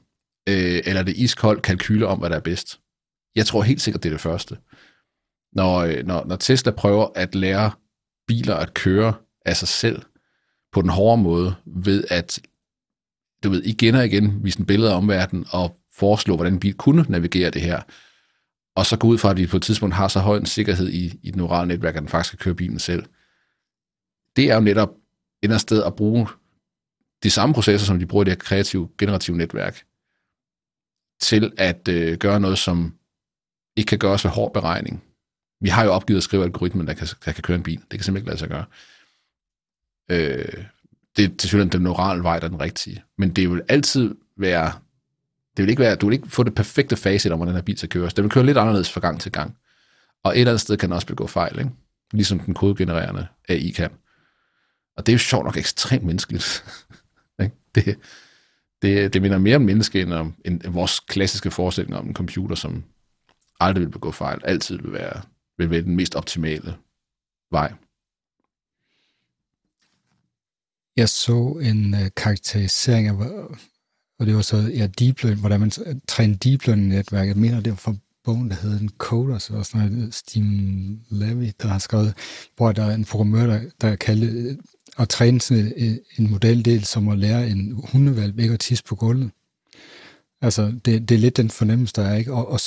[0.50, 2.80] øh, eller er det iskold kalkyler om, hvad der er bedst?
[3.36, 4.58] Jeg tror helt sikkert, det er det første.
[5.54, 7.72] Når, øh, når, når Tesla prøver at lære
[8.30, 9.14] biler at køre
[9.46, 10.02] af sig selv
[10.72, 12.40] på den hårde måde, ved at
[13.44, 16.74] du ved, igen og igen vise en billede af omverdenen og foreslå, hvordan en bil
[16.74, 17.82] kunne navigere det her,
[18.76, 20.90] og så gå ud fra, at vi på et tidspunkt har så høj en sikkerhed
[20.90, 23.04] i, i det neurale netværk, at den faktisk kan køre bilen selv.
[24.36, 24.96] Det er jo netop et
[25.44, 26.28] eller andet sted at bruge
[27.24, 29.86] de samme processer, som de bruger i det her kreative, generative netværk,
[31.22, 32.98] til at øh, gøre noget, som
[33.76, 35.04] ikke kan gøres ved hård beregning.
[35.62, 37.80] Vi har jo opgivet at skrive algoritmen, der kan, der kan køre en bil.
[37.92, 38.66] Det kan simpelthen ikke lade sig gøre.
[40.12, 40.66] Øh,
[41.18, 43.04] det er selvfølgelig den neurale vej, der er den rigtige.
[43.18, 44.72] Men det vil altid være,
[45.58, 47.66] det vil ikke være, du vil ikke få det perfekte facit om, hvordan den her
[47.66, 48.14] bil skal køres.
[48.14, 49.58] Den vil køre lidt anderledes fra gang til gang.
[50.24, 51.72] Og et eller andet sted kan den også begå fejl, ikke?
[52.12, 53.92] ligesom den kodegenererende AI kan.
[54.98, 56.64] Og det er jo sjovt nok ekstremt menneskeligt.
[57.76, 57.98] det,
[58.82, 62.56] det, det minder mere om menneske, end om end vores klassiske forestilling om en computer,
[62.56, 62.84] som
[63.60, 65.22] aldrig vil begå fejl, altid vil være,
[65.60, 66.76] vil være den mest optimale
[67.52, 67.74] vej.
[70.98, 73.14] Jeg så en øh, karakterisering af,
[74.20, 75.72] og det var så ja, deep learning, hvordan man
[76.08, 77.28] træner deep learning-netværk.
[77.28, 81.52] Jeg mener, det var fra bogen, der hedder en Coders, og sådan noget, Steam Levy,
[81.62, 82.14] der har skrevet,
[82.56, 84.58] hvor der er en programmør, der, der kaldte øh,
[84.98, 88.84] at træne sådan en, øh, en modeldel som at lære en hundevalg ikke at tisse
[88.84, 89.32] på gulvet.
[90.42, 92.34] Altså, det, det er lidt den fornemmelse, der er, ikke?
[92.34, 92.60] Og, og,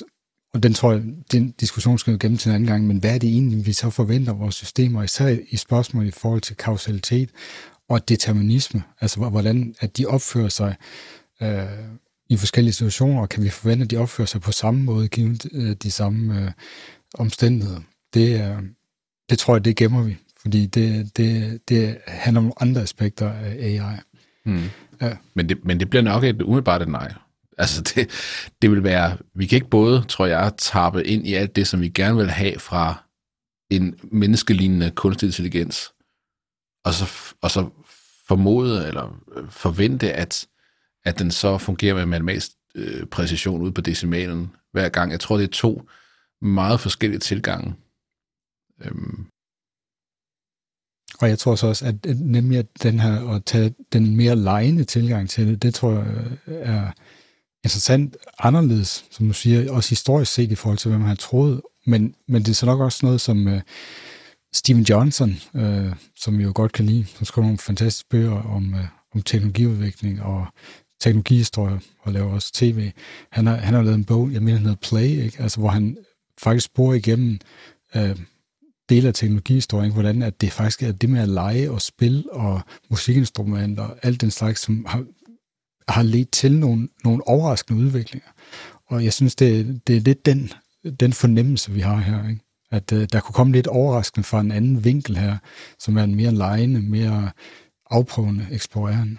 [0.55, 1.03] og den tror jeg,
[1.33, 3.73] den diskussion skal vi gennem til en anden gang, men hvad er det egentlig, vi
[3.73, 7.31] så forventer vores systemer, især i spørgsmål i forhold til kausalitet
[7.89, 10.75] og determinisme, altså hvordan at de opfører sig
[11.43, 11.63] øh,
[12.29, 15.47] i forskellige situationer, og kan vi forvente, at de opfører sig på samme måde, givet
[15.53, 16.51] øh, de samme øh,
[17.15, 17.81] omstændigheder.
[18.15, 18.63] Det, øh,
[19.31, 23.57] det tror jeg, det gemmer vi fordi det, det, det handler om andre aspekter af
[23.61, 23.97] AI.
[24.45, 24.65] Hmm.
[25.01, 25.17] Ja.
[25.35, 27.13] Men, det, men det bliver nok et umiddelbart et nej.
[27.59, 28.11] Altså det,
[28.63, 31.81] det vil være, vi kan ikke både, tror jeg, tappe ind i alt det, som
[31.81, 33.03] vi gerne vil have fra
[33.71, 35.93] en menneskelignende kunstig intelligens,
[36.85, 37.71] og så, og så
[38.29, 40.47] formode eller øh, forvente, at,
[41.05, 45.13] at den så fungerer med matematisk øh, præcision ud på decimalen hver gang.
[45.13, 45.89] Jeg tror, det er to
[46.41, 47.75] meget forskellige tilgange.
[48.81, 49.27] Øhm,
[51.21, 54.85] og jeg tror så også, at nemlig at den her, at tage den mere lejende
[54.85, 56.07] tilgang til det, det tror jeg
[56.47, 56.91] øh, er
[57.65, 61.63] interessant anderledes, som du siger, også historisk set i forhold til, hvad man har troet.
[61.87, 63.61] Men, men det er så nok også noget, som øh,
[64.53, 68.75] Steven Johnson, øh, som vi jo godt kan lide, som skriver nogle fantastiske bøger om,
[68.75, 68.85] øh,
[69.15, 70.47] om teknologiudvikling og
[71.01, 72.91] teknologihistorie, og laver også tv.
[73.31, 75.43] Han har, han har lavet en bog, jeg mener, den hedder Play, ikke?
[75.43, 75.97] Altså, hvor han
[76.39, 77.39] faktisk bor igennem
[77.97, 78.17] øh,
[78.89, 82.61] dele af teknologihistorien, hvordan at det faktisk er det med at lege og spille og
[82.91, 85.05] musikinstrumenter og alt den slags, som har,
[85.89, 88.29] har ledt til nogle, nogle overraskende udviklinger.
[88.87, 90.51] Og jeg synes, det, det er lidt den,
[91.01, 92.29] den fornemmelse, vi har her.
[92.29, 92.41] Ikke?
[92.71, 95.39] At uh, der kunne komme lidt overraskende fra en anden vinkel her,
[95.79, 97.31] som er en mere lejende, mere
[97.91, 99.19] afprøvende, eksplorerende.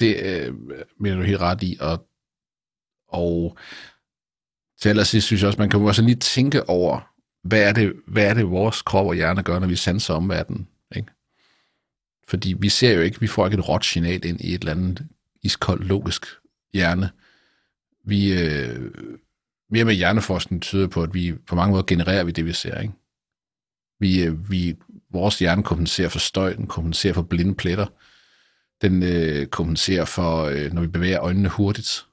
[0.00, 0.54] Det øh,
[1.00, 2.08] mener du helt ret i, og,
[3.08, 3.58] og
[4.80, 7.14] til allersidst synes jeg også, man kan også lige tænke over,
[7.48, 10.68] hvad er det, hvad er det vores krop og hjerne gør, når vi sanser omverdenen?
[10.96, 11.08] Ikke?
[12.28, 14.72] Fordi vi ser jo ikke, vi får ikke et råt signal ind i et eller
[14.72, 15.06] andet
[15.42, 16.26] iskoldt logisk
[16.72, 17.10] hjerne.
[18.04, 18.90] Vi, øh,
[19.70, 22.80] mere med hjerneforskning tyder på, at vi på mange måder genererer vi det, vi ser.
[22.80, 22.94] Ikke?
[24.00, 24.76] Vi, øh, vi,
[25.12, 27.86] vores hjerne kompenserer for støj, den kompenserer for blinde pletter,
[28.82, 32.06] den øh, kompenserer for, øh, når vi bevæger øjnene hurtigt.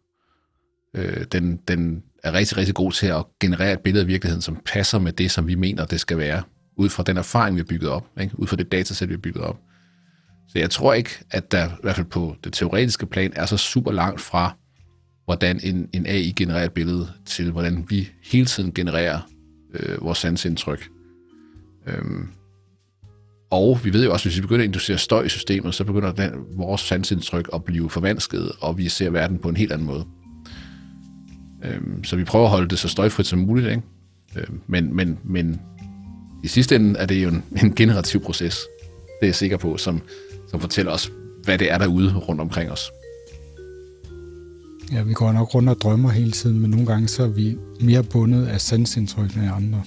[0.94, 4.62] Øh, den, den er rigtig, rigtig god til at generere et billede af virkeligheden, som
[4.66, 6.44] passer med det, som vi mener, det skal være,
[6.76, 8.40] ud fra den erfaring, vi har bygget op, ikke?
[8.40, 9.60] ud fra det datasæt, vi har bygget op.
[10.48, 13.58] Så jeg tror ikke, at der i hvert fald på det teoretiske plan er så
[13.58, 14.56] super langt fra,
[15.26, 19.20] hvordan en, en AI genererer et billede, til hvordan vi hele tiden genererer
[19.74, 20.90] øh, vores sansindtryk.
[21.88, 22.28] Øhm,
[23.52, 25.84] Og vi ved jo også, at hvis vi begynder at inducere støj i systemet, så
[25.84, 29.88] begynder den, vores sansindtryk at blive forvansket, og vi ser verden på en helt anden
[29.88, 30.06] måde.
[31.64, 33.82] Øhm, så vi prøver at holde det så støjfrit som muligt, ikke?
[34.36, 35.62] Øhm, men, men, men
[36.44, 38.56] i sidste ende er det jo en, en generativ proces,
[39.20, 40.02] det er jeg sikker på, som,
[40.56, 41.12] som fortæller os,
[41.44, 42.92] hvad det er derude rundt omkring os.
[44.92, 47.58] Ja, vi går nok rundt og drømmer hele tiden, men nogle gange så er vi
[47.82, 49.84] mere bundet af sansindtryk end andre.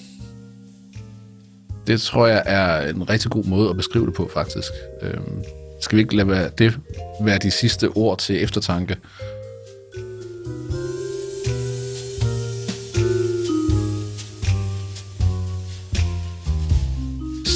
[1.86, 4.73] Det tror jeg er en rigtig god måde at beskrive det på, faktisk.
[5.03, 5.43] Øhm,
[5.81, 6.78] skal vi ikke lade det
[7.20, 8.97] være de sidste ord til eftertanke?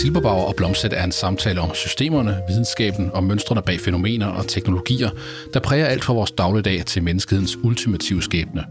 [0.02, 5.10] Silberbauer og Blomsæt er en samtale om systemerne, videnskaben og mønstrene bag fænomener og teknologier,
[5.54, 8.64] der præger alt fra vores dagligdag til menneskehedens ultimative skæbne.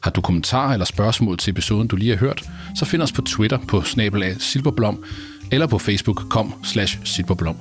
[0.00, 2.42] Har du kommentarer eller spørgsmål til episoden, du lige har hørt,
[2.78, 5.04] så find os på Twitter på snabelag silberblom
[5.52, 7.56] eller på Facebook kom slash silberblom.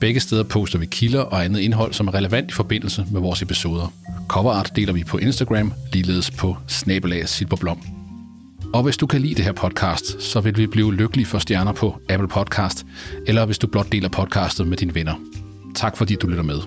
[0.00, 3.42] Begge steder poster vi kilder og andet indhold, som er relevant i forbindelse med vores
[3.42, 3.92] episoder.
[4.28, 8.01] Coverart deler vi på Instagram, ligeledes på snabelag silberblom.
[8.74, 11.72] Og hvis du kan lide det her podcast, så vil vi blive lykkelige for stjerner
[11.72, 12.86] på Apple Podcast,
[13.26, 15.14] eller hvis du blot deler podcastet med dine venner.
[15.74, 16.58] Tak fordi du lytter med.